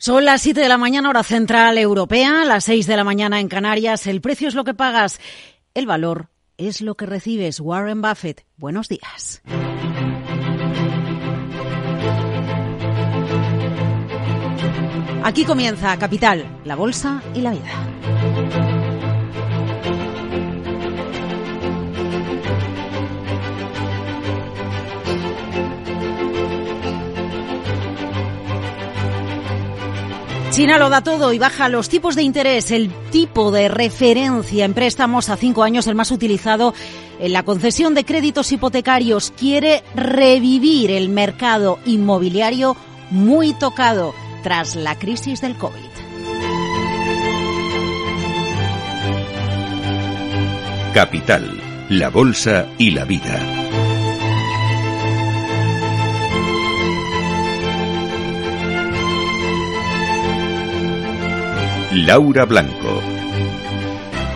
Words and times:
Son 0.00 0.24
las 0.24 0.42
7 0.42 0.60
de 0.60 0.68
la 0.68 0.78
mañana, 0.78 1.08
hora 1.10 1.24
central 1.24 1.76
europea, 1.76 2.44
las 2.44 2.62
6 2.64 2.86
de 2.86 2.96
la 2.96 3.02
mañana 3.02 3.40
en 3.40 3.48
Canarias. 3.48 4.06
El 4.06 4.20
precio 4.20 4.46
es 4.46 4.54
lo 4.54 4.62
que 4.62 4.72
pagas, 4.72 5.18
el 5.74 5.86
valor 5.86 6.28
es 6.56 6.80
lo 6.80 6.94
que 6.94 7.04
recibes. 7.04 7.58
Warren 7.58 8.00
Buffett, 8.00 8.44
buenos 8.56 8.88
días. 8.88 9.42
Aquí 15.24 15.44
comienza 15.44 15.98
Capital, 15.98 16.60
la 16.64 16.76
Bolsa 16.76 17.20
y 17.34 17.40
la 17.40 17.50
Vida. 17.50 18.67
China 30.58 30.76
lo 30.76 30.90
da 30.90 31.02
todo 31.02 31.32
y 31.32 31.38
baja 31.38 31.68
los 31.68 31.88
tipos 31.88 32.16
de 32.16 32.24
interés, 32.24 32.72
el 32.72 32.90
tipo 33.12 33.52
de 33.52 33.68
referencia 33.68 34.64
en 34.64 34.74
préstamos 34.74 35.28
a 35.28 35.36
cinco 35.36 35.62
años, 35.62 35.86
el 35.86 35.94
más 35.94 36.10
utilizado 36.10 36.74
en 37.20 37.32
la 37.32 37.44
concesión 37.44 37.94
de 37.94 38.04
créditos 38.04 38.50
hipotecarios, 38.50 39.32
quiere 39.38 39.84
revivir 39.94 40.90
el 40.90 41.10
mercado 41.10 41.78
inmobiliario 41.86 42.76
muy 43.10 43.54
tocado 43.54 44.16
tras 44.42 44.74
la 44.74 44.98
crisis 44.98 45.40
del 45.40 45.54
COVID. 45.56 45.78
Capital, 50.92 51.86
la 51.88 52.08
Bolsa 52.08 52.66
y 52.78 52.90
la 52.90 53.04
Vida. 53.04 53.57
Laura 62.06 62.44
Blanco. 62.44 63.02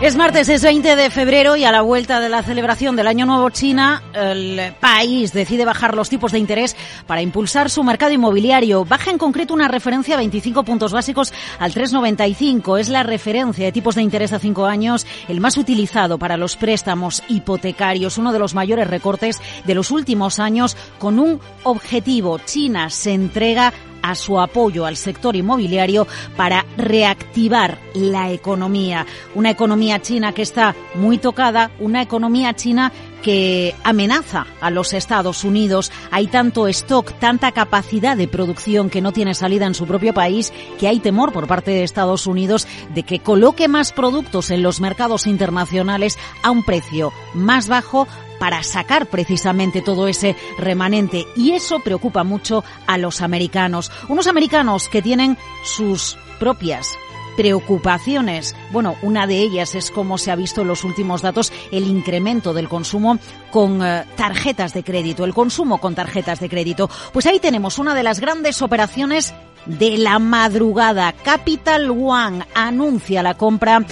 Es 0.01 0.17
martes, 0.17 0.49
es 0.49 0.63
20 0.63 0.97
de 0.97 1.09
febrero 1.09 1.55
y 1.55 1.63
a 1.63 1.71
la 1.71 1.81
vuelta 1.81 2.19
de 2.19 2.27
la 2.27 2.43
celebración 2.43 2.97
del 2.97 3.07
Año 3.07 3.25
Nuevo 3.25 3.49
China, 3.51 4.03
el 4.13 4.73
país 4.81 5.31
decide 5.31 5.63
bajar 5.63 5.95
los 5.95 6.09
tipos 6.09 6.33
de 6.33 6.39
interés 6.39 6.75
para 7.07 7.21
impulsar 7.21 7.69
su 7.69 7.85
mercado 7.85 8.11
inmobiliario. 8.11 8.83
Baja 8.83 9.11
en 9.11 9.17
concreto 9.17 9.53
una 9.53 9.69
referencia 9.69 10.15
a 10.15 10.17
25 10.17 10.63
puntos 10.63 10.91
básicos 10.91 11.31
al 11.57 11.73
3,95. 11.73 12.79
Es 12.79 12.89
la 12.89 13.03
referencia 13.03 13.63
de 13.63 13.71
tipos 13.71 13.95
de 13.95 14.01
interés 14.01 14.33
a 14.33 14.39
cinco 14.39 14.65
años, 14.65 15.07
el 15.29 15.39
más 15.39 15.55
utilizado 15.55 16.17
para 16.17 16.35
los 16.35 16.57
préstamos 16.57 17.23
hipotecarios, 17.29 18.17
uno 18.17 18.33
de 18.33 18.39
los 18.39 18.55
mayores 18.55 18.89
recortes 18.89 19.39
de 19.63 19.75
los 19.75 19.89
últimos 19.89 20.39
años 20.39 20.75
con 20.99 21.17
un 21.17 21.39
objetivo. 21.63 22.39
China 22.39 22.89
se 22.89 23.13
entrega 23.13 23.71
a 24.03 24.13
su 24.13 24.39
apoyo 24.39 24.85
al 24.85 24.97
sector 24.97 25.35
inmobiliario 25.35 26.05
para 26.37 26.67
reactivar 26.77 27.79
la 27.95 28.29
economía. 28.31 29.07
Una 29.33 29.49
economía 29.49 29.99
china 29.99 30.33
que 30.33 30.43
está 30.43 30.75
muy 30.93 31.17
tocada, 31.17 31.71
una 31.79 32.03
economía 32.03 32.53
china 32.53 32.91
que 33.23 33.73
amenaza 33.83 34.45
a 34.61 34.69
los 34.69 34.93
Estados 34.93 35.43
Unidos. 35.43 35.91
Hay 36.11 36.27
tanto 36.27 36.67
stock, 36.67 37.13
tanta 37.19 37.53
capacidad 37.53 38.17
de 38.17 38.27
producción 38.27 38.89
que 38.89 39.01
no 39.01 39.13
tiene 39.13 39.33
salida 39.33 39.65
en 39.65 39.73
su 39.73 39.87
propio 39.87 40.13
país, 40.13 40.53
que 40.77 40.89
hay 40.89 40.99
temor 40.99 41.31
por 41.31 41.47
parte 41.47 41.71
de 41.71 41.83
Estados 41.83 42.27
Unidos 42.27 42.67
de 42.93 43.03
que 43.03 43.19
coloque 43.19 43.67
más 43.67 43.93
productos 43.93 44.51
en 44.51 44.61
los 44.61 44.81
mercados 44.81 45.25
internacionales 45.25 46.19
a 46.43 46.51
un 46.51 46.63
precio 46.63 47.13
más 47.33 47.67
bajo 47.69 48.07
para 48.43 48.61
sacar 48.61 49.05
precisamente 49.05 49.81
todo 49.81 50.09
ese 50.09 50.35
remanente. 50.57 51.25
Y 51.37 51.51
eso 51.51 51.79
preocupa 51.79 52.25
mucho 52.25 52.61
a 52.87 52.97
los 52.97 53.21
americanos. 53.21 53.89
Unos 54.09 54.27
americanos 54.27 54.89
que 54.89 55.01
tienen 55.01 55.37
sus 55.63 56.17
propias 56.41 56.89
preocupaciones. 57.37 58.53
Bueno, 58.73 58.97
una 59.01 59.27
de 59.27 59.37
ellas 59.37 59.75
es 59.75 59.91
como 59.91 60.17
se 60.17 60.29
ha 60.29 60.35
visto 60.35 60.59
en 60.59 60.67
los 60.67 60.83
últimos 60.83 61.21
datos 61.21 61.53
el 61.71 61.87
incremento 61.87 62.53
del 62.53 62.67
consumo 62.67 63.17
con 63.49 63.81
eh, 63.81 64.03
tarjetas 64.17 64.73
de 64.73 64.83
crédito, 64.83 65.23
el 65.23 65.33
consumo 65.33 65.77
con 65.79 65.95
tarjetas 65.95 66.41
de 66.41 66.49
crédito. 66.49 66.89
Pues 67.13 67.25
ahí 67.25 67.39
tenemos 67.39 67.79
una 67.79 67.95
de 67.95 68.03
las 68.03 68.19
grandes 68.19 68.61
operaciones 68.61 69.33
de 69.65 69.97
la 69.97 70.19
madrugada. 70.19 71.13
Capital 71.13 71.89
One 71.91 72.45
anuncia 72.53 73.23
la 73.23 73.35
compra 73.35 73.85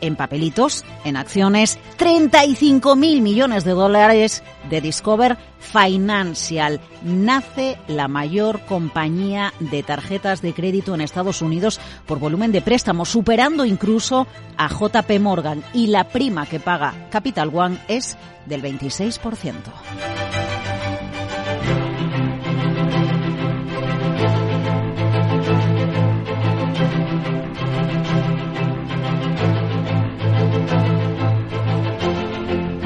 en 0.00 0.16
papelitos, 0.16 0.84
en 1.04 1.16
acciones, 1.16 1.78
35 1.96 2.96
mil 2.96 3.20
millones 3.20 3.64
de 3.64 3.72
dólares 3.72 4.42
de 4.70 4.80
Discover 4.80 5.36
Financial. 5.58 6.80
Nace 7.02 7.78
la 7.88 8.08
mayor 8.08 8.60
compañía 8.66 9.52
de 9.60 9.82
tarjetas 9.82 10.42
de 10.42 10.52
crédito 10.52 10.94
en 10.94 11.00
Estados 11.00 11.42
Unidos 11.42 11.80
por 12.06 12.18
volumen 12.18 12.52
de 12.52 12.62
préstamos, 12.62 13.08
superando 13.08 13.64
incluso 13.64 14.26
a 14.56 14.68
JP 14.68 15.20
Morgan. 15.20 15.62
Y 15.74 15.88
la 15.88 16.04
prima 16.04 16.46
que 16.46 16.60
paga 16.60 17.08
Capital 17.10 17.50
One 17.54 17.78
es 17.88 18.16
del 18.46 18.62
26%. 18.62 19.54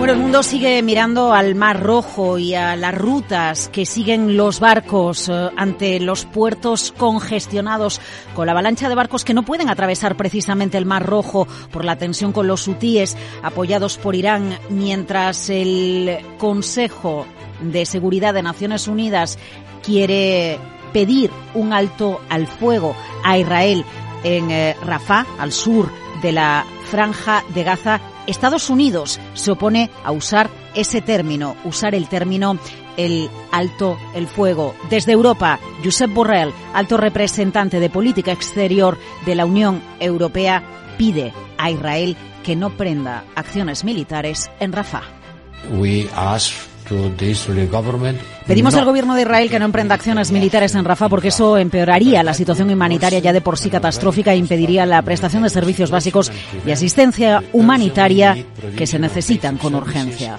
Bueno, 0.02 0.14
el 0.14 0.20
mundo 0.20 0.42
sigue 0.42 0.82
mirando 0.82 1.32
al 1.32 1.54
Mar 1.54 1.80
Rojo 1.80 2.36
y 2.36 2.56
a 2.56 2.74
las 2.74 2.92
rutas 2.92 3.68
que 3.68 3.86
siguen 3.86 4.36
los 4.36 4.58
barcos 4.58 5.28
eh, 5.28 5.50
ante 5.56 6.00
los 6.00 6.24
puertos 6.24 6.92
congestionados 6.98 8.00
con 8.34 8.46
la 8.46 8.50
avalancha 8.50 8.88
de 8.88 8.96
barcos 8.96 9.24
que 9.24 9.32
no 9.32 9.44
pueden 9.44 9.70
atravesar 9.70 10.16
precisamente 10.16 10.76
el 10.76 10.86
Mar 10.86 11.06
Rojo 11.06 11.46
por 11.70 11.84
la 11.84 11.98
tensión 11.98 12.32
con 12.32 12.48
los 12.48 12.66
hutíes 12.66 13.16
apoyados 13.44 13.96
por 13.96 14.16
Irán, 14.16 14.58
mientras 14.70 15.48
el 15.50 16.18
Consejo 16.36 17.24
de 17.60 17.86
Seguridad 17.86 18.34
de 18.34 18.42
Naciones 18.42 18.88
Unidas 18.88 19.38
quiere 19.84 20.58
pedir 20.92 21.30
un 21.54 21.72
alto 21.72 22.20
al 22.28 22.48
fuego 22.48 22.96
a 23.22 23.38
Israel 23.38 23.84
en 24.24 24.50
eh, 24.50 24.74
Rafah, 24.84 25.26
al 25.38 25.52
sur 25.52 25.88
de 26.22 26.32
la 26.32 26.66
franja 26.90 27.44
de 27.54 27.62
Gaza 27.62 28.00
Estados 28.26 28.70
Unidos 28.70 29.20
se 29.34 29.50
opone 29.50 29.90
a 30.04 30.12
usar 30.12 30.50
ese 30.74 31.00
término, 31.00 31.56
usar 31.64 31.94
el 31.94 32.08
término 32.08 32.58
el 32.96 33.30
alto 33.50 33.98
el 34.14 34.26
fuego. 34.26 34.74
Desde 34.90 35.12
Europa, 35.12 35.58
Josep 35.84 36.12
Borrell, 36.12 36.52
alto 36.74 36.96
representante 36.96 37.80
de 37.80 37.90
política 37.90 38.32
exterior 38.32 38.98
de 39.26 39.34
la 39.34 39.46
Unión 39.46 39.82
Europea, 40.00 40.62
pide 40.98 41.32
a 41.58 41.70
Israel 41.70 42.16
que 42.42 42.56
no 42.56 42.70
prenda 42.76 43.24
acciones 43.34 43.84
militares 43.84 44.50
en 44.60 44.72
Rafah. 44.72 45.04
Pedimos 48.46 48.74
al 48.74 48.84
gobierno 48.84 49.14
de 49.14 49.22
Israel 49.22 49.50
que 49.50 49.58
no 49.58 49.64
emprenda 49.64 49.94
acciones 49.94 50.32
militares 50.32 50.74
en 50.74 50.84
Rafah 50.84 51.08
porque 51.08 51.28
eso 51.28 51.56
empeoraría 51.58 52.22
la 52.22 52.34
situación 52.34 52.70
humanitaria 52.70 53.18
ya 53.18 53.32
de 53.32 53.40
por 53.40 53.58
sí 53.58 53.70
catastrófica 53.70 54.32
e 54.32 54.36
impediría 54.36 54.84
la 54.86 55.02
prestación 55.02 55.42
de 55.42 55.50
servicios 55.50 55.90
básicos 55.90 56.32
y 56.66 56.70
asistencia 56.70 57.42
humanitaria 57.52 58.36
que 58.76 58.86
se 58.86 58.98
necesitan 58.98 59.58
con 59.58 59.74
urgencia. 59.74 60.38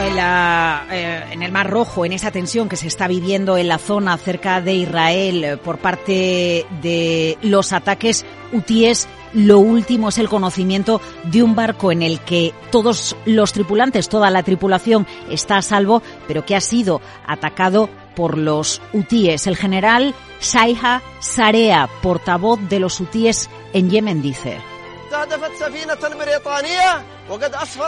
Eh, 0.00 1.24
en, 1.32 1.42
el 1.42 1.52
Mar 1.52 1.68
Rojo, 1.68 2.06
en 2.06 2.12
esa 2.12 2.30
tensión 2.30 2.68
que 2.68 2.76
se 2.76 2.86
está 2.86 3.08
viviendo 3.08 3.58
en 3.58 3.68
la 3.68 3.78
zona 3.78 4.16
cerca 4.16 4.62
de 4.62 4.74
Israel 4.74 5.44
eh, 5.44 5.56
por 5.58 5.78
parte 5.78 6.64
de 6.80 7.36
los 7.42 7.72
ataques 7.72 8.24
hutíes, 8.52 9.06
lo 9.34 9.58
último 9.58 10.08
es 10.08 10.16
el 10.16 10.30
conocimiento 10.30 11.00
de 11.24 11.42
un 11.42 11.54
barco 11.54 11.92
en 11.92 12.02
el 12.02 12.20
que 12.20 12.54
todos 12.70 13.16
los 13.26 13.52
tripulantes, 13.52 14.08
toda 14.08 14.30
la 14.30 14.42
tripulación 14.42 15.06
está 15.30 15.58
a 15.58 15.62
salvo, 15.62 16.02
pero 16.26 16.46
que 16.46 16.56
ha 16.56 16.60
sido 16.60 17.02
atacado 17.26 17.90
por 18.16 18.38
los 18.38 18.80
hutíes. 18.94 19.46
El 19.46 19.56
general 19.56 20.14
Saiha 20.38 21.02
Sarea, 21.20 21.88
portavoz 22.02 22.60
de 22.68 22.80
los 22.80 22.98
hutíes 22.98 23.50
en 23.74 23.90
Yemen, 23.90 24.22
dice. 24.22 24.71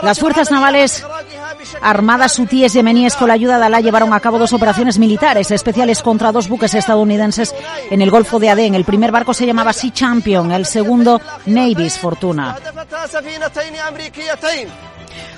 Las 0.01 0.19
fuerzas 0.19 0.51
navales 0.51 1.05
armadas 1.81 2.39
hutíes 2.39 2.73
yemeníes 2.73 3.15
con 3.15 3.27
la 3.27 3.33
ayuda 3.33 3.57
de 3.57 3.65
Alá 3.65 3.81
llevaron 3.81 4.13
a 4.13 4.19
cabo 4.19 4.37
dos 4.37 4.53
operaciones 4.53 4.97
militares 4.97 5.51
especiales 5.51 6.01
contra 6.01 6.31
dos 6.31 6.47
buques 6.47 6.73
estadounidenses 6.73 7.53
en 7.89 8.01
el 8.01 8.11
Golfo 8.11 8.39
de 8.39 8.49
Adén. 8.49 8.75
El 8.75 8.85
primer 8.85 9.11
barco 9.11 9.33
se 9.33 9.45
llamaba 9.45 9.73
Sea 9.73 9.91
Champion, 9.91 10.51
el 10.51 10.65
segundo 10.65 11.19
Navy's 11.45 11.97
Fortuna. 11.99 12.57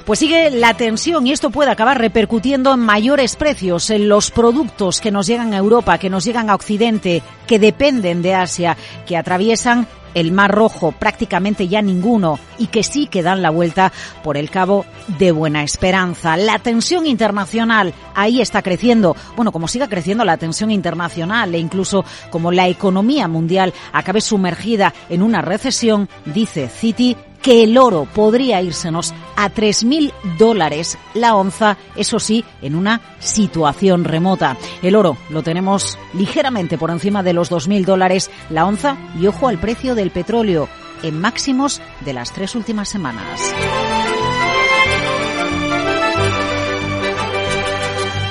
Pues 0.06 0.19
sigue 0.19 0.51
la 0.51 0.74
tensión 0.74 1.28
y 1.28 1.34
esto 1.34 1.50
puede 1.50 1.69
acabar 1.69 2.00
repercutiendo 2.00 2.74
en 2.74 2.80
mayores 2.80 3.36
precios 3.36 3.89
en 3.89 4.07
los 4.07 4.31
productos 4.31 5.01
que 5.01 5.12
nos 5.12 5.28
llegan 5.28 5.54
a 5.54 5.57
Europa, 5.57 5.98
que 5.98 6.10
nos 6.10 6.24
llegan 6.24 6.50
a 6.50 6.56
Occidente, 6.56 7.22
que 7.45 7.60
dependen 7.60 8.22
de 8.22 8.34
Asia, 8.34 8.78
que 9.06 9.18
atraviesan 9.18 9.86
el 10.13 10.31
Mar 10.31 10.51
Rojo, 10.51 10.92
prácticamente 10.92 11.68
ya 11.68 11.81
ninguno, 11.81 12.39
y 12.57 12.68
que 12.68 12.83
sí 12.83 13.07
que 13.07 13.24
dan 13.24 13.42
la 13.42 13.50
vuelta 13.50 13.92
por 14.24 14.38
el 14.38 14.50
Cabo 14.50 14.86
de 15.19 15.31
Buena 15.31 15.63
Esperanza. 15.63 16.38
La 16.38 16.59
tensión 16.59 17.06
internacional 17.06 17.94
ahí 18.15 18.42
está 18.42 18.62
creciendo. 18.62 19.15
Bueno, 19.36 19.51
como 19.51 19.68
siga 19.68 19.88
creciendo 19.88 20.25
la 20.25 20.38
tensión 20.38 20.71
internacional 20.71 21.54
e 21.56 21.59
incluso 21.59 22.06
como 22.30 22.51
la 22.51 22.68
economía 22.68 23.27
mundial 23.27 23.74
acabe 23.94 24.21
sumergida 24.21 24.94
en 25.09 25.21
una 25.21 25.42
recesión, 25.42 26.10
dice 26.25 26.69
Citi 26.69 27.15
que 27.48 27.64
el 27.64 27.78
oro 27.78 28.06
podría 28.14 28.62
írsenos 28.62 29.14
a 29.38 29.50
3.000 29.50 30.12
dólares 30.38 30.98
la 31.14 31.34
onza, 31.34 31.78
eso 31.96 32.20
sí, 32.20 32.44
en 32.62 32.76
una 32.76 33.00
situación 33.20 34.04
remota. 34.04 34.58
El 34.82 34.98
oro 34.98 35.16
lo 35.30 35.44
tenemos 35.44 35.98
ligeramente 36.14 36.78
por 36.78 36.92
encima 36.92 37.24
de 37.24 37.32
los 37.32 37.50
2.000 37.50 37.86
dólares 37.86 38.30
la 38.50 38.66
onza 38.66 38.98
y 39.18 39.28
ojo 39.28 39.48
al 39.48 39.60
precio 39.60 39.96
del 39.96 40.12
petróleo 40.12 40.68
en 41.04 41.22
máximos 41.22 41.82
de 42.02 42.12
las 42.12 42.34
tres 42.34 42.54
últimas 42.54 42.90
semanas. 42.90 43.42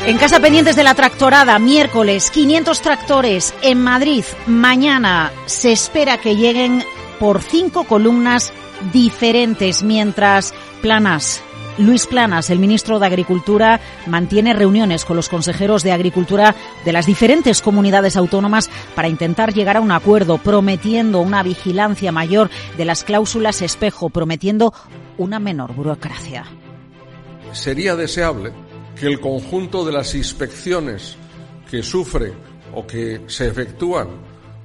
En 0.05 0.19
casa 0.19 0.41
pendientes 0.41 0.77
de 0.77 0.85
la 0.85 0.95
tractorada, 0.95 1.59
miércoles, 1.59 2.31
500 2.31 2.83
tractores 2.83 3.55
en 3.63 3.81
Madrid. 3.81 4.25
Mañana 4.47 5.33
se 5.47 5.73
espera 5.73 6.19
que 6.19 6.37
lleguen 6.37 6.85
por 7.19 7.41
cinco 7.41 7.85
columnas 7.85 8.53
diferentes, 8.93 9.82
mientras 9.82 10.55
Planas, 10.82 11.43
Luis 11.78 12.06
Planas, 12.06 12.49
el 12.49 12.58
ministro 12.58 12.99
de 12.99 13.06
Agricultura, 13.06 13.81
mantiene 14.06 14.55
reuniones 14.55 15.05
con 15.05 15.17
los 15.17 15.28
consejeros 15.28 15.82
de 15.82 15.93
Agricultura 15.93 16.55
de 16.84 16.93
las 16.93 17.06
diferentes 17.06 17.61
comunidades 17.61 18.17
autónomas 18.17 18.70
para 18.94 19.08
intentar 19.08 19.52
llegar 19.52 19.76
a 19.76 19.81
un 19.81 19.93
acuerdo, 19.93 20.38
prometiendo 20.38 21.20
una 21.20 21.43
vigilancia 21.43 22.12
mayor 22.12 22.50
de 22.78 22.84
las 22.87 23.05
cláusulas 23.05 23.61
espejo, 23.61 24.08
prometiendo 24.08 24.73
una 25.19 25.38
menor 25.38 25.75
burocracia. 25.75 26.44
Sería 27.52 27.94
deseable 27.94 28.52
que 28.99 29.06
el 29.06 29.20
conjunto 29.20 29.84
de 29.84 29.93
las 29.93 30.14
inspecciones 30.14 31.17
que 31.70 31.82
sufre 31.82 32.32
o 32.75 32.87
que 32.87 33.22
se 33.26 33.49
efectúan 33.49 34.08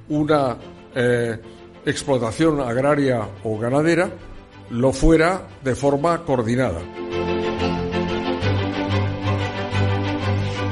una 0.08 0.56
eh, 0.94 1.38
explotación 1.84 2.60
agraria 2.60 3.28
o 3.44 3.58
ganadera 3.58 4.10
lo 4.70 4.92
fuera 4.92 5.48
de 5.62 5.74
forma 5.74 6.24
coordinada. 6.24 6.80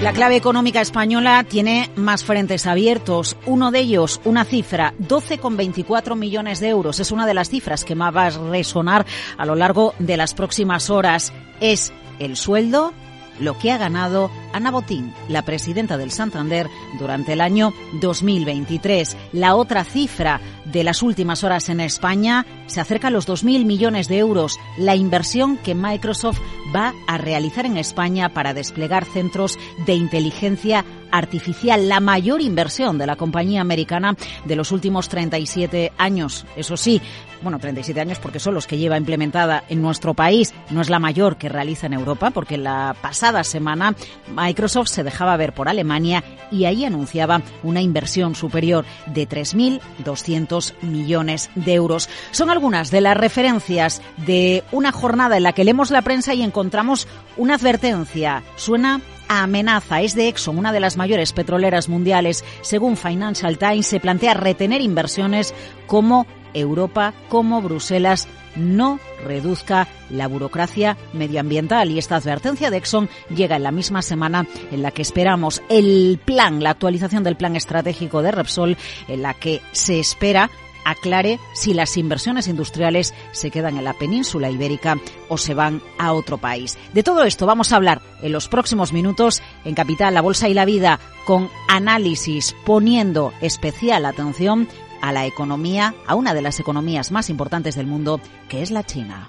La 0.00 0.14
clave 0.14 0.36
económica 0.36 0.80
española 0.80 1.44
tiene 1.46 1.90
más 1.94 2.24
frentes 2.24 2.66
abiertos. 2.66 3.36
Uno 3.44 3.70
de 3.70 3.80
ellos, 3.80 4.18
una 4.24 4.46
cifra, 4.46 4.94
12,24 4.98 6.16
millones 6.16 6.58
de 6.60 6.70
euros. 6.70 7.00
Es 7.00 7.12
una 7.12 7.26
de 7.26 7.34
las 7.34 7.50
cifras 7.50 7.84
que 7.84 7.94
más 7.94 8.16
va 8.16 8.26
a 8.26 8.30
resonar 8.30 9.04
a 9.36 9.44
lo 9.44 9.54
largo 9.56 9.92
de 9.98 10.16
las 10.16 10.32
próximas 10.32 10.88
horas. 10.88 11.34
Es 11.60 11.92
el 12.18 12.38
sueldo 12.38 12.94
lo 13.40 13.58
que 13.58 13.72
ha 13.72 13.78
ganado 13.78 14.30
Ana 14.52 14.70
Botín, 14.70 15.12
la 15.28 15.42
presidenta 15.42 15.96
del 15.96 16.10
Santander, 16.10 16.68
durante 16.98 17.32
el 17.32 17.40
año 17.40 17.72
2023. 18.00 19.16
La 19.32 19.54
otra 19.54 19.84
cifra 19.84 20.40
de 20.72 20.84
las 20.84 21.02
últimas 21.02 21.44
horas 21.44 21.68
en 21.68 21.80
España 21.80 22.46
se 22.66 22.80
acerca 22.80 23.08
a 23.08 23.10
los 23.10 23.28
2.000 23.28 23.64
millones 23.64 24.08
de 24.08 24.18
euros, 24.18 24.58
la 24.78 24.94
inversión 24.94 25.56
que 25.58 25.74
Microsoft 25.74 26.40
va 26.74 26.94
a 27.06 27.18
realizar 27.18 27.66
en 27.66 27.76
España 27.76 28.28
para 28.28 28.54
desplegar 28.54 29.04
centros 29.04 29.58
de 29.86 29.94
inteligencia 29.94 30.84
artificial, 31.10 31.88
la 31.88 32.00
mayor 32.00 32.40
inversión 32.40 32.98
de 32.98 33.06
la 33.06 33.16
compañía 33.16 33.60
americana 33.60 34.16
de 34.44 34.56
los 34.56 34.72
últimos 34.72 35.08
37 35.08 35.92
años. 35.98 36.46
Eso 36.56 36.76
sí, 36.76 37.00
bueno, 37.42 37.58
37 37.58 38.00
años 38.00 38.18
porque 38.18 38.38
son 38.38 38.54
los 38.54 38.66
que 38.66 38.78
lleva 38.78 38.96
implementada 38.96 39.64
en 39.68 39.82
nuestro 39.82 40.14
país, 40.14 40.54
no 40.70 40.80
es 40.80 40.90
la 40.90 40.98
mayor 40.98 41.36
que 41.36 41.48
realiza 41.48 41.86
en 41.86 41.94
Europa, 41.94 42.30
porque 42.30 42.58
la 42.58 42.94
pasada 43.00 43.44
semana 43.44 43.94
Microsoft 44.34 44.88
se 44.88 45.04
dejaba 45.04 45.36
ver 45.36 45.52
por 45.52 45.68
Alemania 45.68 46.22
y 46.50 46.64
ahí 46.64 46.84
anunciaba 46.84 47.42
una 47.62 47.80
inversión 47.80 48.34
superior 48.34 48.84
de 49.06 49.28
3.200 49.28 50.59
millones 50.82 51.50
de 51.54 51.74
euros. 51.74 52.08
Son 52.30 52.50
algunas 52.50 52.90
de 52.90 53.00
las 53.00 53.16
referencias 53.16 54.02
de 54.16 54.64
una 54.72 54.92
jornada 54.92 55.36
en 55.36 55.42
la 55.42 55.52
que 55.52 55.64
leemos 55.64 55.90
la 55.90 56.02
prensa 56.02 56.34
y 56.34 56.42
encontramos 56.42 57.08
una 57.36 57.54
advertencia. 57.54 58.42
Suena 58.56 59.00
amenaza. 59.28 60.00
Es 60.00 60.14
de 60.14 60.28
Exxon, 60.28 60.58
una 60.58 60.72
de 60.72 60.80
las 60.80 60.96
mayores 60.96 61.32
petroleras 61.32 61.88
mundiales. 61.88 62.44
Según 62.62 62.96
Financial 62.96 63.56
Times, 63.58 63.86
se 63.86 64.00
plantea 64.00 64.34
retener 64.34 64.80
inversiones 64.80 65.54
como 65.86 66.26
Europa 66.52 67.14
como 67.28 67.62
Bruselas 67.62 68.28
no 68.56 68.98
reduzca 69.24 69.88
la 70.10 70.28
burocracia 70.28 70.96
medioambiental. 71.12 71.90
Y 71.90 71.98
esta 71.98 72.16
advertencia 72.16 72.70
de 72.70 72.76
Exxon 72.76 73.08
llega 73.34 73.56
en 73.56 73.62
la 73.62 73.72
misma 73.72 74.02
semana 74.02 74.46
en 74.70 74.82
la 74.82 74.90
que 74.90 75.02
esperamos 75.02 75.62
el 75.68 76.20
plan, 76.24 76.62
la 76.62 76.70
actualización 76.70 77.22
del 77.22 77.36
plan 77.36 77.56
estratégico 77.56 78.22
de 78.22 78.32
Repsol, 78.32 78.76
en 79.08 79.22
la 79.22 79.34
que 79.34 79.60
se 79.72 79.98
espera 80.00 80.50
aclare 80.84 81.38
si 81.52 81.74
las 81.74 81.96
inversiones 81.96 82.48
industriales 82.48 83.14
se 83.32 83.50
quedan 83.50 83.76
en 83.76 83.84
la 83.84 83.94
península 83.94 84.50
ibérica 84.50 84.96
o 85.28 85.38
se 85.38 85.54
van 85.54 85.82
a 85.98 86.12
otro 86.12 86.38
país. 86.38 86.78
De 86.92 87.02
todo 87.02 87.24
esto 87.24 87.46
vamos 87.46 87.72
a 87.72 87.76
hablar 87.76 88.00
en 88.22 88.32
los 88.32 88.48
próximos 88.48 88.92
minutos 88.92 89.42
en 89.64 89.74
Capital, 89.74 90.14
la 90.14 90.22
Bolsa 90.22 90.48
y 90.48 90.54
la 90.54 90.64
Vida, 90.64 90.98
con 91.26 91.50
análisis 91.68 92.56
poniendo 92.64 93.32
especial 93.40 94.04
atención 94.04 94.68
a 95.00 95.12
la 95.12 95.26
economía, 95.26 95.94
a 96.06 96.14
una 96.14 96.34
de 96.34 96.42
las 96.42 96.60
economías 96.60 97.10
más 97.10 97.30
importantes 97.30 97.74
del 97.74 97.86
mundo, 97.86 98.20
que 98.48 98.62
es 98.62 98.70
la 98.70 98.84
China. 98.84 99.28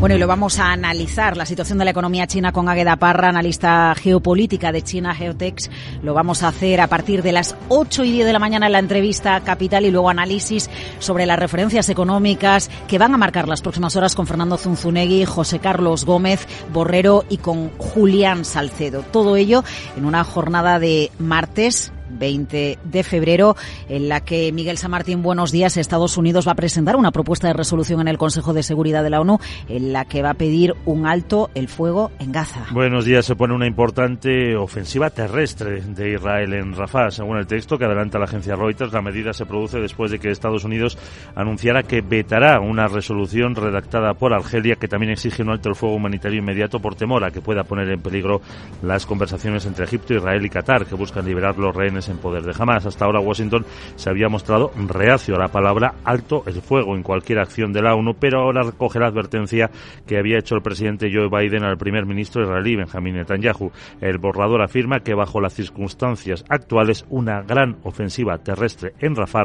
Bueno, 0.00 0.16
y 0.16 0.18
lo 0.18 0.26
vamos 0.26 0.58
a 0.58 0.72
analizar, 0.72 1.36
la 1.36 1.44
situación 1.44 1.76
de 1.76 1.84
la 1.84 1.90
economía 1.90 2.26
china 2.26 2.52
con 2.52 2.70
Águeda 2.70 2.96
Parra, 2.96 3.28
analista 3.28 3.94
geopolítica 3.94 4.72
de 4.72 4.80
China 4.80 5.14
Geotex. 5.14 5.68
Lo 6.02 6.14
vamos 6.14 6.42
a 6.42 6.48
hacer 6.48 6.80
a 6.80 6.86
partir 6.86 7.22
de 7.22 7.32
las 7.32 7.54
8 7.68 8.04
y 8.04 8.12
10 8.12 8.26
de 8.26 8.32
la 8.32 8.38
mañana 8.38 8.64
en 8.64 8.72
la 8.72 8.78
entrevista 8.78 9.38
Capital 9.40 9.84
y 9.84 9.90
luego 9.90 10.08
análisis 10.08 10.70
sobre 11.00 11.26
las 11.26 11.38
referencias 11.38 11.90
económicas 11.90 12.70
que 12.88 12.96
van 12.96 13.12
a 13.12 13.18
marcar 13.18 13.46
las 13.46 13.60
próximas 13.60 13.94
horas 13.94 14.14
con 14.14 14.26
Fernando 14.26 14.56
Zunzunegui, 14.56 15.26
José 15.26 15.58
Carlos 15.58 16.06
Gómez 16.06 16.48
Borrero 16.72 17.26
y 17.28 17.36
con 17.36 17.68
Julián 17.76 18.46
Salcedo. 18.46 19.02
Todo 19.02 19.36
ello 19.36 19.64
en 19.98 20.06
una 20.06 20.24
jornada 20.24 20.78
de 20.78 21.12
martes 21.18 21.92
20 22.10 22.78
de 22.82 23.02
febrero, 23.02 23.56
en 23.88 24.08
la 24.08 24.20
que 24.20 24.52
Miguel 24.52 24.78
San 24.78 24.90
Martín, 24.90 25.22
buenos 25.22 25.52
días, 25.52 25.76
Estados 25.76 26.16
Unidos 26.16 26.46
va 26.46 26.52
a 26.52 26.56
presentar 26.56 26.96
una 26.96 27.12
propuesta 27.12 27.48
de 27.48 27.54
resolución 27.54 28.00
en 28.00 28.08
el 28.08 28.18
Consejo 28.18 28.52
de 28.52 28.62
Seguridad 28.62 29.02
de 29.02 29.10
la 29.10 29.20
ONU 29.20 29.38
en 29.68 29.92
la 29.92 30.04
que 30.04 30.22
va 30.22 30.30
a 30.30 30.34
pedir 30.34 30.74
un 30.84 31.06
alto 31.06 31.50
el 31.54 31.68
fuego 31.68 32.10
en 32.18 32.32
Gaza. 32.32 32.66
Buenos 32.72 33.04
días, 33.04 33.24
se 33.24 33.36
pone 33.36 33.54
una 33.54 33.66
importante 33.66 34.56
ofensiva 34.56 35.10
terrestre 35.10 35.80
de 35.80 36.14
Israel 36.14 36.52
en 36.54 36.74
Rafah. 36.74 37.10
Según 37.10 37.38
el 37.38 37.46
texto 37.46 37.78
que 37.78 37.84
adelanta 37.84 38.18
la 38.18 38.24
agencia 38.24 38.56
Reuters, 38.56 38.92
la 38.92 39.02
medida 39.02 39.32
se 39.32 39.46
produce 39.46 39.78
después 39.78 40.10
de 40.10 40.18
que 40.18 40.30
Estados 40.30 40.64
Unidos 40.64 40.98
anunciara 41.34 41.82
que 41.82 42.00
vetará 42.00 42.60
una 42.60 42.86
resolución 42.88 43.54
redactada 43.54 44.14
por 44.14 44.32
Argelia 44.32 44.76
que 44.76 44.88
también 44.88 45.12
exige 45.12 45.42
un 45.42 45.50
alto 45.50 45.68
el 45.68 45.74
fuego 45.74 45.94
humanitario 45.94 46.38
inmediato 46.38 46.80
por 46.80 46.94
temor 46.94 47.24
a 47.24 47.30
que 47.30 47.40
pueda 47.40 47.64
poner 47.64 47.88
en 47.90 48.00
peligro 48.00 48.40
las 48.82 49.06
conversaciones 49.06 49.66
entre 49.66 49.84
Egipto, 49.84 50.14
Israel 50.14 50.44
y 50.44 50.50
Qatar, 50.50 50.86
que 50.86 50.94
buscan 50.94 51.24
liberar 51.24 51.58
los 51.58 51.74
rehenes 51.74 51.99
en 52.08 52.18
poder 52.18 52.42
de 52.42 52.54
Hamas. 52.58 52.86
Hasta 52.86 53.04
ahora 53.04 53.20
Washington 53.20 53.64
se 53.96 54.10
había 54.10 54.28
mostrado 54.28 54.70
reacio 54.88 55.36
a 55.36 55.38
la 55.38 55.48
palabra 55.48 55.94
alto 56.04 56.42
el 56.46 56.60
fuego 56.62 56.94
en 56.94 57.02
cualquier 57.02 57.38
acción 57.38 57.72
de 57.72 57.82
la 57.82 57.94
ONU, 57.94 58.14
pero 58.18 58.40
ahora 58.40 58.62
recoge 58.62 58.98
la 58.98 59.08
advertencia 59.08 59.70
que 60.06 60.18
había 60.18 60.38
hecho 60.38 60.54
el 60.54 60.62
presidente 60.62 61.10
Joe 61.12 61.28
Biden 61.28 61.64
al 61.64 61.78
primer 61.78 62.06
ministro 62.06 62.42
israelí 62.42 62.76
Benjamin 62.76 63.16
Netanyahu. 63.16 63.70
El 64.00 64.18
borrador 64.18 64.62
afirma 64.62 65.00
que 65.00 65.14
bajo 65.14 65.40
las 65.40 65.54
circunstancias 65.54 66.44
actuales 66.48 67.04
una 67.08 67.42
gran 67.42 67.76
ofensiva 67.84 68.38
terrestre 68.38 68.94
en 69.00 69.16
Rafah 69.16 69.40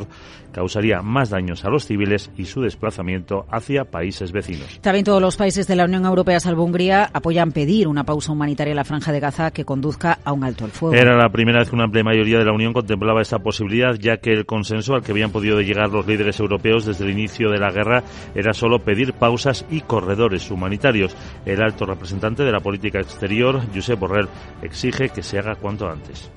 causaría 0.55 1.01
más 1.01 1.31
daños 1.31 1.65
a 1.65 1.69
los 1.69 1.85
civiles 1.85 2.31
y 2.37 2.45
su 2.45 2.61
desplazamiento 2.61 3.45
hacia 3.51 3.83
países 3.83 4.31
vecinos. 4.31 4.79
También 4.79 5.03
todos 5.03 5.21
los 5.21 5.35
países 5.35 5.67
de 5.67 5.75
la 5.75 5.83
Unión 5.83 6.05
Europea, 6.05 6.39
salvo 6.39 6.63
Hungría, 6.63 7.09
apoyan 7.11 7.51
pedir 7.51 7.89
una 7.89 8.05
pausa 8.05 8.31
humanitaria 8.31 8.71
en 8.71 8.77
la 8.77 8.85
franja 8.85 9.11
de 9.11 9.19
Gaza 9.19 9.51
que 9.51 9.65
conduzca 9.65 10.19
a 10.23 10.31
un 10.31 10.45
alto 10.45 10.63
el 10.63 10.71
fuego. 10.71 10.95
Era 10.95 11.17
la 11.17 11.29
primera 11.29 11.59
vez 11.59 11.69
que 11.69 11.75
una 11.75 11.83
amplia 11.83 12.05
mayoría 12.05 12.39
de 12.39 12.44
la 12.45 12.53
Unión 12.53 12.73
contemplaba 12.73 13.21
esta 13.21 13.39
posibilidad, 13.39 13.95
ya 13.95 14.17
que 14.17 14.31
el 14.31 14.45
consenso 14.45 14.93
al 14.93 15.03
que 15.03 15.11
habían 15.11 15.31
podido 15.31 15.61
llegar 15.61 15.89
los 15.89 16.07
líderes 16.07 16.39
europeos 16.39 16.85
desde 16.85 17.05
el 17.05 17.11
inicio 17.11 17.49
de 17.49 17.59
la 17.59 17.71
guerra 17.71 18.03
era 18.33 18.53
solo 18.53 18.79
pedir 18.79 19.13
pausas 19.13 19.65
y 19.69 19.81
corredores 19.81 20.49
humanitarios. 20.51 21.15
El 21.45 21.61
alto 21.61 21.85
representante 21.85 22.43
de 22.43 22.51
la 22.51 22.59
política 22.59 22.99
exterior, 22.99 23.61
Josep 23.73 23.99
Borrell, 23.99 24.29
exige 24.61 25.09
que 25.09 25.23
se 25.23 25.39
haga 25.39 25.55
cuanto 25.55 25.87
antes. 25.87 26.31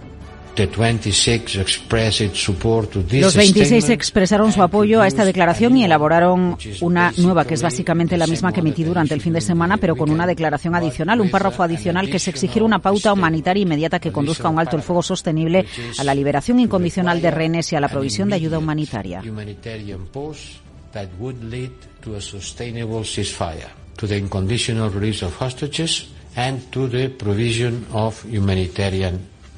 Los 3.21 3.37
26 3.37 3.88
expresaron 3.91 4.53
su 4.53 4.62
apoyo 4.62 5.00
a 5.00 5.07
esta 5.07 5.25
declaración 5.25 5.77
y 5.77 5.85
elaboraron 5.85 6.57
una 6.81 7.12
nueva, 7.17 7.45
que 7.45 7.55
es 7.55 7.62
básicamente 7.62 8.17
la 8.17 8.27
misma 8.27 8.53
que 8.53 8.61
emití 8.61 8.85
durante 8.85 9.15
el 9.15 9.21
fin 9.21 9.33
de 9.33 9.41
semana, 9.41 9.77
pero 9.77 9.97
con 9.97 10.11
una 10.11 10.27
declaración 10.27 10.75
adicional, 10.75 11.21
un 11.21 11.31
párrafo 11.31 11.62
adicional 11.62 12.09
que 12.11 12.17
es 12.17 12.29
exigir 12.29 12.62
una 12.62 12.79
pauta 12.79 13.12
humanitaria 13.12 13.62
inmediata 13.62 13.99
que 13.99 14.12
conduzca 14.12 14.49
a 14.49 14.50
un 14.50 14.59
alto 14.59 14.77
el 14.77 14.83
fuego 14.83 15.03
sostenible, 15.03 15.67
a 15.99 16.05
la 16.05 16.15
liberación 16.15 16.61
incondicional 16.61 17.21
de 17.21 17.31
rehenes 17.31 17.73
y 17.73 17.77
a 17.77 17.81
la 17.81 17.88
provisión 17.88 18.29
de 18.29 18.37
ayuda 18.37 18.59
humanitaria. 18.59 19.23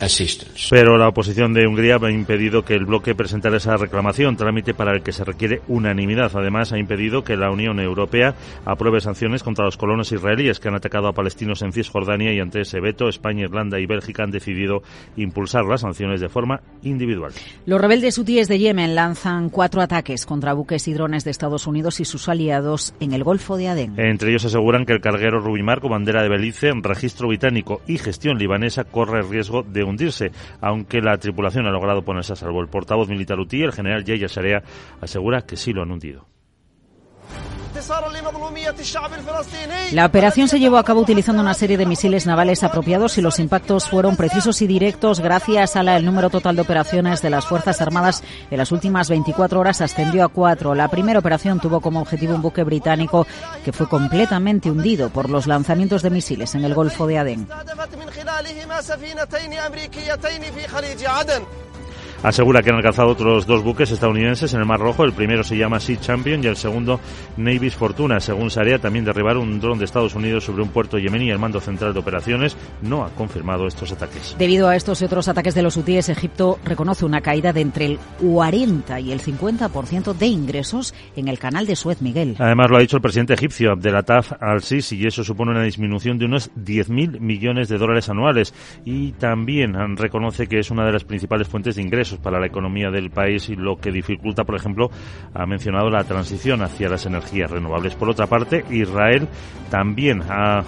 Humanitarian 0.01 0.71
Pero 0.71 0.97
la 0.97 1.09
oposición 1.09 1.53
de 1.53 1.67
Hungría 1.67 1.99
ha 2.01 2.11
impedido 2.11 2.65
que 2.65 2.75
el 2.75 2.87
bloque 2.87 3.15
presentara 3.15 3.59
esa 3.59 3.77
reclamación, 3.77 4.37
trámite 4.37 4.75
para 4.75 4.93
el 4.93 5.03
que 5.03 5.13
se 5.13 5.25
requiere 5.25 5.61
unanimidad. 5.69 6.31
Además, 6.35 6.73
ha 6.73 6.79
impedido 6.79 7.23
que 7.23 7.37
la 7.37 7.51
Unión 7.51 7.81
Europea 7.81 8.35
apruebe 8.65 9.01
sanciones 9.01 9.43
contra 9.43 9.65
los 9.65 9.77
colonos 9.77 10.13
israelíes 10.13 10.61
que 10.61 10.69
han 10.69 10.75
atacado 10.75 11.09
a 11.09 11.13
palestinos 11.13 11.63
en 11.63 11.73
Cisjordania 11.73 12.33
y 12.33 12.41
ante 12.41 12.63
ese 12.63 12.81
veto, 12.81 13.09
España, 13.09 13.45
Irlanda 13.45 13.79
y 13.79 13.87
Bélgica 13.87 14.23
han 14.23 14.31
decidido 14.31 14.83
impulsar 15.17 15.65
las 15.65 15.83
sanciones 15.83 16.21
de 16.21 16.29
forma 16.29 16.61
individual. 16.83 17.33
Los 17.67 17.81
rebeldes 17.81 18.19
hutíes 18.19 18.49
de 18.49 18.59
Yemen 18.59 18.95
lanzan 18.95 19.51
cuatro 19.51 19.83
ataques 19.83 20.27
contra 20.27 20.53
buques 20.53 20.89
y 20.89 20.95
drones 20.95 21.25
de 21.25 21.31
Estados 21.31 21.67
Unidos 21.67 22.01
y 22.01 22.05
sus 22.05 22.29
aliados 22.29 22.95
en 23.01 23.13
el 23.13 23.25
Golfo 23.25 23.57
de 23.57 23.69
Adén. 23.69 23.95
Entre 23.99 24.31
ellos 24.31 24.45
aseguran 24.45 24.87
que 24.87 24.93
el 24.93 25.01
carguero 25.01 25.41
Rubimar, 25.41 25.81
con 25.81 25.91
bandera 25.91 26.23
de 26.23 26.29
Belice, 26.29 26.69
en 26.69 26.83
registro 26.83 27.29
británico 27.29 27.83
y 27.87 27.99
gestión 27.99 28.39
libanesa, 28.39 28.85
corre 28.85 29.21
el 29.21 29.29
riesgo 29.29 29.63
de 29.63 29.85
hundirse, 29.91 30.31
aunque 30.61 31.01
la 31.01 31.19
tripulación 31.19 31.67
ha 31.67 31.71
logrado 31.71 32.03
ponerse 32.03 32.33
a 32.33 32.37
salvo. 32.37 32.61
El 32.61 32.69
portavoz 32.69 33.09
militar 33.09 33.39
UTI, 33.39 33.65
el 33.65 33.73
general 33.73 34.05
Yaya 34.05 34.29
Sarea, 34.29 34.63
asegura 35.01 35.43
que 35.43 35.57
sí 35.57 35.73
lo 35.73 35.83
han 35.83 35.91
hundido. 35.91 36.27
La 39.93 40.07
operación 40.07 40.49
se 40.49 40.59
llevó 40.59 40.77
a 40.79 40.85
cabo 40.85 41.01
utilizando 41.01 41.43
una 41.43 41.55
serie 41.55 41.77
de 41.77 41.87
misiles 41.87 42.27
navales 42.27 42.63
apropiados 42.65 43.19
y 43.19 43.23
los 43.23 43.39
impactos 43.39 43.89
fueron 43.89 44.17
precisos 44.17 44.61
y 44.63 44.67
directos 44.67 45.21
gracias 45.21 45.77
a 45.77 45.83
la 45.83 45.97
el 45.97 46.05
número 46.05 46.31
total 46.31 46.57
de 46.57 46.63
operaciones 46.63 47.23
de 47.23 47.31
las 47.31 47.47
Fuerzas 47.47 47.81
Armadas 47.81 48.23
en 48.51 48.59
las 48.59 48.73
últimas 48.73 49.09
24 49.09 49.61
horas 49.61 49.81
ascendió 49.81 50.25
a 50.25 50.29
cuatro. 50.29 50.75
La 50.75 50.89
primera 50.89 51.19
operación 51.19 51.61
tuvo 51.61 51.81
como 51.81 52.01
objetivo 52.01 52.35
un 52.35 52.43
buque 52.43 52.65
británico 52.65 53.27
que 53.65 53.73
fue 53.73 53.89
completamente 53.89 54.71
hundido 54.71 55.11
por 55.11 55.31
los 55.31 55.47
lanzamientos 55.47 56.03
de 56.03 56.11
misiles 56.11 56.55
en 56.55 56.65
el 56.65 56.75
Golfo 56.75 57.07
de 57.07 57.19
Adén. 57.19 57.49
Asegura 62.23 62.63
que 62.63 62.69
han 62.69 62.77
alcanzado 62.77 63.09
otros 63.09 63.47
dos 63.47 63.65
buques 63.65 63.91
estadounidenses 63.91 64.53
en 64.53 64.61
el 64.61 64.67
Mar 64.67 64.79
Rojo. 64.79 65.05
El 65.05 65.15
primero 65.15 65.43
se 65.43 65.57
llama 65.57 65.81
Sea 65.81 65.99
Champion 65.99 66.45
y 66.45 66.49
el 66.49 66.57
segundo 66.57 67.01
Navy's 67.39 67.75
Fortuna. 67.75 68.21
Según 68.21 68.51
Sarea, 68.51 68.79
también 68.79 69.07
derribaron 69.07 69.45
un 69.45 69.59
dron 69.59 69.79
de 69.79 69.87
Estados 69.87 70.15
Unidos 70.15 70.45
sobre 70.45 70.63
un 70.63 70.69
puerto 70.69 70.99
yemení. 70.99 71.31
El 71.31 71.39
mando 71.39 71.61
central 71.61 71.95
de 71.95 72.01
operaciones 72.01 72.59
no 72.83 73.05
ha 73.05 73.09
confirmado 73.11 73.67
estos 73.67 73.91
ataques. 73.93 74.37
Debido 74.39 74.69
a 74.69 74.77
estos 74.77 75.01
y 75.01 75.07
otros 75.07 75.29
ataques 75.29 75.55
de 75.55 75.63
los 75.63 75.79
hutíes, 75.79 76.11
Egipto 76.11 76.59
reconoce 76.63 77.07
una 77.07 77.23
caída 77.23 77.55
de 77.55 77.63
entre 77.63 77.87
el 77.87 77.99
40 78.21 79.01
y 79.01 79.13
el 79.13 79.23
50% 79.23 80.13
de 80.13 80.27
ingresos 80.27 80.93
en 81.17 81.29
el 81.29 81.39
canal 81.39 81.67
de 81.67 81.75
Suez 81.75 82.03
Miguel. 82.03 82.37
Además, 82.39 82.69
lo 82.69 82.77
ha 82.77 82.81
dicho 82.81 82.97
el 82.97 83.03
presidente 83.03 83.33
egipcio 83.33 83.73
Abdelataf 83.73 84.33
al-Sisi 84.43 84.97
y 84.97 85.07
eso 85.07 85.25
supone 85.25 85.53
una 85.53 85.63
disminución 85.63 86.19
de 86.19 86.27
unos 86.27 86.51
10.000 86.55 87.19
millones 87.19 87.71
de 87.71 87.79
dólares 87.79 88.11
anuales. 88.11 88.53
Y 88.85 89.13
también 89.13 89.75
reconoce 89.97 90.47
que 90.49 90.59
es 90.59 90.71
una 90.71 90.85
de 90.85 90.93
las 90.93 91.05
principales 91.05 91.49
fuentes 91.49 91.77
de 91.77 91.83
ingresos 91.83 92.10
para 92.19 92.41
la 92.41 92.47
economía 92.47 92.91
del 92.91 93.11
país 93.11 93.49
y 93.49 93.57
lo 93.57 93.77
que 93.77 93.91
dificulta, 93.91 94.45
por 94.45 94.57
ejemplo, 94.57 94.91
ha 95.35 95.47
mencionado 95.47 95.91
la 95.91 96.05
transición 96.05 96.63
hacia 96.63 96.89
las 96.89 97.07
energías 97.07 97.51
renovables. 97.51 97.95
Por 97.95 98.11
otra 98.11 98.27
parte, 98.27 98.65
Israel 98.71 99.29
también 99.71 100.23
ha 100.29 100.63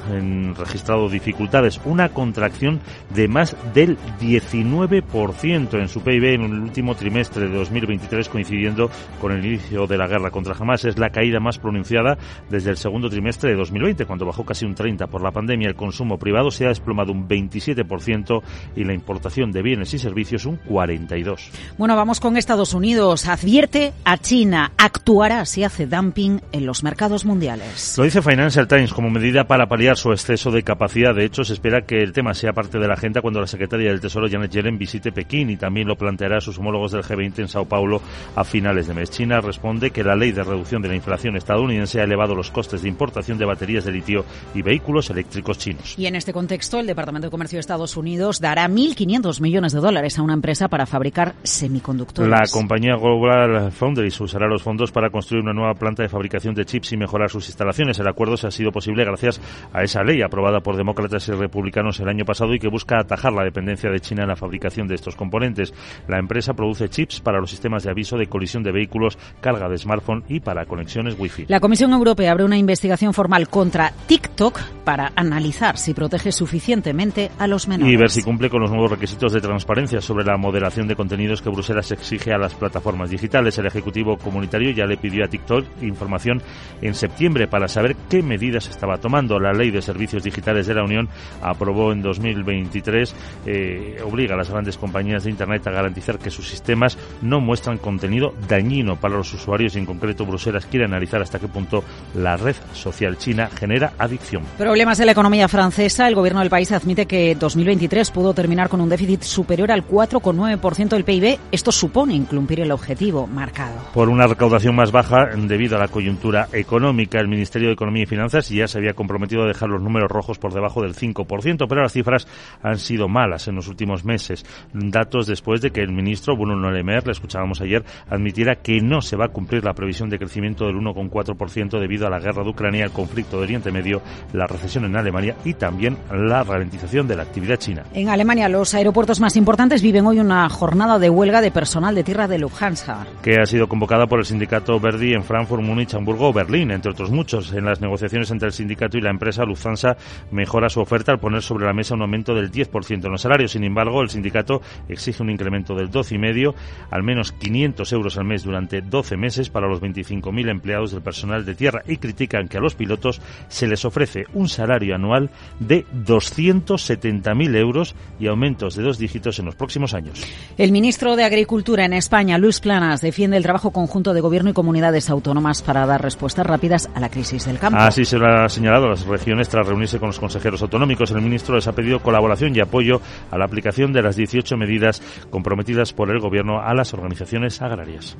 registrado 0.56 1.08
dificultades, 1.08 1.80
una 1.84 2.10
contracción 2.10 2.80
de 3.14 3.28
más 3.28 3.56
del 3.74 3.98
19% 4.20 5.80
en 5.80 5.88
su 5.88 6.02
PIB 6.02 6.34
en 6.34 6.42
el 6.42 6.60
último 6.60 6.94
trimestre 6.94 7.48
de 7.48 7.56
2023, 7.56 8.28
coincidiendo 8.28 8.90
con 9.20 9.32
el 9.32 9.44
inicio 9.44 9.86
de 9.86 9.98
la 9.98 10.06
guerra 10.06 10.30
contra 10.30 10.54
Hamas. 10.58 10.84
Es 10.84 10.98
la 10.98 11.10
caída 11.10 11.40
más 11.40 11.58
pronunciada 11.58 12.16
desde 12.48 12.70
el 12.70 12.76
segundo 12.76 13.08
trimestre 13.08 13.50
de 13.50 13.56
2020, 13.56 14.06
cuando 14.06 14.26
bajó 14.26 14.44
casi 14.44 14.64
un 14.64 14.74
30% 14.74 15.08
por 15.08 15.22
la 15.22 15.30
pandemia. 15.30 15.68
El 15.68 15.74
consumo 15.74 16.18
privado 16.18 16.50
se 16.50 16.66
ha 16.66 16.68
desplomado 16.68 17.12
un 17.12 17.28
27% 17.28 18.42
y 18.76 18.84
la 18.84 18.94
importación 18.94 19.52
de 19.52 19.62
bienes 19.62 19.92
y 19.94 19.98
servicios 19.98 20.46
un 20.46 20.58
42%. 20.60 21.31
Bueno, 21.78 21.96
vamos 21.96 22.20
con 22.20 22.36
Estados 22.36 22.74
Unidos. 22.74 23.26
Advierte 23.26 23.92
a 24.04 24.18
China, 24.18 24.72
actuará 24.76 25.44
si 25.44 25.64
hace 25.64 25.86
dumping 25.86 26.40
en 26.52 26.66
los 26.66 26.82
mercados 26.82 27.24
mundiales. 27.24 27.94
Lo 27.98 28.04
dice 28.04 28.22
Financial 28.22 28.66
Times 28.66 28.92
como 28.92 29.10
medida 29.10 29.44
para 29.44 29.66
paliar 29.66 29.96
su 29.96 30.12
exceso 30.12 30.50
de 30.50 30.62
capacidad. 30.62 31.14
De 31.14 31.24
hecho, 31.24 31.44
se 31.44 31.54
espera 31.54 31.82
que 31.82 32.02
el 32.02 32.12
tema 32.12 32.34
sea 32.34 32.52
parte 32.52 32.78
de 32.78 32.88
la 32.88 32.94
agenda 32.94 33.20
cuando 33.20 33.40
la 33.40 33.46
secretaria 33.46 33.90
del 33.90 34.00
Tesoro, 34.00 34.28
Janet 34.30 34.50
Yellen, 34.50 34.78
visite 34.78 35.12
Pekín 35.12 35.50
y 35.50 35.56
también 35.56 35.88
lo 35.88 35.96
planteará 35.96 36.38
a 36.38 36.40
sus 36.40 36.58
homólogos 36.58 36.92
del 36.92 37.02
G20 37.02 37.38
en 37.40 37.48
Sao 37.48 37.64
Paulo 37.64 38.02
a 38.34 38.44
finales 38.44 38.86
de 38.86 38.94
mes. 38.94 39.10
China 39.10 39.40
responde 39.40 39.90
que 39.90 40.04
la 40.04 40.16
ley 40.16 40.32
de 40.32 40.42
reducción 40.42 40.82
de 40.82 40.88
la 40.88 40.94
inflación 40.94 41.36
estadounidense 41.36 42.00
ha 42.00 42.04
elevado 42.04 42.34
los 42.34 42.50
costes 42.50 42.82
de 42.82 42.88
importación 42.88 43.38
de 43.38 43.44
baterías 43.44 43.84
de 43.84 43.92
litio 43.92 44.24
y 44.54 44.62
vehículos 44.62 45.10
eléctricos 45.10 45.58
chinos. 45.58 45.94
Y 45.98 46.06
en 46.06 46.16
este 46.16 46.32
contexto, 46.32 46.78
el 46.78 46.86
Departamento 46.86 47.26
de 47.26 47.30
Comercio 47.30 47.56
de 47.56 47.60
Estados 47.60 47.96
Unidos 47.96 48.40
dará 48.40 48.68
1.500 48.68 49.40
millones 49.40 49.72
de 49.72 49.80
dólares 49.80 50.18
a 50.18 50.22
una 50.22 50.34
empresa 50.34 50.68
para 50.68 50.86
fabricar 50.86 51.21
semiconductores. 51.42 52.30
La 52.30 52.44
compañía 52.50 52.96
Global 52.96 53.70
Foundries 53.72 54.20
usará 54.20 54.46
los 54.46 54.62
fondos 54.62 54.92
para 54.92 55.10
construir 55.10 55.42
una 55.42 55.52
nueva 55.52 55.74
planta 55.74 56.02
de 56.02 56.08
fabricación 56.08 56.54
de 56.54 56.64
chips 56.64 56.92
y 56.92 56.96
mejorar 56.96 57.30
sus 57.30 57.48
instalaciones. 57.48 57.98
El 57.98 58.08
acuerdo 58.08 58.36
se 58.36 58.46
ha 58.46 58.50
sido 58.50 58.72
posible 58.72 59.04
gracias 59.04 59.40
a 59.72 59.82
esa 59.82 60.02
ley 60.02 60.22
aprobada 60.22 60.60
por 60.60 60.76
demócratas 60.76 61.28
y 61.28 61.32
republicanos 61.32 62.00
el 62.00 62.08
año 62.08 62.24
pasado 62.24 62.54
y 62.54 62.58
que 62.58 62.68
busca 62.68 62.98
atajar 62.98 63.32
la 63.32 63.44
dependencia 63.44 63.90
de 63.90 64.00
China 64.00 64.22
en 64.22 64.28
la 64.28 64.36
fabricación 64.36 64.88
de 64.88 64.94
estos 64.94 65.16
componentes. 65.16 65.72
La 66.08 66.18
empresa 66.18 66.54
produce 66.54 66.88
chips 66.88 67.20
para 67.20 67.40
los 67.40 67.50
sistemas 67.50 67.84
de 67.84 67.90
aviso 67.90 68.16
de 68.16 68.26
colisión 68.26 68.62
de 68.62 68.72
vehículos, 68.72 69.18
carga 69.40 69.68
de 69.68 69.78
smartphone 69.78 70.24
y 70.28 70.40
para 70.40 70.66
conexiones 70.66 71.16
Wi-Fi. 71.18 71.46
La 71.48 71.60
Comisión 71.60 71.92
Europea 71.92 72.32
abre 72.32 72.44
una 72.44 72.58
investigación 72.58 73.14
formal 73.14 73.48
contra 73.48 73.92
TikTok 74.06 74.60
para 74.84 75.12
analizar 75.14 75.76
si 75.78 75.94
protege 75.94 76.32
suficientemente 76.32 77.30
a 77.38 77.46
los 77.46 77.68
menores. 77.68 77.92
Y 77.92 77.96
ver 77.96 78.10
si 78.10 78.22
cumple 78.22 78.50
con 78.50 78.60
los 78.60 78.70
nuevos 78.70 78.90
requisitos 78.90 79.32
de 79.32 79.40
transparencia 79.40 80.00
sobre 80.00 80.24
la 80.24 80.36
moderación 80.36 80.88
de 80.88 80.96
contenido 80.96 81.11
contenidos 81.12 81.42
que 81.42 81.50
Bruselas 81.50 81.90
exige 81.90 82.32
a 82.32 82.38
las 82.38 82.54
plataformas 82.54 83.10
digitales. 83.10 83.58
El 83.58 83.66
Ejecutivo 83.66 84.16
Comunitario 84.16 84.70
ya 84.70 84.86
le 84.86 84.96
pidió 84.96 85.26
a 85.26 85.28
TikTok 85.28 85.82
información 85.82 86.40
en 86.80 86.94
septiembre 86.94 87.46
para 87.46 87.68
saber 87.68 87.96
qué 88.08 88.22
medidas 88.22 88.66
estaba 88.70 88.96
tomando. 88.96 89.38
La 89.38 89.52
Ley 89.52 89.70
de 89.70 89.82
Servicios 89.82 90.22
Digitales 90.22 90.66
de 90.66 90.72
la 90.72 90.82
Unión 90.82 91.10
aprobó 91.42 91.92
en 91.92 92.00
2023 92.00 93.14
eh, 93.44 94.00
obliga 94.02 94.32
a 94.32 94.38
las 94.38 94.48
grandes 94.48 94.78
compañías 94.78 95.24
de 95.24 95.30
Internet 95.30 95.66
a 95.66 95.70
garantizar 95.70 96.18
que 96.18 96.30
sus 96.30 96.48
sistemas 96.48 96.96
no 97.20 97.42
muestran 97.42 97.76
contenido 97.76 98.32
dañino 98.48 98.96
para 98.96 99.16
los 99.16 99.34
usuarios 99.34 99.76
y 99.76 99.80
en 99.80 99.84
concreto 99.84 100.24
Bruselas 100.24 100.64
quiere 100.64 100.86
analizar 100.86 101.20
hasta 101.20 101.38
qué 101.38 101.46
punto 101.46 101.84
la 102.14 102.38
red 102.38 102.56
social 102.72 103.18
china 103.18 103.50
genera 103.54 103.92
adicción. 103.98 104.44
Problemas 104.56 104.98
en 104.98 105.06
la 105.06 105.12
economía 105.12 105.46
francesa. 105.46 106.08
El 106.08 106.14
gobierno 106.14 106.40
del 106.40 106.48
país 106.48 106.72
admite 106.72 107.04
que 107.04 107.34
2023 107.34 108.10
pudo 108.12 108.32
terminar 108.32 108.70
con 108.70 108.80
un 108.80 108.88
déficit 108.88 109.24
superior 109.24 109.70
al 109.70 109.86
4,9% 109.86 110.88
del 110.88 111.01
PIB, 111.04 111.38
esto 111.50 111.72
supone 111.72 112.14
incumplir 112.14 112.60
el 112.60 112.72
objetivo 112.72 113.26
marcado. 113.26 113.74
Por 113.94 114.08
una 114.08 114.26
recaudación 114.26 114.74
más 114.74 114.92
baja 114.92 115.26
debido 115.36 115.76
a 115.76 115.80
la 115.80 115.88
coyuntura 115.88 116.48
económica, 116.52 117.20
el 117.20 117.28
Ministerio 117.28 117.68
de 117.68 117.74
Economía 117.74 118.04
y 118.04 118.06
Finanzas 118.06 118.48
ya 118.48 118.68
se 118.68 118.78
había 118.78 118.94
comprometido 118.94 119.42
a 119.42 119.46
dejar 119.46 119.68
los 119.68 119.82
números 119.82 120.10
rojos 120.10 120.38
por 120.38 120.52
debajo 120.52 120.82
del 120.82 120.94
5%, 120.94 121.66
pero 121.68 121.82
las 121.82 121.92
cifras 121.92 122.26
han 122.62 122.78
sido 122.78 123.08
malas 123.08 123.48
en 123.48 123.56
los 123.56 123.68
últimos 123.68 124.04
meses. 124.04 124.44
Datos 124.72 125.26
después 125.26 125.60
de 125.60 125.70
que 125.70 125.80
el 125.80 125.92
ministro 125.92 126.36
Bruno 126.36 126.70
Le 126.70 126.82
Maire, 126.82 127.06
le 127.06 127.12
escuchábamos 127.12 127.60
ayer, 127.60 127.84
admitiera 128.08 128.56
que 128.56 128.80
no 128.80 129.00
se 129.00 129.16
va 129.16 129.26
a 129.26 129.28
cumplir 129.28 129.64
la 129.64 129.74
previsión 129.74 130.08
de 130.08 130.18
crecimiento 130.18 130.66
del 130.66 130.76
1,4% 130.76 131.80
debido 131.80 132.06
a 132.06 132.10
la 132.10 132.18
guerra 132.18 132.42
de 132.42 132.50
Ucrania, 132.50 132.84
el 132.84 132.90
conflicto 132.90 133.36
de 133.36 133.44
Oriente 133.44 133.72
Medio, 133.72 134.02
la 134.32 134.46
recesión 134.46 134.84
en 134.84 134.96
Alemania 134.96 135.36
y 135.44 135.54
también 135.54 135.98
la 136.12 136.42
ralentización 136.42 137.06
de 137.08 137.16
la 137.16 137.22
actividad 137.22 137.56
china. 137.56 137.84
En 137.94 138.08
Alemania, 138.08 138.48
los 138.48 138.74
aeropuertos 138.74 139.20
más 139.20 139.36
importantes 139.36 139.82
viven 139.82 140.06
hoy 140.06 140.18
una 140.18 140.48
jornada 140.48 140.91
jornada 140.92 140.98
de 140.98 141.10
huelga 141.10 141.40
de 141.40 141.50
personal 141.50 141.94
de 141.94 142.04
tierra 142.04 142.28
de 142.28 142.38
Lufthansa. 142.38 143.06
Que 143.22 143.40
ha 143.40 143.46
sido 143.46 143.66
convocada 143.66 144.06
por 144.06 144.18
el 144.18 144.26
sindicato 144.26 144.78
Verdi 144.78 145.14
en 145.14 145.22
Frankfurt, 145.22 145.62
Múnich, 145.62 145.94
Hamburgo 145.94 146.28
o 146.28 146.32
Berlín, 146.32 146.70
entre 146.70 146.90
otros 146.90 147.10
muchos. 147.10 147.52
En 147.52 147.64
las 147.64 147.80
negociaciones 147.80 148.30
entre 148.30 148.48
el 148.48 148.52
sindicato 148.52 148.98
y 148.98 149.00
la 149.00 149.10
empresa, 149.10 149.44
Lufthansa 149.44 149.96
mejora 150.30 150.68
su 150.68 150.80
oferta 150.80 151.12
al 151.12 151.18
poner 151.18 151.42
sobre 151.42 151.66
la 151.66 151.72
mesa 151.72 151.94
un 151.94 152.02
aumento 152.02 152.34
del 152.34 152.50
10% 152.50 153.04
en 153.04 153.10
los 153.10 153.22
salarios. 153.22 153.52
Sin 153.52 153.64
embargo, 153.64 154.02
el 154.02 154.10
sindicato 154.10 154.60
exige 154.88 155.22
un 155.22 155.30
incremento 155.30 155.74
del 155.74 155.90
12,5, 155.90 156.54
al 156.90 157.02
menos 157.02 157.32
500 157.32 157.92
euros 157.92 158.18
al 158.18 158.24
mes 158.24 158.42
durante 158.42 158.82
12 158.82 159.16
meses 159.16 159.50
para 159.50 159.68
los 159.68 159.80
25.000 159.80 160.50
empleados 160.50 160.92
del 160.92 161.02
personal 161.02 161.44
de 161.44 161.54
tierra 161.54 161.82
y 161.86 161.96
critican 161.96 162.48
que 162.48 162.58
a 162.58 162.60
los 162.60 162.74
pilotos 162.74 163.20
se 163.48 163.66
les 163.66 163.84
ofrece 163.84 164.24
un 164.34 164.48
salario 164.48 164.94
anual 164.94 165.30
de 165.58 165.86
270.000 165.86 167.56
euros 167.56 167.94
y 168.18 168.26
aumentos 168.26 168.76
de 168.76 168.82
dos 168.82 168.98
dígitos 168.98 169.38
en 169.38 169.46
los 169.46 169.54
próximos 169.54 169.94
años. 169.94 170.22
El 170.58 170.71
ministro 170.72 171.14
de 171.16 171.24
Agricultura 171.24 171.84
en 171.84 171.92
España, 171.92 172.38
Luis 172.38 172.58
Planas, 172.58 173.00
defiende 173.00 173.36
el 173.36 173.42
trabajo 173.42 173.70
conjunto 173.70 174.14
de 174.14 174.20
gobierno 174.20 174.50
y 174.50 174.52
comunidades 174.54 175.10
autónomas 175.10 175.62
para 175.62 175.86
dar 175.86 176.02
respuestas 176.02 176.46
rápidas 176.46 176.88
a 176.94 177.00
la 177.00 177.10
crisis 177.10 177.44
del 177.44 177.58
campo. 177.58 177.78
Así 177.78 178.04
se 178.04 178.18
lo 178.18 178.26
ha 178.26 178.48
señalado 178.48 178.88
las 178.88 179.06
regiones 179.06 179.48
tras 179.48 179.66
reunirse 179.66 179.98
con 179.98 180.08
los 180.08 180.18
consejeros 180.18 180.62
autonómicos. 180.62 181.10
El 181.10 181.20
ministro 181.20 181.54
les 181.54 181.68
ha 181.68 181.72
pedido 181.72 182.02
colaboración 182.02 182.56
y 182.56 182.60
apoyo 182.60 183.00
a 183.30 183.38
la 183.38 183.44
aplicación 183.44 183.92
de 183.92 184.02
las 184.02 184.16
18 184.16 184.56
medidas 184.56 185.02
comprometidas 185.30 185.92
por 185.92 186.10
el 186.10 186.18
gobierno 186.18 186.60
a 186.60 186.74
las 186.74 186.92
organizaciones 186.94 187.60
agrarias 187.62 188.16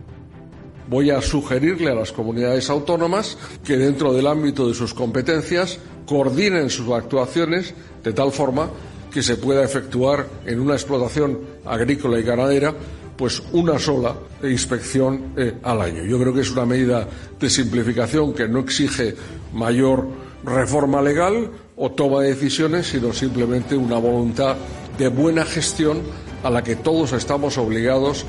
voy 0.89 1.11
a 1.11 1.23
sugerirle 1.23 1.91
a 1.91 1.95
las 1.95 2.13
comunidades 2.13 2.69
autónomas 2.69 3.39
que 3.65 3.79
dentro 3.79 4.13
del 4.13 4.27
ámbito 4.27 4.69
de 4.69 4.75
sus 4.75 4.93
competencias 4.93 5.79
coordinen 6.07 6.69
sus 6.69 6.91
actuaciones 6.91 7.75
de 8.03 8.13
tal 8.13 8.31
forma 8.31 8.69
que 9.13 9.23
se 9.23 9.37
pueda 9.37 9.63
efectuar 9.63 10.27
en 10.47 10.61
una 10.61 10.75
explotación 10.75 11.39
agrícola 11.67 12.19
y 12.19 12.23
ganadera 12.23 12.75
pues 13.17 13.43
una 13.53 13.79
sola 13.79 14.17
inspección 14.43 15.35
eh, 15.37 15.55
al 15.63 15.81
año. 15.83 16.05
Yo 16.05 16.19
creo 16.19 16.33
que 16.33 16.41
es 16.41 16.51
una 16.51 16.65
medida 16.65 17.07
de 17.39 17.51
simplificación 17.51 18.33
que 18.33 18.49
no 18.49 18.61
exige 18.61 19.15
mayor 19.53 20.07
reforma 20.45 21.01
legal 21.03 21.51
o 21.77 21.93
toma 21.93 22.23
de 22.23 22.31
decisiones, 22.31 22.87
sino 22.89 23.13
simplemente 23.13 23.77
una 23.77 23.99
voluntad 23.99 24.57
de 24.99 25.09
buena 25.09 25.45
gestión 25.45 26.01
a 26.43 26.51
la 26.51 26.65
que 26.65 26.77
todos 26.77 27.13
estamos 27.13 27.59
obligados 27.59 28.27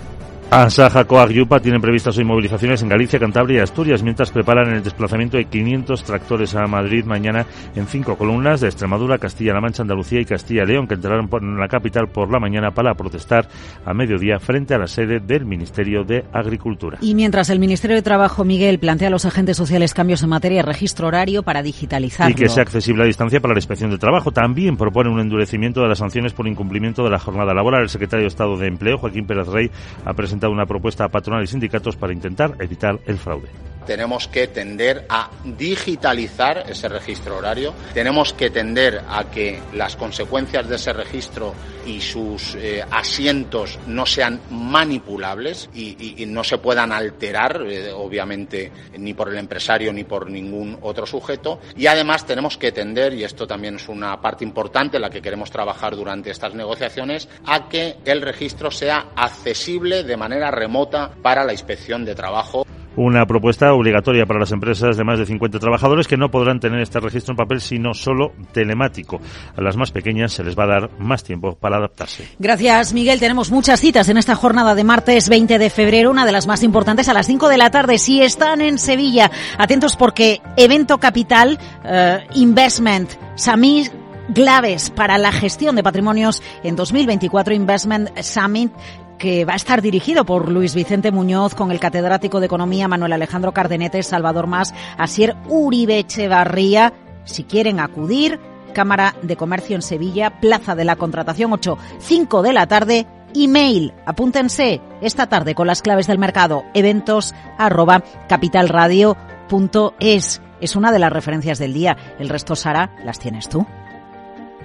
Asaja, 0.62 1.06
Coag 1.06 1.32
y 1.32 1.42
UPA 1.42 1.60
tienen 1.60 1.82
previstas 1.82 2.16
hoy 2.16 2.26
movilizaciones 2.26 2.80
en 2.84 2.90
Galicia, 2.90 3.18
Cantabria 3.18 3.58
y 3.58 3.62
Asturias, 3.62 4.04
mientras 4.04 4.30
preparan 4.30 4.72
el 4.72 4.84
desplazamiento 4.84 5.36
de 5.36 5.46
500 5.46 6.04
tractores 6.04 6.54
a 6.54 6.68
Madrid 6.68 7.06
mañana 7.06 7.48
en 7.76 7.88
cinco 7.88 8.16
columnas 8.16 8.62
de 8.62 8.68
Extremadura, 8.68 9.18
Castilla-La 9.18 9.60
Mancha, 9.60 9.82
Andalucía 9.82 10.22
y 10.22 10.26
Castilla-León, 10.26 10.88
que 10.88 10.94
entrarán 10.94 11.28
en 11.42 11.60
la 11.60 11.68
capital 11.68 12.08
por 12.08 12.32
la 12.32 12.40
mañana 12.40 12.70
para 12.70 12.94
protestar 12.94 13.48
a 13.84 13.94
mediodía 13.96 14.38
frente 14.38 14.76
a 14.76 14.78
la 14.78 14.86
sede 14.86 15.20
del 15.20 15.44
Ministerio 15.46 16.04
de 16.04 16.24
Agricultura. 16.32 17.00
Y 17.02 17.16
mientras 17.16 17.50
el 17.50 17.58
Ministerio 17.58 17.96
de 17.96 18.04
Trabajo, 18.04 18.46
Miguel, 18.46 18.78
plantea 18.78 19.08
a 19.08 19.12
los 19.12 19.26
agentes 19.26 19.58
sociales 19.58 19.96
cambios 19.96 20.22
en 20.22 20.30
materia 20.30 20.60
de 20.60 20.68
registro 20.68 21.08
horario 21.08 21.42
para 21.42 21.64
digitalizarlo. 21.64 22.32
Y 22.32 22.36
que 22.36 22.48
sea 22.48 22.62
accesible 22.62 23.02
a 23.02 23.08
distancia 23.08 23.40
para 23.40 23.56
la 23.56 23.60
inspección 23.60 23.90
de 23.90 23.98
trabajo. 23.98 24.32
También 24.32 24.78
propone 24.78 25.10
un 25.10 25.20
endurecimiento 25.20 25.82
de 25.82 25.88
las 25.88 25.98
sanciones 25.98 26.32
por 26.34 26.48
incumplimiento 26.48 27.04
de 27.04 27.10
la 27.10 27.18
jornada 27.18 27.56
laboral. 27.56 27.82
El 27.82 27.90
secretario 27.90 28.26
de 28.26 28.28
Estado 28.28 28.56
de 28.56 28.68
Empleo, 28.68 29.00
Joaquín 29.00 29.26
Pérez 29.26 29.48
Rey, 29.48 29.72
ha 30.06 30.14
presentado 30.14 30.43
una 30.50 30.66
propuesta 30.66 31.06
a 31.06 31.10
patronal 31.10 31.44
y 31.44 31.48
sindicatos 31.48 31.96
para 31.96 32.14
intentar 32.14 32.56
evitar 32.60 33.00
el 33.06 33.18
fraude 33.18 33.73
tenemos 33.86 34.28
que 34.28 34.48
tender 34.48 35.06
a 35.10 35.30
digitalizar 35.44 36.66
ese 36.70 36.90
registro 36.90 37.38
horario, 37.38 37.74
tenemos 37.94 38.34
que 38.34 38.50
tender 38.50 39.02
a 39.08 39.26
que 39.26 39.60
las 39.74 39.96
consecuencias 39.96 40.68
de 40.68 40.76
ese 40.76 40.94
registro 40.94 41.54
y 41.86 42.00
sus 42.02 42.56
eh, 42.56 42.84
asientos 42.90 43.80
no 43.88 44.06
sean 44.06 44.40
manipulables 44.50 45.70
y, 45.74 45.94
no 46.28 46.44
se 46.44 46.58
puedan 46.58 46.92
alterar, 46.92 47.64
eh, 47.68 47.92
obviamente, 47.92 48.72
ni 48.98 49.14
por 49.14 49.30
el 49.30 49.38
empresario 49.38 49.92
ni 49.92 50.04
por 50.04 50.30
ningún 50.30 50.78
otro 50.82 51.06
sujeto. 51.06 51.60
Y 51.76 51.86
además 51.88 52.26
tenemos 52.26 52.58
que 52.58 52.72
tender, 52.72 53.14
y 53.14 53.24
esto 53.24 53.46
también 53.46 53.76
es 53.76 53.90
una 53.90 54.20
parte 54.22 54.44
importante 54.44 54.98
en 54.98 55.02
la 55.02 55.10
que 55.10 55.22
queremos 55.22 55.52
trabajar 55.52 55.96
durante 55.96 56.32
estas 56.32 56.54
negociaciones, 56.54 57.28
a 57.46 57.68
que 57.68 57.98
el 58.06 58.22
registro 58.22 58.72
sea 58.72 59.08
accesible 59.16 60.04
de 60.04 60.18
manera 60.18 60.50
remota 60.50 61.12
para 61.22 61.44
la 61.44 61.52
inspección 61.52 62.06
de 62.06 62.16
trabajo 62.16 62.66
una 62.96 63.26
propuesta 63.26 63.74
obligatoria 63.74 64.26
para 64.26 64.40
las 64.40 64.52
empresas 64.52 64.98
de 64.98 65.04
más 65.04 65.20
de 65.20 65.26
50 65.26 65.60
trabajadores 65.60 66.08
que 66.08 66.18
no 66.18 66.30
podrán 66.30 66.60
tener 66.60 66.80
este 66.80 67.00
registro 67.00 67.34
en 67.34 67.38
papel 67.38 67.62
sino 67.62 67.94
solo 67.94 68.34
telemático. 68.52 69.20
A 69.56 69.62
las 69.62 69.78
más 69.78 69.92
pequeñas 69.92 70.34
se 70.34 70.44
les 70.44 70.58
va 70.58 70.64
a 70.64 70.68
dar 70.68 70.90
más 71.00 71.24
tiempo 71.24 71.56
para 71.56 71.78
adaptarse. 71.78 72.28
Gracias, 72.40 72.94
Miguel. 72.94 73.20
Tenemos 73.20 73.52
muchas 73.52 73.80
citas 73.80 74.10
en 74.10 74.18
esta 74.18 74.36
jornada 74.36 74.76
de 74.76 74.84
martes 74.84 75.30
20 75.30 75.58
de 75.58 75.70
febrero, 75.70 76.12
una 76.12 76.26
de 76.26 76.32
las 76.32 76.48
más 76.48 76.64
importantes 76.64 77.10
a 77.10 77.14
las 77.14 77.28
5 77.28 77.50
de 77.50 77.58
la 77.58 77.70
tarde. 77.70 77.98
Si 77.98 78.22
están 78.22 78.62
en 78.62 78.78
Sevilla, 78.78 79.32
atentos 79.58 79.96
porque 79.96 80.42
evento 80.58 80.98
capital, 80.98 81.58
eh, 81.84 82.20
investment, 82.36 83.12
Samir 83.36 83.92
claves 84.34 84.90
para 84.90 85.18
la 85.18 85.32
gestión 85.32 85.76
de 85.76 85.84
patrimonios 85.84 86.42
en 86.64 86.76
2024 86.76 87.54
Investment 87.54 88.18
Summit 88.20 88.72
que 89.18 89.46
va 89.46 89.54
a 89.54 89.58
estar 89.58 89.82
dirigido 89.82 90.26
por 90.26 90.50
Luis 90.50 90.76
Vicente 90.76 91.12
Muñoz 91.12 91.56
con 91.56 91.72
el 91.72 91.80
catedrático 91.80 92.40
de 92.40 92.48
Economía 92.48 92.88
Manuel 92.88 93.14
Alejandro 93.14 93.54
Cardenete, 93.54 94.04
Salvador 94.04 94.48
Más, 94.48 94.74
Asier 94.98 95.36
Uribe 95.48 96.00
Echevarría. 96.00 96.94
Si 97.26 97.44
quieren 97.44 97.80
acudir, 97.80 98.40
Cámara 98.74 99.16
de 99.22 99.38
Comercio 99.38 99.76
en 99.76 99.82
Sevilla, 99.82 100.42
Plaza 100.42 100.76
de 100.76 100.84
la 100.84 100.96
Contratación 100.96 101.54
8, 101.54 101.78
5 102.00 102.42
de 102.42 102.54
la 102.54 102.68
tarde, 102.68 103.08
email, 103.34 103.94
apúntense 104.06 104.82
esta 105.02 105.28
tarde 105.28 105.56
con 105.56 105.68
las 105.68 105.82
claves 105.82 106.08
del 106.08 106.20
mercado, 106.20 106.66
eventos 106.74 107.34
arroba 107.58 108.04
capitalradio.es. 108.28 110.42
Es 110.60 110.76
una 110.76 110.92
de 110.92 111.00
las 111.00 111.14
referencias 111.14 111.60
del 111.60 111.74
día. 111.74 111.96
El 112.20 112.28
resto, 112.30 112.56
Sara, 112.56 112.96
las 113.04 113.20
tienes 113.20 113.50
tú. 113.50 113.66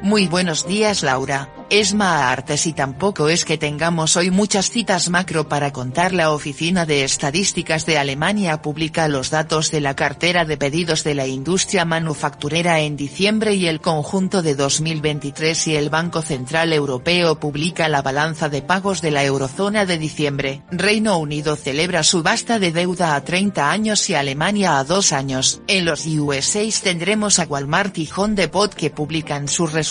Muy 0.03 0.29
buenos 0.29 0.67
días 0.67 1.03
Laura. 1.03 1.49
Es 1.71 1.95
Artes 2.01 2.67
y 2.67 2.73
tampoco 2.73 3.29
es 3.29 3.45
que 3.45 3.59
tengamos 3.59 4.17
hoy 4.17 4.31
muchas 4.31 4.71
citas 4.71 5.11
macro 5.11 5.51
para 5.51 5.71
contar. 5.71 6.15
La 6.15 6.33
Oficina 6.33 6.87
de 6.87 7.05
Estadísticas 7.05 7.85
de 7.85 7.99
Alemania 7.99 8.63
publica 8.63 9.07
los 9.07 9.29
datos 9.29 9.71
de 9.71 9.83
la 9.83 9.95
cartera 9.95 10.47
de 10.47 10.57
pedidos 10.57 11.05
de 11.05 11.15
la 11.15 11.27
industria 11.27 11.85
manufacturera 11.85 12.81
en 12.81 12.97
diciembre 12.97 13.55
y 13.55 13.67
el 13.67 13.83
conjunto 13.83 14.41
de 14.41 14.55
2023 14.55 15.67
y 15.67 15.77
el 15.77 15.91
Banco 15.91 16.23
Central 16.23 16.73
Europeo 16.73 17.39
publica 17.39 17.87
la 17.91 18.01
balanza 18.01 18.49
de 18.49 18.63
pagos 18.63 19.03
de 19.03 19.11
la 19.11 19.25
eurozona 19.25 19.85
de 19.85 19.99
diciembre. 19.99 20.63
Reino 20.71 21.19
Unido 21.19 21.55
celebra 21.55 22.03
subasta 22.03 22.59
de 22.59 22.73
deuda 22.73 23.15
a 23.15 23.25
30 23.25 23.71
años 23.71 24.09
y 24.09 24.15
Alemania 24.15 24.79
a 24.79 24.85
2 24.85 25.13
años. 25.13 25.61
En 25.67 25.85
los 25.85 26.07
USA 26.07 26.63
tendremos 26.83 27.41
a 27.41 27.45
Walmart 27.45 27.99
y 27.99 28.09
Home 28.17 28.37
Depot 28.37 28.73
que 28.73 28.89
publican 28.89 29.49
sus 29.49 29.71
resultados 29.73 29.88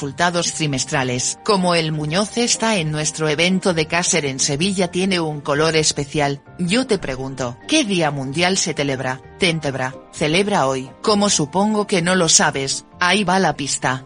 trimestrales. 0.54 1.40
Como 1.44 1.76
el 1.76 1.92
Muñoz 1.92 2.38
está 2.38 2.78
en 2.78 2.92
nuestro 2.92 3.30
evento 3.30 3.74
de 3.74 3.88
Cácer 3.88 4.26
en 4.26 4.40
Sevilla 4.40 4.90
tiene 4.90 5.20
un 5.20 5.42
color 5.42 5.76
especial, 5.76 6.42
yo 6.60 6.88
te 6.88 6.98
pregunto, 6.98 7.58
¿qué 7.68 7.84
día 7.84 8.12
mundial 8.12 8.58
se 8.58 8.74
celebra? 8.74 9.22
Tentebra, 9.40 9.96
celebra 10.12 10.68
hoy, 10.68 10.90
como 11.02 11.30
supongo 11.30 11.88
que 11.88 12.02
no 12.02 12.16
lo 12.16 12.30
sabes, 12.30 12.86
ahí 13.00 13.24
va 13.24 13.40
la 13.40 13.56
pista. 13.56 14.06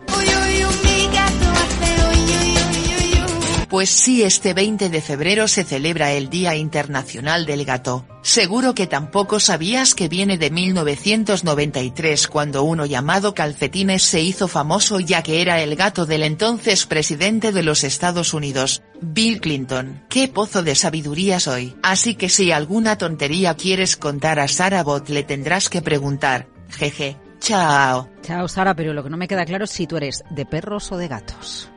Pues 3.72 3.90
sí, 3.90 4.22
este 4.22 4.54
20 4.54 4.90
de 4.90 5.00
febrero 5.00 5.48
se 5.48 5.64
celebra 5.64 6.12
el 6.12 6.30
Día 6.30 6.56
Internacional 6.56 7.46
del 7.46 7.64
Gato. 7.64 8.06
Seguro 8.22 8.76
que 8.76 8.86
tampoco 8.86 9.40
sabías 9.40 9.96
que 9.96 10.10
viene 10.10 10.38
de 10.38 10.50
1993 10.50 12.28
cuando 12.28 12.64
uno 12.64 12.86
llamado 12.86 13.34
Calcetines 13.34 14.04
se 14.04 14.20
hizo 14.20 14.50
famoso 14.50 15.00
ya 15.00 15.24
que 15.24 15.42
era 15.42 15.62
el 15.62 15.78
gato 15.78 16.06
del 16.06 16.24
entonces 16.24 16.86
presidente 16.86 17.54
de 17.54 17.64
los 17.64 17.86
Estados 17.86 18.34
Unidos, 18.34 18.84
Bill 19.00 19.40
Clinton. 19.40 20.04
Qué 20.10 20.28
pozo 20.28 20.64
de 20.64 20.76
sabiduría 20.76 21.40
soy. 21.40 21.74
Así 21.82 22.16
que 22.16 22.28
si 22.28 22.52
alguna 22.52 22.98
tontería 22.98 23.56
quieres 23.56 23.96
contar 23.96 24.42
a 24.42 24.50
Sara 24.50 24.84
Bot 24.84 25.08
le 25.08 25.24
tendrás 25.24 25.70
que 25.70 25.82
preguntar. 25.82 26.50
Jeje. 26.72 27.16
Chao. 27.40 28.10
Chao 28.22 28.50
Sara, 28.50 28.76
pero 28.76 28.94
lo 28.94 29.02
que 29.02 29.10
no 29.10 29.16
me 29.16 29.30
queda 29.30 29.46
claro 29.46 29.64
es 29.64 29.72
si 29.72 29.88
tú 29.88 29.96
eres 29.96 30.26
de 30.30 30.46
perros 30.46 30.92
o 30.92 30.98
de 30.98 31.08
gatos. 31.08 31.72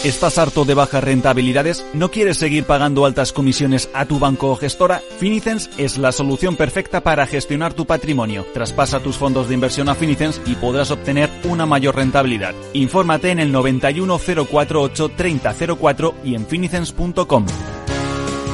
¿Estás 0.04 0.38
harto 0.38 0.66
de 0.66 0.74
bajas 0.74 1.02
rentabilidades? 1.06 1.86
¿No 1.94 2.12
quieres 2.12 2.36
seguir 2.36 2.66
pagando 2.66 3.06
altas 3.06 3.32
comisiones 3.32 3.90
a 3.94 4.04
tu 4.04 4.20
banco 4.20 4.52
o 4.52 4.58
gestora? 4.58 5.02
Finicens 5.20 5.70
es 5.78 5.98
la 5.98 6.12
solución 6.12 6.58
perfecta 6.58 7.00
para 7.00 7.26
gestionar 7.26 7.74
tu 7.74 7.86
patrimonio. 7.86 8.46
Traspasa 8.54 9.00
tus 9.00 9.16
fondos 9.16 9.48
de 9.48 9.54
inversión 9.54 9.88
a 9.88 9.96
Finicens 9.96 10.42
y 10.46 10.56
podrás 10.56 10.92
obtener 10.92 11.30
una 11.46 11.66
mayor 11.66 11.96
rentabilidad. 11.96 12.56
Infórmate 12.74 13.32
en 13.32 13.40
el 13.40 13.54
91 13.54 14.20
048 14.20 15.12
3004 15.16 16.16
y 16.26 16.36
en 16.36 16.46
finicens.com. 16.46 17.46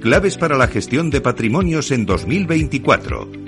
claves 0.00 0.36
para 0.36 0.56
la 0.56 0.68
gestión 0.68 1.10
de 1.10 1.20
patrimonios 1.20 1.90
en 1.90 2.06
2024 2.06 3.47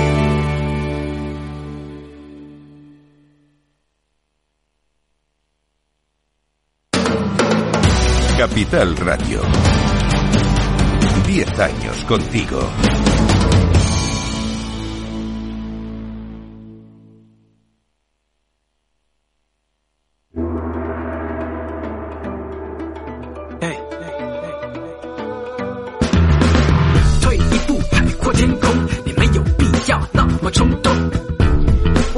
Capital 8.51 8.97
Radio. 8.97 9.41
Diez 11.25 11.57
años 11.57 12.03
contigo. 12.03 12.59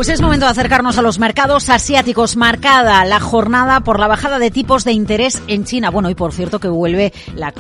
Pues 0.04 0.16
es 0.16 0.22
momento 0.22 0.48
de 0.48 0.52
acercarnos 0.52 0.98
a 0.98 1.02
los 1.02 1.18
mercados 1.18 1.70
asiáticos. 1.70 2.36
Marcada 2.36 3.06
la 3.06 3.22
jornada 3.22 3.80
por 3.86 4.02
la 4.02 4.08
bajada 4.10 4.38
de 4.38 4.52
tipos 4.52 4.84
de 4.84 4.92
interés 4.92 5.42
en 5.48 5.64
China. 5.64 5.92
Bueno, 5.92 6.10
y 6.10 6.14
por 6.14 6.34
cierto 6.34 6.60
que 6.60 6.68
vuelve 6.68 7.14
la 7.38 7.54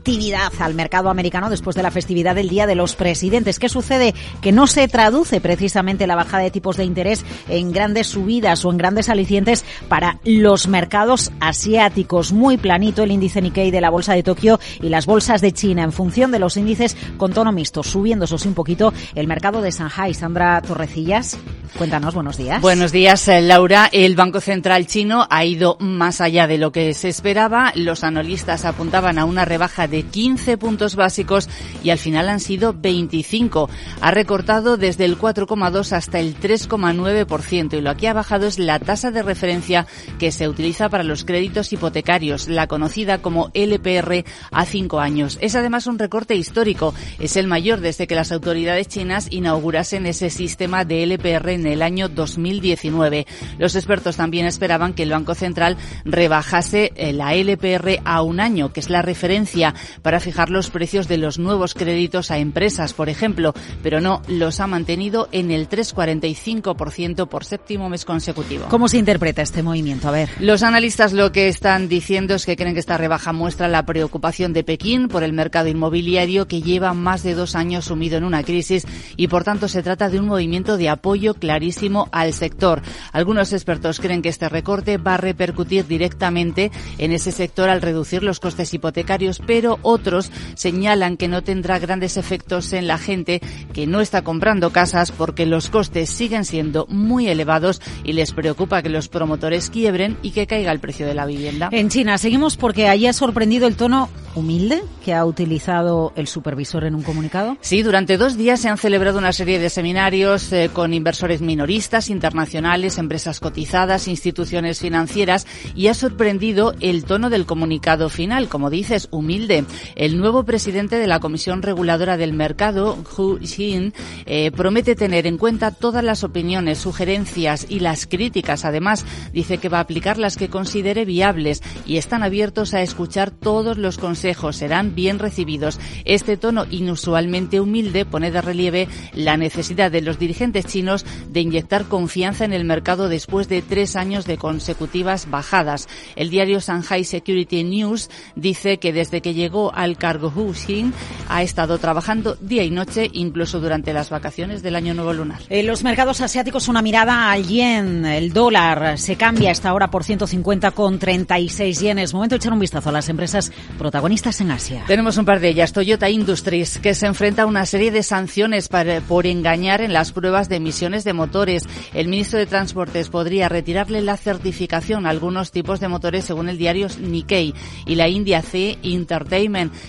actividad 0.00 0.50
al 0.60 0.72
mercado 0.72 1.10
americano 1.10 1.50
después 1.50 1.76
de 1.76 1.82
la 1.82 1.90
festividad 1.90 2.34
del 2.34 2.48
Día 2.48 2.66
de 2.66 2.74
los 2.74 2.96
Presidentes. 2.96 3.58
¿Qué 3.58 3.68
sucede? 3.68 4.14
Que 4.40 4.50
no 4.50 4.66
se 4.66 4.88
traduce 4.88 5.42
precisamente 5.42 6.06
la 6.06 6.16
bajada 6.16 6.42
de 6.42 6.50
tipos 6.50 6.78
de 6.78 6.84
interés 6.84 7.22
en 7.50 7.70
grandes 7.70 8.06
subidas 8.06 8.64
o 8.64 8.70
en 8.70 8.78
grandes 8.78 9.10
alicientes 9.10 9.62
para 9.88 10.18
los 10.24 10.68
mercados 10.68 11.30
asiáticos. 11.38 12.32
Muy 12.32 12.56
planito 12.56 13.02
el 13.02 13.10
índice 13.10 13.42
Nikkei 13.42 13.70
de 13.70 13.82
la 13.82 13.90
Bolsa 13.90 14.14
de 14.14 14.22
Tokio 14.22 14.58
y 14.80 14.88
las 14.88 15.04
bolsas 15.04 15.42
de 15.42 15.52
China 15.52 15.82
en 15.82 15.92
función 15.92 16.30
de 16.30 16.38
los 16.38 16.56
índices 16.56 16.96
con 17.18 17.34
tono 17.34 17.52
mixto, 17.52 17.82
subiendo 17.82 18.24
eso 18.24 18.38
sí 18.38 18.48
un 18.48 18.54
poquito 18.54 18.94
el 19.14 19.26
mercado 19.26 19.60
de 19.60 19.70
Shanghai. 19.70 20.14
Sandra 20.14 20.62
Torrecillas, 20.62 21.38
cuéntanos, 21.76 22.14
buenos 22.14 22.38
días. 22.38 22.62
Buenos 22.62 22.90
días, 22.90 23.28
eh, 23.28 23.42
Laura. 23.42 23.90
El 23.92 24.16
Banco 24.16 24.40
Central 24.40 24.86
chino 24.86 25.26
ha 25.28 25.44
ido 25.44 25.76
más 25.78 26.22
allá 26.22 26.46
de 26.46 26.56
lo 26.56 26.72
que 26.72 26.94
se 26.94 27.10
esperaba. 27.10 27.74
Los 27.74 28.02
analistas 28.02 28.64
apuntaban 28.64 29.18
a 29.18 29.26
una 29.26 29.44
rebaja 29.44 29.89
de 29.90 30.04
15 30.04 30.56
puntos 30.58 30.96
básicos 30.96 31.48
y 31.82 31.90
al 31.90 31.98
final 31.98 32.28
han 32.28 32.40
sido 32.40 32.72
25. 32.72 33.68
Ha 34.00 34.10
recortado 34.10 34.76
desde 34.76 35.04
el 35.04 35.18
4,2 35.18 35.92
hasta 35.92 36.20
el 36.20 36.38
3,9% 36.38 37.76
y 37.76 37.80
lo 37.80 37.96
que 37.96 38.08
ha 38.08 38.12
bajado 38.12 38.46
es 38.46 38.58
la 38.58 38.78
tasa 38.78 39.10
de 39.10 39.22
referencia 39.22 39.86
que 40.18 40.32
se 40.32 40.48
utiliza 40.48 40.88
para 40.88 41.04
los 41.04 41.24
créditos 41.24 41.72
hipotecarios, 41.72 42.48
la 42.48 42.66
conocida 42.66 43.18
como 43.18 43.50
LPR 43.54 44.24
a 44.50 44.64
cinco 44.64 45.00
años. 45.00 45.38
Es 45.40 45.54
además 45.54 45.86
un 45.86 45.98
recorte 45.98 46.34
histórico. 46.34 46.94
Es 47.18 47.36
el 47.36 47.46
mayor 47.46 47.80
desde 47.80 48.06
que 48.06 48.14
las 48.14 48.32
autoridades 48.32 48.88
chinas 48.88 49.28
inaugurasen 49.30 50.06
ese 50.06 50.30
sistema 50.30 50.84
de 50.84 51.02
LPR 51.02 51.50
en 51.50 51.66
el 51.66 51.82
año 51.82 52.08
2019. 52.08 53.26
Los 53.58 53.74
expertos 53.76 54.16
también 54.16 54.46
esperaban 54.46 54.94
que 54.94 55.02
el 55.02 55.10
Banco 55.10 55.34
Central 55.34 55.76
rebajase 56.04 56.92
eh, 56.96 57.12
la 57.12 57.34
LPR 57.34 58.00
a 58.04 58.22
un 58.22 58.40
año, 58.40 58.72
que 58.72 58.80
es 58.80 58.90
la 58.90 59.02
referencia 59.02 59.74
para 60.02 60.20
fijar 60.20 60.50
los 60.50 60.70
precios 60.70 61.08
de 61.08 61.18
los 61.18 61.38
nuevos 61.38 61.74
créditos 61.74 62.30
a 62.30 62.38
empresas, 62.38 62.92
por 62.94 63.08
ejemplo, 63.08 63.54
pero 63.82 64.00
no 64.00 64.22
los 64.28 64.60
ha 64.60 64.66
mantenido 64.66 65.28
en 65.32 65.50
el 65.50 65.68
3,45% 65.68 67.28
por 67.28 67.44
séptimo 67.44 67.88
mes 67.88 68.04
consecutivo. 68.04 68.66
¿Cómo 68.68 68.88
se 68.88 68.98
interpreta 68.98 69.42
este 69.42 69.62
movimiento? 69.62 70.08
A 70.08 70.12
ver. 70.12 70.30
Los 70.38 70.62
analistas 70.62 71.12
lo 71.12 71.32
que 71.32 71.48
están 71.48 71.88
diciendo 71.88 72.34
es 72.34 72.46
que 72.46 72.56
creen 72.56 72.74
que 72.74 72.80
esta 72.80 72.98
rebaja 72.98 73.32
muestra 73.32 73.68
la 73.68 73.84
preocupación 73.84 74.52
de 74.52 74.64
Pekín 74.64 75.08
por 75.08 75.22
el 75.22 75.32
mercado 75.32 75.68
inmobiliario 75.68 76.46
que 76.46 76.62
lleva 76.62 76.94
más 76.94 77.22
de 77.22 77.34
dos 77.34 77.54
años 77.54 77.86
sumido 77.86 78.16
en 78.16 78.24
una 78.24 78.42
crisis 78.42 78.86
y 79.16 79.28
por 79.28 79.44
tanto 79.44 79.68
se 79.68 79.82
trata 79.82 80.08
de 80.08 80.18
un 80.18 80.26
movimiento 80.26 80.76
de 80.76 80.88
apoyo 80.88 81.34
clarísimo 81.34 82.08
al 82.12 82.32
sector. 82.32 82.82
Algunos 83.12 83.52
expertos 83.52 84.00
creen 84.00 84.22
que 84.22 84.28
este 84.28 84.48
recorte 84.48 84.96
va 84.96 85.14
a 85.14 85.18
repercutir 85.18 85.86
directamente 85.86 86.70
en 86.98 87.12
ese 87.12 87.32
sector 87.32 87.68
al 87.68 87.82
reducir 87.82 88.22
los 88.22 88.40
costes 88.40 88.72
hipotecarios, 88.74 89.40
pero 89.46 89.69
otros 89.82 90.30
señalan 90.54 91.16
que 91.16 91.28
no 91.28 91.42
tendrá 91.42 91.78
grandes 91.78 92.16
efectos 92.16 92.72
en 92.72 92.86
la 92.86 92.98
gente 92.98 93.40
que 93.72 93.86
no 93.86 94.00
está 94.00 94.22
comprando 94.22 94.70
casas 94.70 95.12
porque 95.12 95.46
los 95.46 95.68
costes 95.70 96.10
siguen 96.10 96.44
siendo 96.44 96.86
muy 96.88 97.28
elevados 97.28 97.80
y 98.04 98.12
les 98.12 98.32
preocupa 98.32 98.82
que 98.82 98.88
los 98.88 99.08
promotores 99.08 99.70
quiebren 99.70 100.16
y 100.22 100.30
que 100.32 100.46
caiga 100.46 100.72
el 100.72 100.80
precio 100.80 101.06
de 101.06 101.14
la 101.14 101.26
vivienda. 101.26 101.68
En 101.72 101.88
China 101.88 102.18
seguimos 102.18 102.56
porque 102.56 102.88
allí 102.88 103.06
ha 103.06 103.12
sorprendido 103.12 103.66
el 103.66 103.76
tono 103.76 104.08
humilde 104.34 104.82
que 105.04 105.14
ha 105.14 105.24
utilizado 105.24 106.12
el 106.16 106.26
supervisor 106.26 106.84
en 106.84 106.94
un 106.94 107.02
comunicado. 107.02 107.56
Sí, 107.60 107.82
durante 107.82 108.16
dos 108.16 108.36
días 108.36 108.60
se 108.60 108.68
han 108.68 108.78
celebrado 108.78 109.18
una 109.18 109.32
serie 109.32 109.58
de 109.58 109.70
seminarios 109.70 110.52
eh, 110.52 110.70
con 110.72 110.94
inversores 110.94 111.40
minoristas, 111.40 112.10
internacionales, 112.10 112.98
empresas 112.98 113.40
cotizadas, 113.40 114.08
instituciones 114.08 114.80
financieras 114.80 115.46
y 115.74 115.88
ha 115.88 115.94
sorprendido 115.94 116.74
el 116.80 117.04
tono 117.04 117.30
del 117.30 117.46
comunicado 117.46 118.08
final, 118.08 118.48
como 118.48 118.70
dices, 118.70 119.08
humilde. 119.10 119.59
El 119.96 120.18
nuevo 120.18 120.44
presidente 120.44 120.96
de 120.96 121.06
la 121.06 121.20
Comisión 121.20 121.62
Reguladora 121.62 122.16
del 122.16 122.32
Mercado, 122.32 122.98
Hu 123.16 123.38
Xin, 123.38 123.92
eh, 124.26 124.50
promete 124.50 124.94
tener 124.94 125.26
en 125.26 125.38
cuenta 125.38 125.70
todas 125.70 126.04
las 126.04 126.24
opiniones, 126.24 126.78
sugerencias 126.78 127.66
y 127.68 127.80
las 127.80 128.06
críticas. 128.06 128.64
Además, 128.64 129.04
dice 129.32 129.58
que 129.58 129.68
va 129.68 129.78
a 129.78 129.82
aplicar 129.82 130.18
las 130.18 130.36
que 130.36 130.48
considere 130.48 131.04
viables 131.04 131.62
y 131.86 131.96
están 131.96 132.22
abiertos 132.22 132.74
a 132.74 132.82
escuchar 132.82 133.30
todos 133.30 133.78
los 133.78 133.98
consejos. 133.98 134.56
Serán 134.56 134.94
bien 134.94 135.18
recibidos. 135.18 135.78
Este 136.04 136.36
tono 136.36 136.66
inusualmente 136.70 137.60
humilde 137.60 138.04
pone 138.04 138.30
de 138.30 138.40
relieve 138.40 138.88
la 139.14 139.36
necesidad 139.36 139.90
de 139.90 140.00
los 140.00 140.18
dirigentes 140.18 140.66
chinos 140.66 141.04
de 141.28 141.40
inyectar 141.40 141.84
confianza 141.86 142.44
en 142.44 142.52
el 142.52 142.64
mercado 142.64 143.08
después 143.08 143.48
de 143.48 143.62
tres 143.62 143.96
años 143.96 144.26
de 144.26 144.38
consecutivas 144.38 145.30
bajadas. 145.30 145.88
El 146.16 146.30
diario 146.30 146.60
Shanghai 146.60 147.04
Security 147.04 147.64
News 147.64 148.10
dice 148.34 148.78
que 148.78 148.92
desde 148.92 149.20
que 149.20 149.34
llegó 149.34 149.49
al 149.74 149.96
cargo 149.96 150.32
Hu 150.34 150.54
Xin 150.54 150.92
ha 151.28 151.42
estado 151.42 151.78
trabajando 151.78 152.36
día 152.40 152.62
y 152.62 152.70
noche, 152.70 153.08
incluso 153.12 153.60
durante 153.60 153.92
las 153.92 154.10
vacaciones 154.10 154.62
del 154.62 154.76
año 154.76 154.94
nuevo 154.94 155.12
lunar. 155.12 155.40
En 155.48 155.66
los 155.66 155.82
mercados 155.82 156.20
asiáticos 156.20 156.68
una 156.68 156.82
mirada 156.82 157.32
al 157.32 157.46
yen. 157.46 158.04
El 158.04 158.32
dólar 158.32 158.96
se 158.98 159.16
cambia 159.16 159.50
hasta 159.50 159.68
ahora 159.68 159.90
por 159.90 160.04
150 160.04 160.70
con 160.70 160.98
36 160.98 161.80
yenes. 161.80 162.14
Momento 162.14 162.34
de 162.34 162.36
echar 162.38 162.52
un 162.52 162.60
vistazo 162.60 162.90
a 162.90 162.92
las 162.92 163.08
empresas 163.08 163.50
protagonistas 163.76 164.40
en 164.40 164.52
Asia. 164.52 164.84
Tenemos 164.86 165.16
un 165.16 165.24
par 165.24 165.40
de 165.40 165.48
ellas. 165.48 165.72
Toyota 165.72 166.08
Industries, 166.08 166.78
que 166.78 166.94
se 166.94 167.06
enfrenta 167.06 167.42
a 167.42 167.46
una 167.46 167.66
serie 167.66 167.90
de 167.90 168.02
sanciones 168.02 168.68
para, 168.68 169.00
por 169.00 169.26
engañar 169.26 169.80
en 169.80 169.92
las 169.92 170.12
pruebas 170.12 170.48
de 170.48 170.56
emisiones 170.56 171.02
de 171.04 171.12
motores. 171.12 171.64
El 171.92 172.08
ministro 172.08 172.38
de 172.38 172.46
Transportes 172.46 173.08
podría 173.08 173.48
retirarle 173.48 174.00
la 174.00 174.16
certificación 174.16 175.06
a 175.06 175.10
algunos 175.10 175.50
tipos 175.50 175.80
de 175.80 175.88
motores 175.88 176.24
según 176.24 176.48
el 176.48 176.58
diario 176.58 176.86
Nikkei. 177.00 177.52
Y 177.86 177.96
la 177.96 178.08
India 178.08 178.42
C 178.42 178.78
Entertainment 178.82 179.39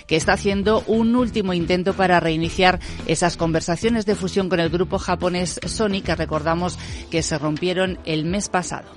Que 0.06 0.16
está 0.16 0.32
haciendo 0.32 0.82
un 0.86 1.14
último 1.14 1.52
intento 1.52 1.94
para 1.94 2.20
reiniciar 2.20 2.80
esas 3.06 3.36
conversaciones 3.36 4.06
de 4.06 4.14
fusión 4.14 4.48
con 4.48 4.60
el 4.60 4.70
grupo 4.70 4.98
japonés 4.98 5.60
Sony, 5.66 6.02
que 6.04 6.14
recordamos 6.14 6.78
que 7.10 7.22
se 7.22 7.38
rompieron 7.38 7.98
el 8.04 8.24
mes 8.24 8.48
pasado. 8.48 8.88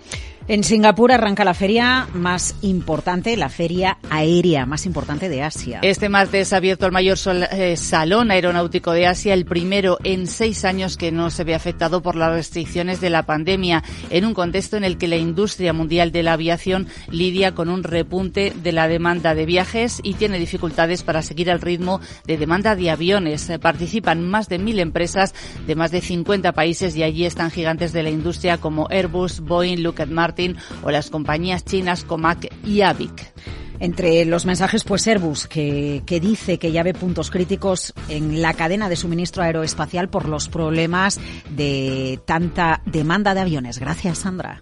En 0.48 0.64
Singapur 0.64 1.12
arranca 1.12 1.44
la 1.44 1.56
feria 1.56 2.08
más 2.14 2.54
importante, 2.62 3.36
la 3.36 3.50
feria 3.50 3.98
aérea 4.12 4.68
más 4.68 4.86
importante 4.86 5.28
de 5.28 5.42
Asia. 5.42 5.80
Este 5.82 6.08
martes 6.08 6.54
ha 6.54 6.58
abierto 6.58 6.86
el 6.86 6.92
mayor 6.92 7.18
eh, 7.52 7.76
salón 7.76 8.30
aeronáutico 8.30 8.92
de 8.92 9.08
Asia, 9.08 9.34
el 9.34 9.46
primero 9.46 9.98
en 10.04 10.28
seis 10.28 10.64
años 10.64 10.98
que 10.98 11.12
no 11.12 11.32
se 11.32 11.46
ve 11.46 11.56
afectado 11.56 12.04
por 12.04 12.16
las 12.16 12.32
restricciones 12.32 13.02
de 13.02 13.10
la 13.10 13.24
pandemia, 13.24 13.84
en 14.12 14.24
un 14.24 14.36
contexto 14.36 14.78
en 14.78 14.84
el 14.84 15.00
que 15.00 15.08
la 15.08 15.16
industria 15.16 15.74
mundial 15.74 16.12
de 16.12 16.22
la 16.22 16.34
aviación 16.34 16.90
lidia 17.10 17.56
con 17.56 17.68
un 17.68 17.82
repunte 17.82 18.54
de 18.56 18.72
la 18.72 18.88
demanda 18.88 19.34
de 19.34 19.48
viajes 19.48 20.00
y 20.04 20.14
tiene 20.14 20.38
dificultades 20.38 21.02
para 21.02 21.24
seguir 21.24 21.50
el 21.50 21.60
ritmo 21.60 22.02
de 22.28 22.38
demanda 22.38 22.76
de 22.76 22.92
aviones. 22.92 23.52
Participan 23.60 24.24
más 24.24 24.48
de 24.48 24.60
mil 24.60 24.78
empresas 24.78 25.34
de 25.66 25.74
más 25.74 25.90
de 25.90 26.02
50 26.02 26.52
países 26.52 26.96
y 26.96 27.02
allí 27.02 27.26
están 27.26 27.50
gigantes 27.50 27.94
de 27.94 28.04
la 28.04 28.12
industria 28.12 28.60
como 28.60 28.88
Airbus, 28.92 29.40
Boeing, 29.40 29.82
Lockheed 29.82 30.10
Martin, 30.10 30.35
o 30.84 30.92
las 30.92 31.10
compañías 31.10 31.66
chinas 31.66 32.04
Comac 32.04 32.54
y 32.66 32.82
Avic. 32.82 33.34
Entre 33.80 34.24
los 34.26 34.46
mensajes, 34.46 34.86
pues 34.86 35.06
Airbus, 35.06 35.48
que, 35.48 36.02
que, 36.06 36.20
dice 36.22 36.58
que 36.58 36.72
ya 36.72 36.82
ve 36.82 36.94
puntos 36.94 37.30
críticos 37.30 37.94
en 38.08 38.42
la 38.42 38.54
cadena 38.54 38.88
de 38.88 38.96
suministro 38.96 39.44
aeroespacial 39.44 40.08
por 40.10 40.30
los 40.30 40.48
problemas 40.48 41.20
de 41.50 42.20
tanta 42.26 42.82
demanda 42.86 43.34
de 43.34 43.42
aviones. 43.42 43.80
Gracias, 43.80 44.20
Sandra. 44.20 44.62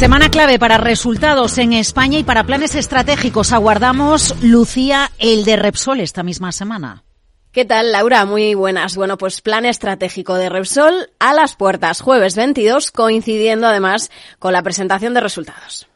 Semana 0.00 0.30
clave 0.30 0.58
para 0.58 0.78
resultados 0.78 1.58
en 1.58 1.74
España 1.74 2.18
y 2.18 2.24
para 2.24 2.44
planes 2.44 2.74
estratégicos. 2.74 3.52
Aguardamos, 3.52 4.34
Lucía, 4.42 5.10
el 5.18 5.44
de 5.44 5.56
Repsol 5.56 6.00
esta 6.00 6.22
misma 6.22 6.52
semana. 6.52 7.04
¿Qué 7.52 7.66
tal, 7.66 7.92
Laura? 7.92 8.24
Muy 8.24 8.54
buenas. 8.54 8.96
Bueno, 8.96 9.18
pues 9.18 9.42
plan 9.42 9.66
estratégico 9.66 10.36
de 10.36 10.48
Repsol 10.48 11.10
a 11.18 11.34
las 11.34 11.54
puertas, 11.54 12.00
jueves 12.00 12.34
22, 12.34 12.92
coincidiendo 12.92 13.66
además 13.66 14.10
con 14.38 14.54
la 14.54 14.62
presentación 14.62 15.12
de 15.12 15.20
resultados. 15.20 15.86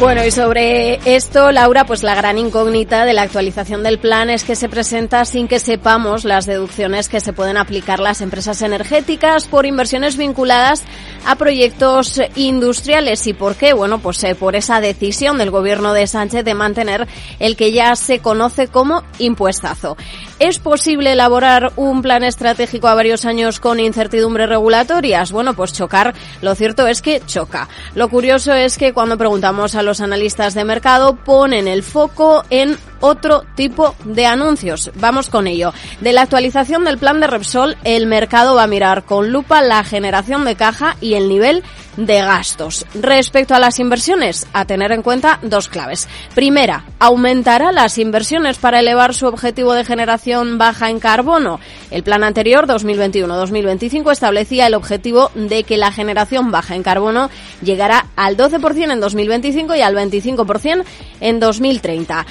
Bueno, 0.00 0.24
y 0.24 0.30
sobre 0.30 0.98
esto, 1.04 1.52
Laura, 1.52 1.84
pues 1.84 2.02
la 2.02 2.14
gran 2.14 2.38
incógnita 2.38 3.04
de 3.04 3.12
la 3.12 3.20
actualización 3.20 3.82
del 3.82 3.98
plan 3.98 4.30
es 4.30 4.44
que 4.44 4.56
se 4.56 4.70
presenta 4.70 5.26
sin 5.26 5.46
que 5.46 5.58
sepamos 5.58 6.24
las 6.24 6.46
deducciones 6.46 7.10
que 7.10 7.20
se 7.20 7.34
pueden 7.34 7.58
aplicar 7.58 8.00
las 8.00 8.22
empresas 8.22 8.62
energéticas 8.62 9.46
por 9.46 9.66
inversiones 9.66 10.16
vinculadas 10.16 10.84
a 11.26 11.36
proyectos 11.36 12.18
industriales. 12.34 13.26
¿Y 13.26 13.34
por 13.34 13.56
qué? 13.56 13.74
Bueno, 13.74 13.98
pues 13.98 14.24
eh, 14.24 14.34
por 14.34 14.56
esa 14.56 14.80
decisión 14.80 15.36
del 15.36 15.50
gobierno 15.50 15.92
de 15.92 16.06
Sánchez 16.06 16.46
de 16.46 16.54
mantener 16.54 17.06
el 17.38 17.54
que 17.54 17.70
ya 17.70 17.94
se 17.94 18.20
conoce 18.20 18.68
como 18.68 19.02
impuestazo. 19.18 19.98
¿Es 20.40 20.58
posible 20.58 21.12
elaborar 21.12 21.70
un 21.76 22.00
plan 22.00 22.24
estratégico 22.24 22.88
a 22.88 22.94
varios 22.94 23.26
años 23.26 23.60
con 23.60 23.78
incertidumbres 23.78 24.48
regulatorias? 24.48 25.32
Bueno, 25.32 25.52
pues 25.52 25.74
chocar, 25.74 26.14
lo 26.40 26.54
cierto 26.54 26.86
es 26.86 27.02
que 27.02 27.20
choca. 27.20 27.68
Lo 27.94 28.08
curioso 28.08 28.54
es 28.54 28.78
que 28.78 28.94
cuando 28.94 29.18
preguntamos 29.18 29.74
a 29.74 29.82
los 29.82 30.00
analistas 30.00 30.54
de 30.54 30.64
mercado 30.64 31.16
ponen 31.16 31.68
el 31.68 31.82
foco 31.82 32.42
en 32.48 32.78
otro 33.00 33.44
tipo 33.54 33.94
de 34.04 34.26
anuncios. 34.26 34.90
Vamos 34.96 35.28
con 35.28 35.46
ello. 35.46 35.72
De 36.00 36.12
la 36.12 36.22
actualización 36.22 36.84
del 36.84 36.98
plan 36.98 37.20
de 37.20 37.26
Repsol, 37.26 37.76
el 37.84 38.06
mercado 38.06 38.54
va 38.54 38.64
a 38.64 38.68
mirar 38.68 39.04
con 39.04 39.32
lupa 39.32 39.62
la 39.62 39.82
generación 39.84 40.44
de 40.44 40.56
caja 40.56 40.96
y 41.00 41.14
el 41.14 41.28
nivel 41.28 41.62
de 41.96 42.20
gastos. 42.20 42.86
Respecto 42.94 43.54
a 43.54 43.58
las 43.58 43.78
inversiones, 43.78 44.46
a 44.52 44.64
tener 44.64 44.92
en 44.92 45.02
cuenta 45.02 45.38
dos 45.42 45.68
claves. 45.68 46.08
Primera, 46.34 46.84
aumentará 46.98 47.72
las 47.72 47.98
inversiones 47.98 48.58
para 48.58 48.80
elevar 48.80 49.14
su 49.14 49.26
objetivo 49.26 49.74
de 49.74 49.84
generación 49.84 50.58
baja 50.58 50.88
en 50.88 51.00
carbono. 51.00 51.60
El 51.90 52.02
plan 52.02 52.24
anterior, 52.24 52.66
2021-2025, 52.66 54.12
establecía 54.12 54.66
el 54.66 54.74
objetivo 54.74 55.30
de 55.34 55.64
que 55.64 55.76
la 55.76 55.92
generación 55.92 56.50
baja 56.50 56.74
en 56.74 56.82
carbono 56.82 57.30
llegará 57.62 58.06
al 58.16 58.36
12% 58.36 58.92
en 58.92 59.00
2025 59.00 59.74
y 59.74 59.82
al 59.82 59.94
25% 59.94 60.84
en 61.20 61.40
2030. 61.40 62.26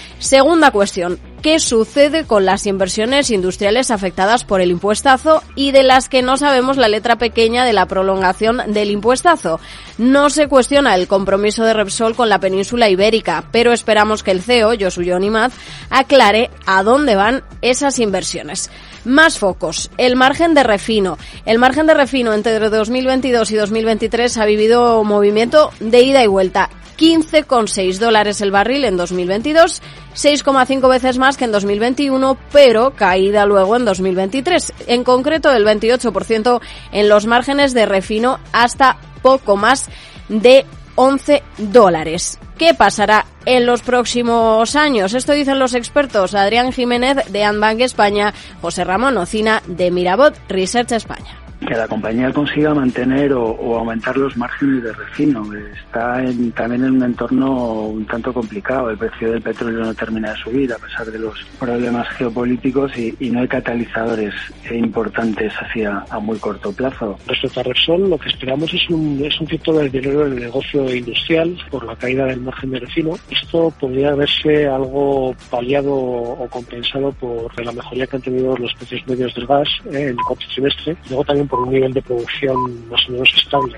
Segunda 0.59 0.71
cuestión, 0.73 1.17
qué 1.41 1.59
sucede 1.59 2.25
con 2.25 2.45
las 2.45 2.65
inversiones 2.65 3.29
industriales 3.29 3.91
afectadas 3.91 4.43
por 4.43 4.61
el 4.61 4.71
impuestazo 4.71 5.41
y 5.55 5.71
de 5.71 5.83
las 5.83 6.09
que 6.09 6.21
no 6.21 6.37
sabemos 6.37 6.77
la 6.77 6.87
letra 6.87 7.17
pequeña 7.17 7.65
de 7.65 7.73
la 7.73 7.85
prolongación 7.85 8.61
del 8.73 8.91
impuestazo. 8.91 9.59
No 9.97 10.29
se 10.29 10.47
cuestiona 10.47 10.95
el 10.95 11.07
compromiso 11.07 11.63
de 11.63 11.73
Repsol 11.73 12.15
con 12.15 12.29
la 12.29 12.39
península 12.39 12.89
ibérica, 12.89 13.45
pero 13.51 13.73
esperamos 13.73 14.23
que 14.23 14.31
el 14.31 14.41
CEO, 14.41 14.73
Josu 14.79 15.01
Maz, 15.29 15.53
aclare 15.89 16.49
a 16.65 16.83
dónde 16.83 17.15
van 17.15 17.43
esas 17.61 17.99
inversiones. 17.99 18.69
Más 19.05 19.37
focos. 19.37 19.91
El 19.97 20.15
margen 20.15 20.53
de 20.53 20.63
refino. 20.63 21.17
El 21.45 21.57
margen 21.57 21.87
de 21.87 21.93
refino 21.93 22.33
entre 22.33 22.59
2022 22.59 23.51
y 23.51 23.55
2023 23.55 24.37
ha 24.37 24.45
vivido 24.45 25.03
movimiento 25.03 25.71
de 25.79 26.01
ida 26.01 26.23
y 26.23 26.27
vuelta 26.27 26.69
15,6 26.99 27.97
dólares 27.97 28.41
el 28.41 28.51
barril 28.51 28.83
en 28.83 28.97
2022, 28.97 29.81
6,5 30.15 30.89
veces 30.89 31.17
más 31.17 31.28
que 31.37 31.45
en 31.45 31.51
2021, 31.51 32.37
pero 32.51 32.91
caída 32.91 33.45
luego 33.45 33.75
en 33.75 33.85
2023, 33.85 34.73
en 34.87 35.03
concreto 35.03 35.51
del 35.51 35.65
28% 35.65 36.61
en 36.91 37.09
los 37.09 37.25
márgenes 37.25 37.73
de 37.73 37.85
refino 37.85 38.39
hasta 38.51 38.97
poco 39.21 39.57
más 39.57 39.87
de 40.29 40.65
11 40.95 41.43
dólares. 41.57 42.39
¿Qué 42.57 42.73
pasará 42.73 43.25
en 43.45 43.65
los 43.65 43.81
próximos 43.81 44.75
años? 44.75 45.13
Esto 45.13 45.31
dicen 45.31 45.59
los 45.59 45.73
expertos 45.73 46.35
Adrián 46.35 46.73
Jiménez 46.73 47.31
de 47.31 47.43
Anbank 47.43 47.81
España, 47.81 48.33
José 48.61 48.83
Ramón 48.83 49.17
Ocina 49.17 49.63
de 49.65 49.91
Mirabot 49.91 50.35
Research 50.49 50.91
España 50.91 51.48
que 51.65 51.75
la 51.75 51.87
compañía 51.87 52.31
consiga 52.31 52.73
mantener 52.73 53.33
o, 53.33 53.77
aumentar 53.77 54.17
los 54.17 54.35
márgenes 54.37 54.83
de 54.83 54.93
refino. 54.93 55.45
Está 55.53 56.23
también 56.55 56.85
en 56.85 56.91
un 56.95 57.03
entorno 57.03 57.85
un 57.85 58.05
tanto 58.05 58.33
complicado. 58.33 58.89
El 58.89 58.97
precio 58.97 59.31
del 59.31 59.41
petróleo 59.41 59.85
no 59.85 59.93
termina 59.93 60.31
de 60.31 60.37
subir 60.37 60.73
a 60.73 60.77
pesar 60.77 61.07
de 61.07 61.19
los 61.19 61.43
problemas 61.59 62.07
geopolíticos 62.09 62.97
y, 62.97 63.29
no 63.29 63.41
hay 63.41 63.47
catalizadores 63.47 64.33
importantes 64.71 65.53
hacia 65.53 66.03
a 66.09 66.19
muy 66.19 66.39
corto 66.39 66.71
plazo. 66.71 67.17
Respecto 67.27 67.59
a 67.59 67.63
Repsol, 67.63 68.09
lo 68.09 68.17
que 68.17 68.29
esperamos 68.29 68.73
es 68.73 68.89
un, 68.89 69.21
es 69.23 69.39
un 69.39 69.47
cierto 69.47 69.79
dinero 69.83 70.25
en 70.25 70.33
el 70.33 70.39
negocio 70.39 70.93
industrial 70.93 71.55
por 71.69 71.85
la 71.85 71.95
caída 71.95 72.25
del 72.25 72.41
margen 72.41 72.71
de 72.71 72.79
refino. 72.79 73.13
Esto 73.29 73.71
podría 73.79 74.15
verse 74.15 74.67
algo 74.67 75.35
paliado 75.51 75.93
o 75.93 76.47
compensado 76.49 77.11
por 77.11 77.63
la 77.63 77.71
mejoría 77.71 78.07
que 78.07 78.15
han 78.15 78.21
tenido 78.23 78.57
los 78.57 78.73
precios 78.73 79.07
medios 79.07 79.35
del 79.35 79.45
gas 79.45 79.67
eh, 79.91 80.01
en 80.01 80.07
el 80.09 80.15
cuarto 80.15 80.45
trimestre. 80.53 80.97
Luego 81.09 81.23
también 81.23 81.47
por 81.49 81.59
un 81.59 81.71
nivel 81.71 81.93
de 81.93 82.01
producción 82.01 82.89
más 82.89 83.01
o 83.07 83.11
menos 83.11 83.29
estable. 83.35 83.77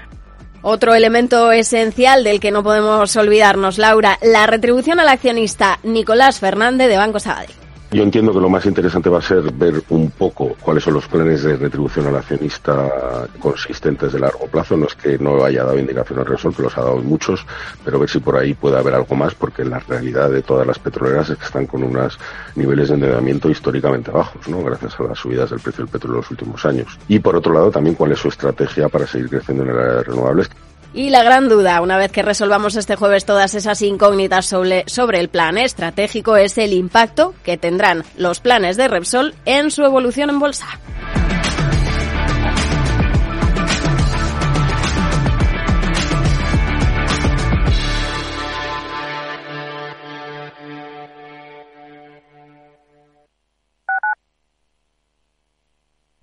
Otro 0.64 0.94
elemento 0.94 1.52
esencial 1.52 2.24
del 2.24 2.40
que 2.40 2.52
no 2.52 2.62
podemos 2.62 3.16
olvidarnos, 3.16 3.80
Laura, 3.80 4.20
la 4.22 4.46
retribución 4.46 5.00
al 5.00 5.10
accionista 5.10 5.80
Nicolás 5.82 6.40
Fernández 6.40 6.88
de 6.88 6.98
Banco 6.98 7.20
Sabadell. 7.20 7.50
Yo 7.94 8.04
entiendo 8.04 8.32
que 8.32 8.40
lo 8.40 8.50
más 8.50 8.66
interesante 8.66 9.10
va 9.10 9.18
a 9.18 9.22
ser 9.22 9.52
ver 9.52 9.84
un 9.90 10.12
poco 10.12 10.56
cuáles 10.62 10.82
son 10.82 10.94
los 10.94 11.10
planes 11.10 11.44
de 11.44 11.58
retribución 11.58 12.08
al 12.08 12.16
accionista 12.16 13.28
consistentes 13.38 14.14
de 14.14 14.20
largo 14.20 14.48
plazo. 14.48 14.78
No 14.78 14.86
es 14.86 14.96
que 14.96 15.18
no 15.18 15.44
haya 15.44 15.66
dado 15.66 15.78
indicaciones 15.78 16.26
Repsol, 16.26 16.56
que 16.56 16.62
los 16.62 16.78
ha 16.78 16.84
dado 16.84 16.98
muchos, 17.00 17.46
pero 17.84 18.00
ver 18.00 18.10
si 18.10 18.20
por 18.20 18.38
ahí 18.38 18.54
puede 18.54 18.78
haber 18.78 18.94
algo 18.94 19.14
más, 19.16 19.36
porque 19.36 19.66
la 19.66 19.80
realidad 19.80 20.30
de 20.30 20.42
todas 20.42 20.66
las 20.66 20.80
petroleras 20.80 21.32
es 21.32 21.38
que 21.38 21.44
están 21.44 21.68
con 21.68 21.84
unos 21.84 22.18
niveles 22.56 22.88
de 22.88 22.96
endeudamiento 22.96 23.50
históricamente 23.50 24.10
bajos, 24.10 24.48
¿no? 24.48 24.64
Gracias 24.64 24.98
a 24.98 25.04
las 25.04 25.20
subidas 25.20 25.50
del 25.50 25.60
precio 25.60 25.84
del 25.84 25.92
petróleo 25.92 26.20
en 26.20 26.22
los 26.22 26.32
últimos 26.32 26.66
años. 26.66 26.98
Y 27.10 27.20
por 27.20 27.36
otro 27.36 27.54
lado, 27.54 27.72
también 27.72 27.98
cuál 27.98 28.14
es 28.14 28.20
su 28.20 28.30
estrategia 28.30 28.88
para 28.88 29.06
seguir 29.06 29.28
creciendo 29.28 29.64
en 29.64 29.70
el 29.70 29.78
área 29.78 29.96
de 29.96 30.04
renovables. 30.04 30.50
Y 30.94 31.10
la 31.10 31.24
gran 31.24 31.48
duda, 31.48 31.82
una 31.82 31.98
vez 31.98 32.12
que 32.12 32.22
resolvamos 32.22 32.76
este 32.76 32.98
jueves 32.98 33.26
todas 33.26 33.56
esas 33.56 33.82
incógnitas 33.82 34.46
sobre, 34.46 34.84
sobre, 34.88 35.20
el 35.20 35.30
plan 35.30 35.58
estratégico, 35.58 36.36
es 36.36 36.58
el 36.58 36.74
impacto 36.74 37.34
que 37.44 37.58
tendrán 37.58 38.04
los 38.18 38.42
planes 38.42 38.76
de 38.76 38.90
Repsol 38.90 39.34
en 39.46 39.72
su 39.72 39.84
evolución 39.84 40.30
en 40.30 40.40
bolsa. 40.40 40.68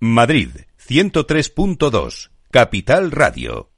Madrid, 0.01 0.51
103.2, 0.79 2.31
Capital 2.51 3.11
Radio. 3.11 3.78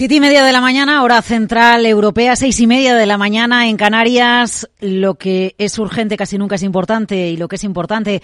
Siete 0.00 0.14
y 0.14 0.20
media 0.20 0.42
de 0.42 0.52
la 0.52 0.62
mañana, 0.62 1.02
hora 1.02 1.20
central 1.20 1.84
europea, 1.84 2.34
seis 2.34 2.58
y 2.60 2.66
media 2.66 2.94
de 2.94 3.04
la 3.04 3.18
mañana 3.18 3.68
en 3.68 3.76
Canarias. 3.76 4.66
Lo 4.80 5.16
que 5.16 5.54
es 5.58 5.78
urgente 5.78 6.16
casi 6.16 6.38
nunca 6.38 6.54
es 6.54 6.62
importante 6.62 7.28
y 7.28 7.36
lo 7.36 7.48
que 7.48 7.56
es 7.56 7.64
importante 7.64 8.22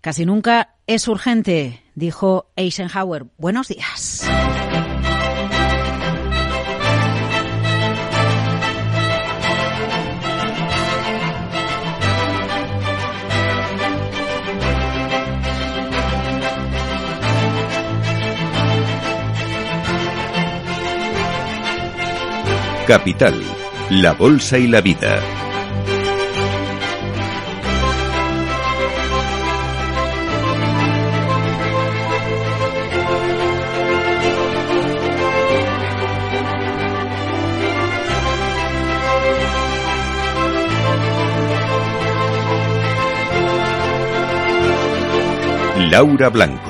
casi 0.00 0.24
nunca 0.24 0.76
es 0.86 1.08
urgente, 1.08 1.82
dijo 1.96 2.52
Eisenhower. 2.54 3.26
Buenos 3.38 3.66
días. 3.66 4.24
Capital, 22.86 23.34
la 23.90 24.12
Bolsa 24.12 24.58
y 24.58 24.68
la 24.68 24.80
Vida. 24.80 25.20
Laura 45.90 46.28
Blanco. 46.28 46.65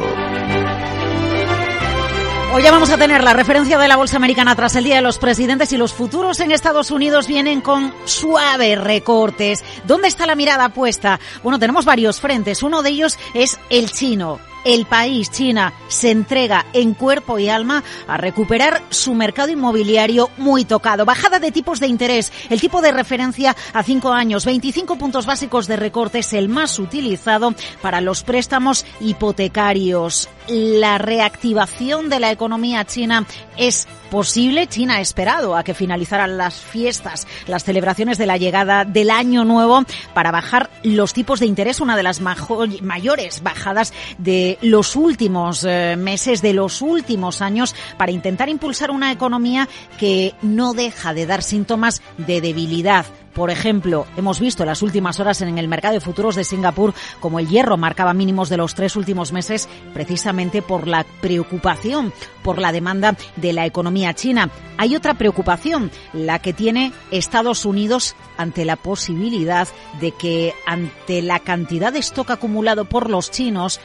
Hoy 2.56 2.62
ya 2.62 2.72
vamos 2.72 2.88
a 2.88 2.96
tener 2.96 3.22
la 3.22 3.34
referencia 3.34 3.76
de 3.76 3.86
la 3.86 3.96
bolsa 3.96 4.16
americana 4.16 4.56
tras 4.56 4.74
el 4.76 4.84
Día 4.84 4.96
de 4.96 5.02
los 5.02 5.18
Presidentes 5.18 5.74
y 5.74 5.76
los 5.76 5.92
futuros 5.92 6.40
en 6.40 6.52
Estados 6.52 6.90
Unidos 6.90 7.26
vienen 7.26 7.60
con 7.60 7.92
suaves 8.06 8.80
recortes. 8.80 9.62
¿Dónde 9.84 10.08
está 10.08 10.24
la 10.24 10.36
mirada 10.36 10.70
puesta? 10.70 11.20
Bueno, 11.42 11.58
tenemos 11.58 11.84
varios 11.84 12.18
frentes. 12.18 12.62
Uno 12.62 12.82
de 12.82 12.88
ellos 12.88 13.18
es 13.34 13.60
el 13.68 13.90
chino 13.92 14.40
el 14.66 14.84
país, 14.84 15.30
China, 15.30 15.72
se 15.86 16.10
entrega 16.10 16.66
en 16.72 16.94
cuerpo 16.94 17.38
y 17.38 17.48
alma 17.48 17.84
a 18.08 18.16
recuperar 18.16 18.82
su 18.90 19.14
mercado 19.14 19.52
inmobiliario 19.52 20.28
muy 20.38 20.64
tocado. 20.64 21.04
Bajada 21.04 21.38
de 21.38 21.52
tipos 21.52 21.78
de 21.78 21.86
interés, 21.86 22.32
el 22.50 22.60
tipo 22.60 22.82
de 22.82 22.90
referencia 22.90 23.54
a 23.72 23.84
cinco 23.84 24.12
años, 24.12 24.44
25 24.44 24.98
puntos 24.98 25.24
básicos 25.24 25.68
de 25.68 25.76
recorte 25.76 26.18
es 26.18 26.32
el 26.32 26.48
más 26.48 26.80
utilizado 26.80 27.54
para 27.80 28.00
los 28.00 28.24
préstamos 28.24 28.84
hipotecarios. 29.00 30.28
La 30.48 30.98
reactivación 30.98 32.08
de 32.08 32.20
la 32.20 32.32
economía 32.32 32.84
china 32.84 33.24
es 33.56 33.86
posible. 34.06 34.66
China 34.66 34.96
ha 34.96 35.00
esperado 35.00 35.56
a 35.56 35.64
que 35.64 35.74
finalizaran 35.74 36.36
las 36.36 36.60
fiestas, 36.60 37.26
las 37.46 37.64
celebraciones 37.64 38.18
de 38.18 38.26
la 38.26 38.36
llegada 38.36 38.84
del 38.84 39.10
año 39.10 39.44
nuevo 39.44 39.82
para 40.14 40.30
bajar 40.30 40.70
los 40.82 41.12
tipos 41.12 41.40
de 41.40 41.46
interés, 41.46 41.80
una 41.80 41.96
de 41.96 42.02
las 42.02 42.20
mayores 42.20 43.42
bajadas 43.42 43.92
de 44.18 44.55
los 44.62 44.96
últimos 44.96 45.64
eh, 45.64 45.96
meses, 45.98 46.42
de 46.42 46.52
los 46.52 46.82
últimos 46.82 47.42
años, 47.42 47.74
para 47.96 48.12
intentar 48.12 48.48
impulsar 48.48 48.90
una 48.90 49.12
economía 49.12 49.68
que 49.98 50.34
no 50.42 50.74
deja 50.74 51.14
de 51.14 51.26
dar 51.26 51.42
síntomas 51.42 52.02
de 52.18 52.40
debilidad 52.40 53.06
por 53.36 53.50
ejemplo, 53.50 54.06
hemos 54.16 54.40
visto 54.40 54.64
las 54.64 54.80
últimas 54.80 55.20
horas 55.20 55.42
en 55.42 55.58
el 55.58 55.68
mercado 55.68 55.92
de 55.92 56.00
futuros 56.00 56.36
de 56.36 56.44
Singapur 56.44 56.94
como 57.20 57.38
el 57.38 57.46
hierro 57.46 57.76
marcaba 57.76 58.14
mínimos 58.14 58.48
de 58.48 58.56
los 58.56 58.74
tres 58.74 58.96
últimos 58.96 59.30
meses 59.30 59.68
precisamente 59.92 60.62
por 60.62 60.88
la 60.88 61.04
preocupación 61.20 62.14
por 62.42 62.58
la 62.58 62.72
demanda 62.72 63.14
de 63.36 63.52
la 63.52 63.66
economía 63.66 64.14
china. 64.14 64.48
Hay 64.78 64.96
otra 64.96 65.14
preocupación, 65.14 65.90
la 66.14 66.38
que 66.38 66.54
tiene 66.54 66.92
Estados 67.10 67.66
Unidos 67.66 68.16
ante 68.38 68.64
la 68.64 68.76
posibilidad 68.76 69.68
de 70.00 70.12
que 70.12 70.54
ante 70.64 71.20
la 71.20 71.40
cantidad 71.40 71.92
de 71.92 71.98
stock 71.98 72.30
acumulado 72.30 72.86
por 72.86 73.10
los 73.10 73.30
chinos 73.30 73.80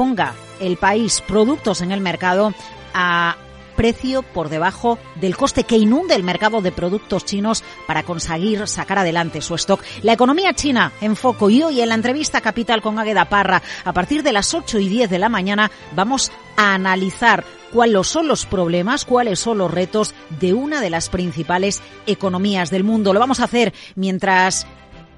ponga 0.00 0.32
el 0.60 0.78
país 0.78 1.20
productos 1.20 1.82
en 1.82 1.92
el 1.92 2.00
mercado 2.00 2.54
a 2.94 3.36
precio 3.76 4.22
por 4.22 4.48
debajo 4.48 4.98
del 5.16 5.36
coste 5.36 5.64
que 5.64 5.76
inunde 5.76 6.14
el 6.14 6.22
mercado 6.22 6.62
de 6.62 6.72
productos 6.72 7.26
chinos 7.26 7.62
para 7.86 8.02
conseguir 8.02 8.66
sacar 8.66 9.00
adelante 9.00 9.42
su 9.42 9.56
stock. 9.56 9.84
La 10.00 10.14
economía 10.14 10.54
china 10.54 10.90
en 11.02 11.16
foco 11.16 11.50
y 11.50 11.62
hoy 11.62 11.82
en 11.82 11.90
la 11.90 11.96
entrevista 11.96 12.40
Capital 12.40 12.80
con 12.80 12.98
Águeda 12.98 13.26
Parra 13.26 13.60
a 13.84 13.92
partir 13.92 14.22
de 14.22 14.32
las 14.32 14.54
8 14.54 14.78
y 14.78 14.88
10 14.88 15.10
de 15.10 15.18
la 15.18 15.28
mañana 15.28 15.70
vamos 15.94 16.32
a 16.56 16.72
analizar 16.72 17.44
cuáles 17.70 18.06
son 18.06 18.26
los 18.26 18.46
problemas, 18.46 19.04
cuáles 19.04 19.38
son 19.38 19.58
los 19.58 19.70
retos 19.70 20.14
de 20.40 20.54
una 20.54 20.80
de 20.80 20.88
las 20.88 21.10
principales 21.10 21.82
economías 22.06 22.70
del 22.70 22.84
mundo. 22.84 23.12
Lo 23.12 23.20
vamos 23.20 23.40
a 23.40 23.44
hacer 23.44 23.74
mientras 23.96 24.66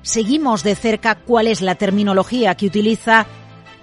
seguimos 0.02 0.64
de 0.64 0.74
cerca 0.74 1.14
cuál 1.14 1.46
es 1.46 1.62
la 1.62 1.76
terminología 1.76 2.56
que 2.56 2.66
utiliza 2.66 3.28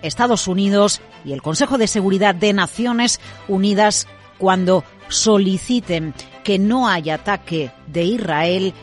Estados 0.01 0.47
Unidos 0.47 1.01
y 1.25 1.33
el 1.33 1.41
Consejo 1.41 1.77
de 1.77 1.87
Seguridad 1.87 2.35
de 2.35 2.53
Naciones 2.53 3.19
Unidas 3.47 4.07
cuando 4.37 4.83
soliciten 5.09 6.13
que 6.43 6.59
no 6.59 6.87
haya 6.87 7.15
ataque 7.15 7.71
de 7.87 8.03
Israel 8.03 8.73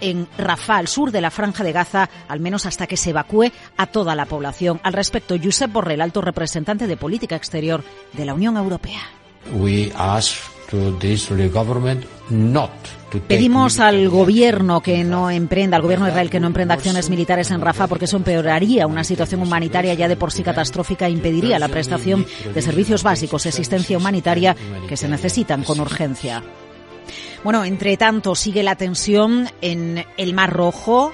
en 0.00 0.28
Rafah, 0.36 0.78
al 0.78 0.88
sur 0.88 1.10
de 1.10 1.20
la 1.20 1.30
Franja 1.30 1.64
de 1.64 1.72
Gaza, 1.72 2.10
al 2.28 2.40
menos 2.40 2.66
hasta 2.66 2.86
que 2.86 2.96
se 2.96 3.10
evacúe 3.10 3.50
a 3.76 3.86
toda 3.86 4.14
la 4.14 4.26
población. 4.26 4.80
Al 4.82 4.92
respecto, 4.92 5.36
Josep 5.42 5.72
Borrell, 5.72 6.00
alto 6.00 6.20
representante 6.20 6.86
de 6.86 6.96
política 6.96 7.36
exterior 7.36 7.82
de 8.12 8.24
la 8.24 8.34
Unión 8.34 8.56
Europea. 8.56 9.00
Pedimos 13.28 13.78
al 13.78 14.08
gobierno 14.08 14.80
que 14.80 15.04
no 15.04 15.30
emprenda, 15.30 15.76
al 15.76 15.82
gobierno 15.82 16.06
de 16.06 16.10
Israel 16.10 16.30
que 16.30 16.40
no 16.40 16.48
emprenda 16.48 16.74
acciones 16.74 17.08
militares 17.08 17.50
en 17.50 17.60
Rafah 17.60 17.86
porque 17.86 18.06
eso 18.06 18.16
empeoraría 18.16 18.86
una 18.86 19.04
situación 19.04 19.42
humanitaria 19.42 19.94
ya 19.94 20.08
de 20.08 20.16
por 20.16 20.32
sí 20.32 20.42
catastrófica 20.42 21.06
e 21.06 21.10
impediría 21.10 21.58
la 21.58 21.68
prestación 21.68 22.26
de 22.52 22.62
servicios 22.62 23.02
básicos, 23.02 23.46
existencia 23.46 23.96
humanitaria 23.96 24.56
que 24.88 24.96
se 24.96 25.08
necesitan 25.08 25.62
con 25.62 25.78
urgencia. 25.80 26.42
Bueno, 27.44 27.64
entre 27.64 27.96
tanto 27.96 28.34
sigue 28.34 28.64
la 28.64 28.74
tensión 28.74 29.48
en 29.60 30.04
el 30.16 30.34
Mar 30.34 30.52
Rojo. 30.52 31.12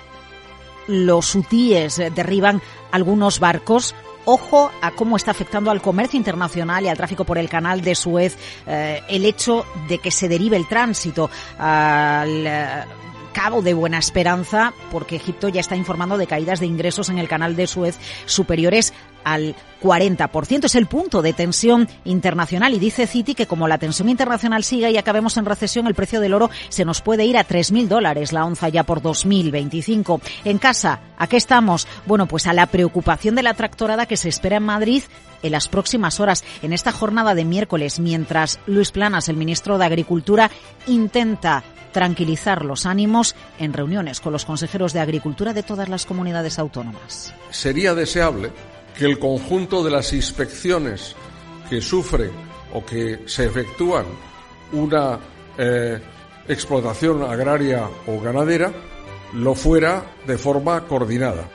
Los 0.88 1.34
hutíes 1.34 2.00
derriban 2.14 2.62
algunos 2.90 3.38
barcos 3.38 3.94
Ojo 4.24 4.70
a 4.80 4.92
cómo 4.92 5.16
está 5.16 5.32
afectando 5.32 5.70
al 5.70 5.82
comercio 5.82 6.16
internacional 6.16 6.84
y 6.84 6.88
al 6.88 6.96
tráfico 6.96 7.24
por 7.24 7.38
el 7.38 7.48
canal 7.48 7.80
de 7.80 7.94
Suez 7.94 8.36
eh, 8.66 9.02
el 9.08 9.24
hecho 9.24 9.64
de 9.88 9.98
que 9.98 10.10
se 10.10 10.28
derive 10.28 10.56
el 10.56 10.68
tránsito 10.68 11.28
al 11.58 12.46
eh, 12.46 12.84
Cabo 13.32 13.62
de 13.62 13.74
Buena 13.74 13.98
Esperanza, 13.98 14.72
porque 14.90 15.16
Egipto 15.16 15.48
ya 15.48 15.60
está 15.60 15.76
informando 15.76 16.16
de 16.16 16.26
caídas 16.26 16.60
de 16.60 16.66
ingresos 16.66 17.08
en 17.08 17.18
el 17.18 17.28
canal 17.28 17.56
de 17.56 17.66
Suez 17.66 17.98
superiores 18.26 18.92
al 19.24 19.54
40%. 19.82 20.64
Es 20.64 20.74
el 20.74 20.86
punto 20.86 21.22
de 21.22 21.32
tensión 21.32 21.88
internacional 22.04 22.74
y 22.74 22.78
dice 22.78 23.06
Citi 23.06 23.34
que 23.34 23.46
como 23.46 23.68
la 23.68 23.78
tensión 23.78 24.08
internacional 24.08 24.64
siga 24.64 24.90
y 24.90 24.96
acabemos 24.96 25.36
en 25.36 25.44
recesión, 25.44 25.86
el 25.86 25.94
precio 25.94 26.20
del 26.20 26.34
oro 26.34 26.50
se 26.68 26.84
nos 26.84 27.00
puede 27.00 27.24
ir 27.24 27.36
a 27.36 27.46
3.000 27.46 27.88
dólares 27.88 28.32
la 28.32 28.44
onza 28.44 28.68
ya 28.68 28.84
por 28.84 29.02
2025. 29.02 30.20
En 30.44 30.58
casa, 30.58 31.00
¿a 31.18 31.26
qué 31.26 31.36
estamos? 31.36 31.86
Bueno, 32.06 32.26
pues 32.26 32.46
a 32.46 32.52
la 32.52 32.66
preocupación 32.66 33.34
de 33.34 33.42
la 33.42 33.54
tractorada 33.54 34.06
que 34.06 34.16
se 34.16 34.28
espera 34.28 34.56
en 34.56 34.64
Madrid 34.64 35.02
en 35.42 35.52
las 35.52 35.68
próximas 35.68 36.20
horas, 36.20 36.44
en 36.62 36.72
esta 36.72 36.92
jornada 36.92 37.34
de 37.34 37.44
miércoles, 37.44 37.98
mientras 37.98 38.60
Luis 38.66 38.92
Planas, 38.92 39.28
el 39.28 39.36
ministro 39.36 39.76
de 39.76 39.84
Agricultura, 39.84 40.50
intenta 40.86 41.64
tranquilizar 41.92 42.64
los 42.64 42.86
ánimos 42.86 43.34
en 43.58 43.72
reuniones 43.72 44.20
con 44.20 44.32
los 44.32 44.44
consejeros 44.44 44.92
de 44.92 45.00
Agricultura 45.00 45.52
de 45.52 45.62
todas 45.62 45.88
las 45.88 46.06
comunidades 46.06 46.58
autónomas. 46.58 47.34
Sería 47.50 47.94
deseable 47.94 48.50
que 48.98 49.04
el 49.04 49.18
conjunto 49.18 49.84
de 49.84 49.90
las 49.90 50.12
inspecciones 50.12 51.14
que 51.68 51.80
sufre 51.80 52.30
o 52.72 52.84
que 52.84 53.22
se 53.26 53.46
efectúan 53.46 54.04
una 54.72 55.18
eh, 55.58 56.00
explotación 56.48 57.22
agraria 57.22 57.88
o 58.06 58.20
ganadera 58.20 58.72
lo 59.34 59.54
fuera 59.54 60.04
de 60.26 60.38
forma 60.38 60.80
coordinada. 60.82 61.48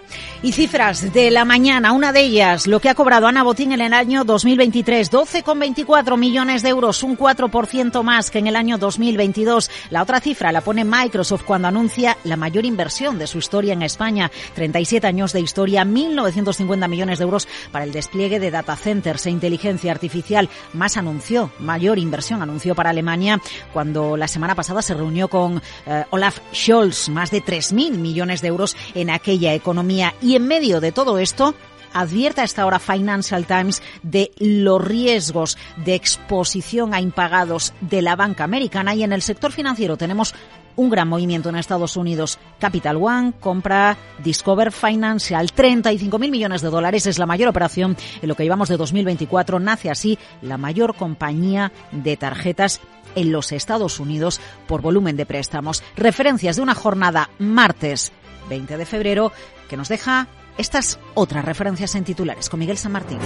Y 0.43 0.51
cifras 0.51 1.13
de 1.13 1.31
la 1.31 1.45
mañana, 1.45 1.93
una 1.93 2.13
de 2.13 2.21
ellas, 2.21 2.67
lo 2.67 2.79
que 2.79 2.89
ha 2.89 2.95
cobrado 2.95 3.25
Ana 3.25 3.41
Botín 3.41 3.71
en 3.71 3.81
el 3.81 3.91
año 3.91 4.23
2023, 4.23 5.11
12,24 5.11 6.15
millones 6.15 6.61
de 6.61 6.69
euros, 6.69 7.01
un 7.01 7.17
4% 7.17 8.03
más 8.03 8.29
que 8.29 8.37
en 8.37 8.45
el 8.45 8.55
año 8.55 8.77
2022. 8.77 9.71
La 9.89 10.03
otra 10.03 10.19
cifra 10.19 10.51
la 10.51 10.61
pone 10.61 10.85
Microsoft 10.85 11.43
cuando 11.43 11.67
anuncia 11.67 12.17
la 12.23 12.37
mayor 12.37 12.65
inversión 12.65 13.17
de 13.17 13.25
su 13.25 13.39
historia 13.39 13.73
en 13.73 13.81
España, 13.81 14.31
37 14.53 15.07
años 15.07 15.33
de 15.33 15.41
historia, 15.41 15.83
1.950 15.83 16.87
millones 16.87 17.17
de 17.17 17.23
euros 17.23 17.47
para 17.71 17.85
el 17.85 17.91
despliegue 17.91 18.39
de 18.39 18.51
data 18.51 18.75
centers 18.75 19.25
e 19.25 19.31
inteligencia 19.31 19.91
artificial. 19.91 20.49
Más 20.73 20.97
anunció, 20.97 21.51
mayor 21.57 21.97
inversión 21.97 22.43
anunció 22.43 22.75
para 22.75 22.91
Alemania 22.91 23.41
cuando 23.73 24.15
la 24.15 24.27
semana 24.27 24.53
pasada 24.53 24.83
se 24.83 24.93
reunió 24.93 25.29
con 25.29 25.63
eh, 25.87 26.05
Olaf 26.11 26.39
Scholz, 26.53 27.09
más 27.09 27.31
de 27.31 27.43
3.000 27.43 27.97
millones 27.97 28.41
de 28.41 28.49
euros 28.49 28.56
en 28.95 29.09
aquella 29.09 29.53
economía. 29.53 30.13
Y 30.21 30.35
en 30.35 30.47
medio 30.47 30.81
de 30.81 30.91
todo 30.91 31.19
esto, 31.19 31.55
advierta 31.93 32.43
esta 32.43 32.65
hora 32.65 32.79
Financial 32.79 33.45
Times 33.45 33.81
de 34.03 34.31
los 34.37 34.83
riesgos 34.83 35.57
de 35.77 35.95
exposición 35.95 36.93
a 36.93 37.01
impagados 37.01 37.73
de 37.81 38.01
la 38.01 38.15
banca 38.15 38.43
americana 38.43 38.95
y 38.95 39.03
en 39.03 39.13
el 39.13 39.21
sector 39.21 39.51
financiero 39.51 39.97
tenemos 39.97 40.33
un 40.75 40.91
gran 40.91 41.07
movimiento 41.07 41.49
en 41.49 41.55
Estados 41.55 41.97
Unidos. 41.97 42.37
Capital 42.59 42.97
One 42.97 43.33
compra 43.39 43.97
Discover 44.23 44.71
Financial, 44.71 45.51
35 45.51 46.19
mil 46.19 46.31
millones 46.31 46.61
de 46.61 46.69
dólares. 46.69 47.07
Es 47.07 47.17
la 47.17 47.25
mayor 47.25 47.49
operación 47.49 47.97
en 48.21 48.29
lo 48.29 48.35
que 48.35 48.43
llevamos 48.43 48.69
de 48.69 48.77
2024. 48.77 49.59
Nace 49.59 49.89
así 49.89 50.19
la 50.43 50.57
mayor 50.57 50.95
compañía 50.95 51.71
de 51.91 52.15
tarjetas 52.15 52.79
en 53.15 53.31
los 53.31 53.51
Estados 53.51 53.99
Unidos 53.99 54.39
por 54.67 54.81
volumen 54.81 55.17
de 55.17 55.25
préstamos. 55.25 55.83
Referencias 55.95 56.57
de 56.57 56.61
una 56.61 56.75
jornada 56.75 57.31
martes 57.39 58.13
20 58.49 58.77
de 58.77 58.85
febrero 58.85 59.31
que 59.69 59.77
nos 59.77 59.89
deja 59.89 60.27
estas 60.57 60.99
otras 61.13 61.45
referencias 61.45 61.95
en 61.95 62.03
titulares 62.03 62.49
con 62.49 62.59
Miguel 62.59 62.77
San 62.77 62.91
Martín. 62.91 63.19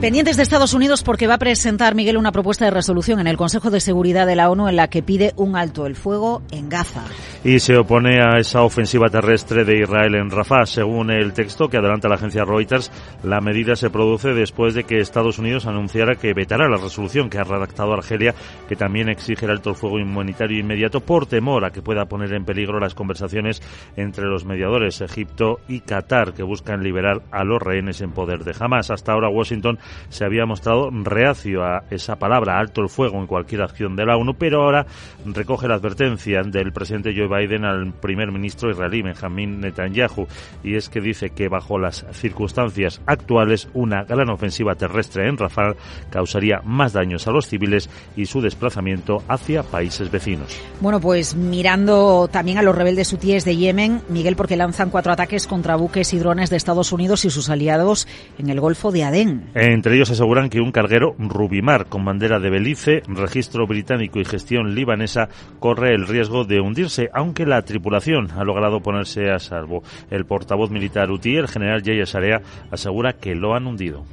Pendientes 0.00 0.38
de 0.38 0.42
Estados 0.42 0.72
Unidos 0.72 1.02
porque 1.02 1.26
va 1.26 1.34
a 1.34 1.38
presentar 1.38 1.94
Miguel 1.94 2.16
una 2.16 2.32
propuesta 2.32 2.64
de 2.64 2.70
resolución 2.70 3.20
en 3.20 3.26
el 3.26 3.36
Consejo 3.36 3.70
de 3.70 3.80
Seguridad 3.80 4.26
de 4.26 4.34
la 4.34 4.48
ONU 4.48 4.66
en 4.66 4.76
la 4.76 4.88
que 4.88 5.02
pide 5.02 5.34
un 5.36 5.56
alto 5.56 5.84
el 5.84 5.94
fuego 5.94 6.40
en 6.52 6.70
Gaza. 6.70 7.04
Y 7.44 7.58
se 7.58 7.76
opone 7.76 8.22
a 8.22 8.38
esa 8.38 8.62
ofensiva 8.62 9.10
terrestre 9.10 9.66
de 9.66 9.82
Israel 9.82 10.14
en 10.14 10.30
Rafah. 10.30 10.64
Según 10.64 11.10
el 11.10 11.34
texto 11.34 11.68
que 11.68 11.76
adelanta 11.76 12.08
la 12.08 12.14
agencia 12.14 12.46
Reuters, 12.46 12.90
la 13.22 13.42
medida 13.42 13.76
se 13.76 13.90
produce 13.90 14.32
después 14.32 14.72
de 14.72 14.84
que 14.84 15.00
Estados 15.00 15.38
Unidos 15.38 15.66
anunciara 15.66 16.14
que 16.14 16.32
vetará 16.32 16.66
la 16.70 16.78
resolución 16.78 17.28
que 17.28 17.36
ha 17.36 17.44
redactado 17.44 17.92
Argelia, 17.92 18.34
que 18.70 18.76
también 18.76 19.10
exige 19.10 19.44
el 19.44 19.52
alto 19.52 19.68
el 19.68 19.76
fuego 19.76 19.96
humanitario 19.96 20.58
inmediato 20.58 21.00
por 21.00 21.26
temor 21.26 21.66
a 21.66 21.72
que 21.72 21.82
pueda 21.82 22.06
poner 22.06 22.32
en 22.32 22.46
peligro 22.46 22.80
las 22.80 22.94
conversaciones 22.94 23.60
entre 23.96 24.24
los 24.24 24.46
mediadores 24.46 25.02
Egipto 25.02 25.60
y 25.68 25.80
Qatar, 25.80 26.32
que 26.32 26.42
buscan 26.42 26.82
liberar 26.82 27.20
a 27.30 27.44
los 27.44 27.60
rehenes 27.60 28.00
en 28.00 28.12
poder 28.12 28.44
de 28.44 28.54
Hamas. 28.58 28.90
Hasta 28.90 29.12
ahora 29.12 29.28
Washington 29.28 29.78
se 30.08 30.24
había 30.24 30.46
mostrado 30.46 30.90
reacio 30.90 31.64
a 31.64 31.84
esa 31.90 32.16
palabra 32.16 32.58
alto 32.58 32.80
el 32.82 32.88
fuego 32.88 33.18
en 33.18 33.26
cualquier 33.26 33.62
acción 33.62 33.96
de 33.96 34.06
la 34.06 34.16
ONU, 34.16 34.34
pero 34.34 34.62
ahora 34.62 34.86
recoge 35.24 35.68
la 35.68 35.76
advertencia 35.76 36.42
del 36.42 36.72
presidente 36.72 37.14
Joe 37.16 37.28
Biden 37.28 37.64
al 37.64 37.92
primer 37.92 38.32
ministro 38.32 38.70
israelí 38.70 39.02
Benjamin 39.02 39.60
Netanyahu 39.60 40.26
y 40.62 40.76
es 40.76 40.88
que 40.88 41.00
dice 41.00 41.30
que 41.30 41.48
bajo 41.48 41.78
las 41.78 42.06
circunstancias 42.12 43.00
actuales 43.06 43.68
una 43.74 44.04
gran 44.04 44.30
ofensiva 44.30 44.74
terrestre 44.74 45.28
en 45.28 45.36
Rafah 45.36 45.74
causaría 46.10 46.60
más 46.64 46.92
daños 46.92 47.26
a 47.26 47.30
los 47.30 47.46
civiles 47.46 47.88
y 48.16 48.26
su 48.26 48.40
desplazamiento 48.40 49.22
hacia 49.28 49.62
países 49.62 50.10
vecinos. 50.10 50.56
Bueno, 50.80 51.00
pues 51.00 51.34
mirando 51.34 52.28
también 52.28 52.58
a 52.58 52.62
los 52.62 52.74
rebeldes 52.74 53.12
hutíes 53.12 53.44
de 53.44 53.56
Yemen, 53.56 54.02
Miguel, 54.08 54.36
porque 54.36 54.56
lanzan 54.56 54.90
cuatro 54.90 55.12
ataques 55.12 55.46
contra 55.46 55.76
buques 55.76 56.12
y 56.12 56.18
drones 56.18 56.50
de 56.50 56.56
Estados 56.56 56.92
Unidos 56.92 57.24
y 57.24 57.30
sus 57.30 57.50
aliados 57.50 58.06
en 58.38 58.50
el 58.50 58.60
Golfo 58.60 58.92
de 58.92 59.04
Adén. 59.04 59.50
Entre 59.80 59.94
ellos 59.94 60.10
aseguran 60.10 60.50
que 60.50 60.60
un 60.60 60.72
carguero 60.72 61.14
Rubimar 61.18 61.86
con 61.86 62.04
bandera 62.04 62.38
de 62.38 62.50
Belice, 62.50 63.02
registro 63.06 63.66
británico 63.66 64.20
y 64.20 64.26
gestión 64.26 64.74
libanesa 64.74 65.30
corre 65.58 65.94
el 65.94 66.06
riesgo 66.06 66.44
de 66.44 66.60
hundirse, 66.60 67.08
aunque 67.14 67.46
la 67.46 67.62
tripulación 67.62 68.30
ha 68.32 68.44
logrado 68.44 68.80
ponerse 68.80 69.30
a 69.30 69.38
salvo. 69.38 69.82
El 70.10 70.26
portavoz 70.26 70.70
militar 70.70 71.10
UTI, 71.10 71.36
el 71.36 71.48
general 71.48 71.82
Yaya 71.82 72.04
Sarea, 72.04 72.42
asegura 72.70 73.14
que 73.14 73.34
lo 73.34 73.54
han 73.54 73.66
hundido. 73.66 74.04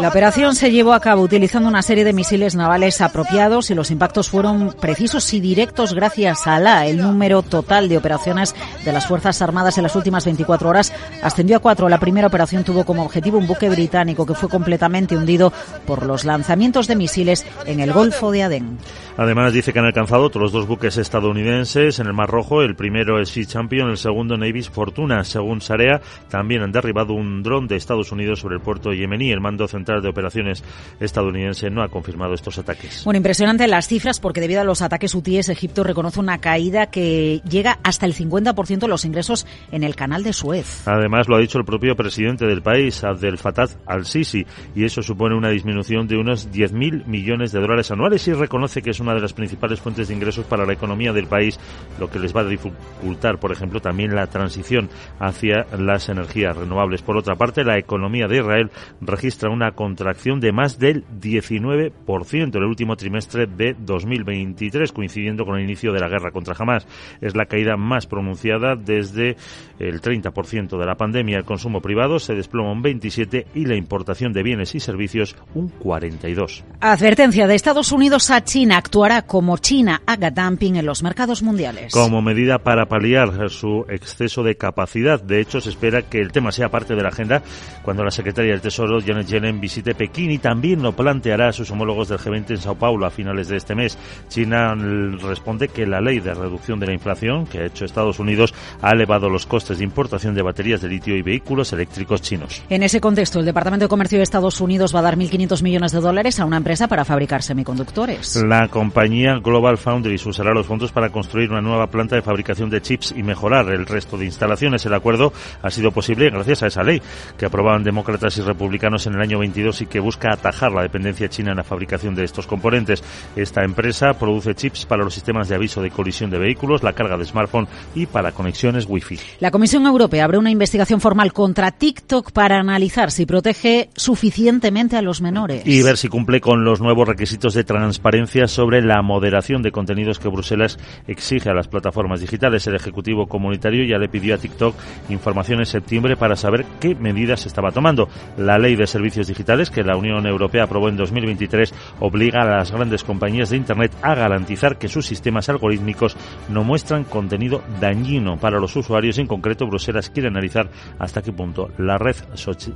La 0.00 0.08
operación 0.08 0.54
se 0.54 0.70
llevó 0.70 0.92
a 0.92 1.00
cabo 1.00 1.22
utilizando 1.22 1.68
una 1.68 1.82
serie 1.82 2.04
de 2.04 2.12
misiles 2.12 2.54
navales 2.54 3.00
apropiados 3.00 3.70
y 3.70 3.74
los 3.74 3.90
impactos 3.90 4.28
fueron 4.30 4.72
precisos 4.80 5.32
y 5.34 5.40
directos 5.40 5.94
gracias 5.94 6.46
a 6.46 6.60
la 6.60 6.86
el 6.86 6.98
número 6.98 7.42
total 7.42 7.88
de 7.88 7.98
operaciones 7.98 8.54
de 8.84 8.92
las 8.92 9.06
Fuerzas 9.06 9.42
Armadas 9.42 9.78
en 9.78 9.82
las 9.82 9.96
últimas 9.96 10.24
24 10.24 10.68
horas 10.68 10.92
ascendió 11.22 11.56
a 11.56 11.60
cuatro. 11.60 11.88
La 11.88 11.98
primera 11.98 12.28
operación 12.28 12.64
tuvo 12.64 12.84
como 12.84 13.04
objetivo 13.04 13.38
un 13.38 13.46
buque 13.46 13.68
británico 13.68 14.24
que 14.24 14.34
fue 14.34 14.48
completamente 14.48 15.16
hundido 15.16 15.52
por 15.86 16.06
los 16.06 16.24
lanzamientos 16.24 16.86
de 16.86 16.96
misiles 16.96 17.44
en 17.66 17.80
el 17.80 17.92
Golfo 17.92 18.30
de 18.30 18.44
Adén. 18.44 18.78
Además 19.16 19.52
dice 19.52 19.72
que 19.72 19.78
han 19.78 19.86
alcanzado 19.86 20.24
otros 20.24 20.52
dos 20.52 20.66
buques 20.66 20.96
estadounidenses 20.96 21.98
en 21.98 22.06
el 22.06 22.12
Mar 22.12 22.30
Rojo. 22.30 22.62
El 22.62 22.76
primero 22.76 23.20
es 23.20 23.30
Sea 23.30 23.44
Champion, 23.44 23.90
el 23.90 23.98
segundo 23.98 24.36
Navy's 24.36 24.70
Fortuna. 24.70 25.24
Según 25.24 25.60
Sarea, 25.60 26.00
también 26.28 26.59
han 26.62 26.72
derribado 26.72 27.14
un 27.14 27.42
dron 27.42 27.66
de 27.66 27.76
Estados 27.76 28.12
Unidos 28.12 28.40
sobre 28.40 28.56
el 28.56 28.62
puerto 28.62 28.92
yemení. 28.92 29.30
El 29.30 29.40
mando 29.40 29.66
central 29.68 30.02
de 30.02 30.08
operaciones 30.08 30.62
estadounidense 31.00 31.70
no 31.70 31.82
ha 31.82 31.88
confirmado 31.88 32.34
estos 32.34 32.58
ataques. 32.58 33.04
Bueno, 33.04 33.18
impresionante 33.18 33.66
las 33.66 33.88
cifras 33.88 34.20
porque 34.20 34.40
debido 34.40 34.60
a 34.60 34.64
los 34.64 34.82
ataques 34.82 35.14
hutíes, 35.14 35.48
Egipto 35.48 35.84
reconoce 35.84 36.20
una 36.20 36.38
caída 36.38 36.86
que 36.86 37.40
llega 37.48 37.78
hasta 37.82 38.06
el 38.06 38.14
50% 38.14 38.78
de 38.78 38.88
los 38.88 39.04
ingresos 39.04 39.46
en 39.72 39.84
el 39.84 39.94
canal 39.94 40.22
de 40.22 40.32
Suez. 40.32 40.86
Además, 40.86 41.28
lo 41.28 41.36
ha 41.36 41.40
dicho 41.40 41.58
el 41.58 41.64
propio 41.64 41.96
presidente 41.96 42.46
del 42.46 42.62
país, 42.62 43.04
Abdel 43.04 43.38
Fattah 43.38 43.68
al-Sisi, 43.86 44.46
y 44.74 44.84
eso 44.84 45.02
supone 45.02 45.36
una 45.36 45.50
disminución 45.50 46.06
de 46.06 46.16
unos 46.16 46.50
10.000 46.50 47.06
millones 47.06 47.52
de 47.52 47.60
dólares 47.60 47.90
anuales 47.90 48.26
y 48.28 48.32
reconoce 48.32 48.82
que 48.82 48.90
es 48.90 49.00
una 49.00 49.14
de 49.14 49.20
las 49.20 49.32
principales 49.32 49.80
fuentes 49.80 50.08
de 50.08 50.14
ingresos 50.14 50.46
para 50.46 50.64
la 50.64 50.72
economía 50.72 51.12
del 51.12 51.26
país, 51.26 51.58
lo 51.98 52.10
que 52.10 52.18
les 52.18 52.34
va 52.34 52.42
a 52.42 52.44
dificultar, 52.44 53.38
por 53.38 53.52
ejemplo, 53.52 53.80
también 53.80 54.14
la 54.14 54.26
transición 54.26 54.88
hacia 55.18 55.66
las 55.76 56.08
energías 56.08 56.49
renovables. 56.56 57.02
Por 57.02 57.16
otra 57.16 57.36
parte, 57.36 57.64
la 57.64 57.78
economía 57.78 58.26
de 58.26 58.38
Israel 58.38 58.70
registra 59.00 59.50
una 59.50 59.72
contracción 59.72 60.40
de 60.40 60.52
más 60.52 60.78
del 60.78 61.04
19% 61.20 62.56
en 62.56 62.62
el 62.62 62.68
último 62.68 62.96
trimestre 62.96 63.46
de 63.46 63.74
2023, 63.78 64.92
coincidiendo 64.92 65.44
con 65.44 65.56
el 65.56 65.64
inicio 65.64 65.92
de 65.92 66.00
la 66.00 66.08
guerra 66.08 66.30
contra 66.30 66.54
Hamas. 66.58 66.86
Es 67.20 67.34
la 67.34 67.46
caída 67.46 67.76
más 67.76 68.06
pronunciada 68.06 68.76
desde 68.76 69.36
el 69.78 70.00
30% 70.00 70.78
de 70.78 70.86
la 70.86 70.96
pandemia. 70.96 71.38
El 71.38 71.44
consumo 71.44 71.80
privado 71.80 72.18
se 72.18 72.34
desploma 72.34 72.72
un 72.72 72.82
27 72.82 73.46
y 73.54 73.66
la 73.66 73.76
importación 73.76 74.32
de 74.32 74.42
bienes 74.42 74.74
y 74.74 74.80
servicios 74.80 75.36
un 75.54 75.68
42. 75.68 76.64
Advertencia 76.80 77.46
de 77.46 77.54
Estados 77.54 77.92
Unidos 77.92 78.30
a 78.30 78.44
China 78.44 78.76
actuará 78.76 79.22
como 79.22 79.58
China 79.58 80.02
haga 80.06 80.30
dumping 80.30 80.76
en 80.76 80.86
los 80.86 81.02
mercados 81.02 81.42
mundiales. 81.42 81.92
Como 81.92 82.22
medida 82.22 82.58
para 82.58 82.86
paliar 82.86 83.50
su 83.50 83.84
exceso 83.88 84.42
de 84.42 84.56
capacidad. 84.56 85.20
De 85.22 85.40
hecho, 85.40 85.60
se 85.60 85.70
espera 85.70 86.02
que 86.02 86.18
el 86.18 86.32
tema 86.40 86.52
sea 86.52 86.70
parte 86.70 86.94
de 86.94 87.02
la 87.02 87.10
agenda 87.10 87.42
cuando 87.82 88.02
la 88.02 88.10
secretaria 88.10 88.52
del 88.52 88.62
Tesoro, 88.62 88.98
Janet 88.98 89.26
Yellen, 89.26 89.60
visite 89.60 89.94
Pekín 89.94 90.30
y 90.30 90.38
también 90.38 90.82
lo 90.82 90.92
planteará 90.92 91.48
a 91.48 91.52
sus 91.52 91.70
homólogos 91.70 92.08
del 92.08 92.18
G20 92.18 92.50
en 92.50 92.56
Sao 92.56 92.76
Paulo 92.76 93.04
a 93.04 93.10
finales 93.10 93.48
de 93.48 93.58
este 93.58 93.74
mes. 93.74 93.98
China 94.28 94.74
responde 94.74 95.68
que 95.68 95.86
la 95.86 96.00
ley 96.00 96.20
de 96.20 96.32
reducción 96.32 96.80
de 96.80 96.86
la 96.86 96.94
inflación 96.94 97.46
que 97.46 97.58
ha 97.58 97.66
hecho 97.66 97.84
Estados 97.84 98.18
Unidos 98.18 98.54
ha 98.80 98.92
elevado 98.92 99.28
los 99.28 99.44
costes 99.44 99.78
de 99.78 99.84
importación 99.84 100.34
de 100.34 100.40
baterías 100.40 100.80
de 100.80 100.88
litio 100.88 101.14
y 101.14 101.20
vehículos 101.20 101.74
eléctricos 101.74 102.22
chinos. 102.22 102.62
En 102.70 102.82
ese 102.82 103.02
contexto, 103.02 103.40
el 103.40 103.44
Departamento 103.44 103.84
de 103.84 103.90
Comercio 103.90 104.16
de 104.16 104.22
Estados 104.22 104.62
Unidos 104.62 104.94
va 104.94 105.00
a 105.00 105.02
dar 105.02 105.18
1.500 105.18 105.62
millones 105.62 105.92
de 105.92 106.00
dólares 106.00 106.40
a 106.40 106.46
una 106.46 106.56
empresa 106.56 106.88
para 106.88 107.04
fabricar 107.04 107.42
semiconductores. 107.42 108.36
La 108.36 108.68
compañía 108.68 109.38
Global 109.42 109.76
Foundries 109.76 110.24
usará 110.24 110.54
los 110.54 110.66
fondos 110.66 110.90
para 110.90 111.10
construir 111.10 111.50
una 111.50 111.60
nueva 111.60 111.88
planta 111.88 112.16
de 112.16 112.22
fabricación 112.22 112.70
de 112.70 112.80
chips 112.80 113.12
y 113.14 113.22
mejorar 113.22 113.68
el 113.68 113.84
resto 113.84 114.16
de 114.16 114.24
instalaciones. 114.24 114.86
El 114.86 114.94
acuerdo 114.94 115.34
ha 115.62 115.70
sido 115.70 115.90
posible 115.90 116.19
gracias 116.28 116.62
a 116.62 116.66
esa 116.66 116.82
ley 116.82 117.00
que 117.38 117.46
aprobaban 117.46 117.82
demócratas 117.82 118.36
y 118.36 118.42
republicanos 118.42 119.06
en 119.06 119.14
el 119.14 119.22
año 119.22 119.38
22 119.38 119.82
y 119.82 119.86
que 119.86 120.00
busca 120.00 120.32
atajar 120.32 120.72
la 120.72 120.82
dependencia 120.82 121.28
china 121.28 121.52
en 121.52 121.56
la 121.56 121.64
fabricación 121.64 122.14
de 122.14 122.24
estos 122.24 122.46
componentes. 122.46 123.02
Esta 123.36 123.64
empresa 123.64 124.12
produce 124.14 124.54
chips 124.54 124.84
para 124.84 125.04
los 125.04 125.14
sistemas 125.14 125.48
de 125.48 125.54
aviso 125.54 125.80
de 125.80 125.90
colisión 125.90 126.30
de 126.30 126.38
vehículos, 126.38 126.82
la 126.82 126.92
carga 126.92 127.16
de 127.16 127.24
smartphone 127.24 127.68
y 127.94 128.06
para 128.06 128.32
conexiones 128.32 128.86
Wi-Fi. 128.88 129.18
La 129.40 129.50
Comisión 129.50 129.86
Europea 129.86 130.24
abre 130.24 130.38
una 130.38 130.50
investigación 130.50 131.00
formal 131.00 131.32
contra 131.32 131.70
TikTok 131.70 132.32
para 132.32 132.58
analizar 132.58 133.10
si 133.10 133.26
protege 133.26 133.88
suficientemente 133.94 134.96
a 134.96 135.02
los 135.02 135.20
menores. 135.20 135.62
Y 135.64 135.82
ver 135.82 135.96
si 135.96 136.08
cumple 136.08 136.40
con 136.40 136.64
los 136.64 136.80
nuevos 136.80 137.06
requisitos 137.06 137.54
de 137.54 137.64
transparencia 137.64 138.48
sobre 138.48 138.82
la 138.82 139.02
moderación 139.02 139.62
de 139.62 139.70
contenidos 139.70 140.18
que 140.18 140.28
Bruselas 140.28 140.78
exige 141.06 141.50
a 141.50 141.54
las 141.54 141.68
plataformas 141.68 142.20
digitales. 142.20 142.66
El 142.66 142.74
Ejecutivo 142.74 143.26
Comunitario 143.26 143.84
ya 143.84 143.98
le 143.98 144.08
pidió 144.08 144.34
a 144.34 144.38
TikTok 144.38 144.74
información 145.08 145.60
en 145.60 145.66
septiembre 145.66 146.09
para 146.16 146.36
saber 146.36 146.64
qué 146.80 146.94
medidas 146.94 147.46
estaba 147.46 147.70
tomando. 147.70 148.08
La 148.36 148.58
Ley 148.58 148.76
de 148.76 148.86
Servicios 148.86 149.26
Digitales 149.26 149.70
que 149.70 149.82
la 149.82 149.96
Unión 149.96 150.26
Europea 150.26 150.64
aprobó 150.64 150.88
en 150.88 150.96
2023 150.96 151.72
obliga 152.00 152.42
a 152.42 152.58
las 152.58 152.72
grandes 152.72 153.04
compañías 153.04 153.50
de 153.50 153.56
Internet 153.56 153.92
a 154.02 154.14
garantizar 154.14 154.78
que 154.78 154.88
sus 154.88 155.06
sistemas 155.06 155.48
algorítmicos 155.48 156.16
no 156.48 156.64
muestran 156.64 157.04
contenido 157.04 157.62
dañino 157.80 158.36
para 158.36 158.60
los 158.60 158.76
usuarios. 158.76 159.18
En 159.18 159.26
concreto, 159.26 159.66
Bruselas 159.66 160.10
quiere 160.10 160.28
analizar 160.28 160.70
hasta 160.98 161.22
qué 161.22 161.32
punto 161.32 161.70
la 161.78 161.98
red 161.98 162.16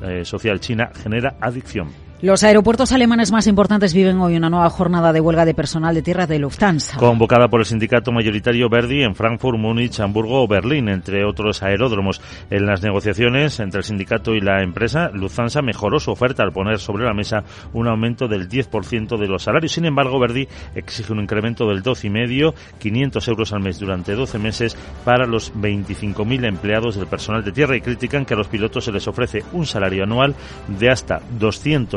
eh, 0.02 0.24
social 0.24 0.60
china 0.60 0.90
genera 0.94 1.36
adicción. 1.40 2.13
Los 2.22 2.42
aeropuertos 2.42 2.92
alemanes 2.92 3.32
más 3.32 3.48
importantes 3.48 3.92
viven 3.92 4.18
hoy 4.20 4.36
una 4.36 4.48
nueva 4.48 4.70
jornada 4.70 5.12
de 5.12 5.20
huelga 5.20 5.44
de 5.44 5.52
personal 5.52 5.94
de 5.94 6.00
tierra 6.00 6.26
de 6.26 6.38
Lufthansa. 6.38 6.96
Convocada 6.96 7.48
por 7.48 7.60
el 7.60 7.66
sindicato 7.66 8.12
mayoritario 8.12 8.70
Verdi 8.70 9.02
en 9.02 9.14
Frankfurt, 9.14 9.58
Múnich, 9.58 10.00
Hamburgo 10.00 10.42
o 10.42 10.48
Berlín, 10.48 10.88
entre 10.88 11.24
otros 11.24 11.62
aeródromos. 11.62 12.22
En 12.50 12.66
las 12.66 12.82
negociaciones 12.82 13.58
entre 13.60 13.78
el 13.78 13.84
sindicato 13.84 14.34
y 14.34 14.40
la 14.40 14.62
empresa, 14.62 15.10
Lufthansa 15.12 15.60
mejoró 15.60 15.98
su 15.98 16.12
oferta 16.12 16.44
al 16.44 16.52
poner 16.52 16.78
sobre 16.78 17.04
la 17.04 17.12
mesa 17.12 17.42
un 17.74 17.88
aumento 17.88 18.28
del 18.28 18.48
10% 18.48 19.18
de 19.18 19.26
los 19.26 19.42
salarios. 19.42 19.72
Sin 19.72 19.84
embargo, 19.84 20.18
Verdi 20.18 20.48
exige 20.74 21.12
un 21.12 21.20
incremento 21.20 21.66
del 21.66 21.82
12,5, 21.82 22.54
500 22.78 23.28
euros 23.28 23.52
al 23.52 23.60
mes 23.60 23.78
durante 23.78 24.14
12 24.14 24.38
meses 24.38 24.76
para 25.04 25.26
los 25.26 25.52
25.000 25.52 26.46
empleados 26.46 26.94
del 26.94 27.08
personal 27.08 27.44
de 27.44 27.52
tierra 27.52 27.76
y 27.76 27.80
critican 27.80 28.24
que 28.24 28.34
a 28.34 28.36
los 28.36 28.48
pilotos 28.48 28.84
se 28.84 28.92
les 28.92 29.06
ofrece 29.08 29.42
un 29.52 29.66
salario 29.66 30.04
anual 30.04 30.34
de 30.68 30.90
hasta 30.90 31.20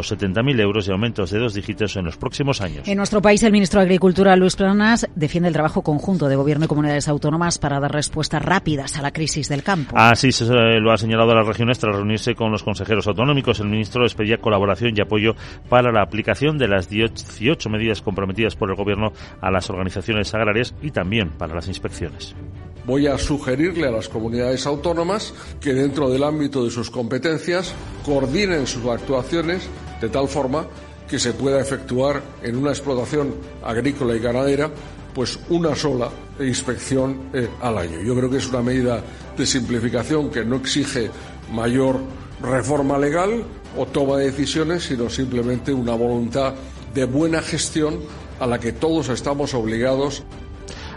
270 0.08 0.38
70.000 0.38 0.60
euros 0.62 0.88
y 0.88 0.92
aumentos 0.92 1.32
de 1.32 1.40
dos 1.40 1.54
dígitos 1.54 1.96
en 1.96 2.06
los 2.06 2.18
próximos 2.18 2.62
años. 2.62 2.88
En 2.88 2.98
nuestro 2.98 3.22
país, 3.22 3.44
el 3.44 3.52
ministro 3.52 3.80
de 3.80 3.86
Agricultura, 3.86 4.36
Luis 4.36 4.56
Planas, 4.56 5.08
defiende 5.16 5.48
el 5.48 5.54
trabajo 5.54 5.82
conjunto 5.82 6.28
de 6.28 6.36
Gobierno 6.36 6.66
y 6.66 6.68
comunidades 6.68 7.08
autónomas 7.08 7.58
para 7.58 7.80
dar 7.80 7.92
respuestas 7.92 8.44
rápidas 8.44 8.98
a 8.98 9.02
la 9.02 9.12
crisis 9.12 9.50
del 9.50 9.64
campo. 9.64 9.96
Así 9.98 10.32
se 10.32 10.46
lo 10.46 10.92
ha 10.92 10.98
señalado 10.98 11.32
a 11.32 11.36
las 11.36 11.48
regiones 11.48 11.80
tras 11.80 11.96
reunirse 11.96 12.36
con 12.36 12.52
los 12.52 12.64
consejeros 12.64 13.08
autonómicos. 13.08 13.60
El 13.60 13.70
ministro 13.70 14.04
les 14.04 14.14
pedía 14.14 14.38
colaboración 14.38 14.94
y 14.96 15.02
apoyo 15.02 15.36
para 15.70 15.92
la 15.92 16.02
aplicación 16.02 16.58
de 16.58 16.68
las 16.68 16.90
18 16.90 17.70
medidas 17.70 18.02
comprometidas 18.02 18.56
por 18.56 18.70
el 18.70 18.76
Gobierno 18.76 19.12
a 19.42 19.52
las 19.52 19.70
organizaciones 19.70 20.34
agrarias 20.34 20.76
y 20.82 20.92
también 20.92 21.32
para 21.32 21.56
las 21.56 21.68
inspecciones 21.68 22.36
voy 22.88 23.06
a 23.06 23.18
sugerirle 23.18 23.86
a 23.88 23.92
las 23.92 24.08
comunidades 24.08 24.66
autónomas 24.66 25.34
que 25.60 25.74
dentro 25.74 26.10
del 26.10 26.24
ámbito 26.24 26.64
de 26.64 26.72
sus 26.72 26.90
competencias 26.90 27.74
coordinen 28.06 28.66
sus 28.66 28.86
actuaciones 28.86 29.64
de 30.00 30.08
tal 30.08 30.30
forma 30.30 30.66
que 31.08 31.20
se 31.20 31.34
pueda 31.34 31.60
efectuar 31.60 32.22
en 32.42 32.56
una 32.56 32.72
explotación 32.72 33.36
agrícola 33.62 34.16
y 34.16 34.20
ganadera 34.20 34.72
pues 35.14 35.38
una 35.50 35.76
sola 35.76 36.10
inspección 36.40 37.30
eh, 37.34 37.50
al 37.62 37.78
año. 37.78 38.02
Yo 38.02 38.16
creo 38.16 38.30
que 38.30 38.38
es 38.38 38.48
una 38.48 38.62
medida 38.62 39.04
de 39.36 39.46
simplificación 39.46 40.30
que 40.30 40.46
no 40.46 40.56
exige 40.56 41.10
mayor 41.52 42.00
reforma 42.42 42.98
legal 42.98 43.44
o 43.76 43.86
toma 43.86 44.18
de 44.18 44.32
decisiones, 44.32 44.84
sino 44.84 45.10
simplemente 45.10 45.74
una 45.74 45.94
voluntad 45.94 46.54
de 46.94 47.06
buena 47.06 47.42
gestión 47.42 48.00
a 48.40 48.48
la 48.48 48.60
que 48.60 48.72
todos 48.72 49.10
estamos 49.10 49.54
obligados. 49.54 50.24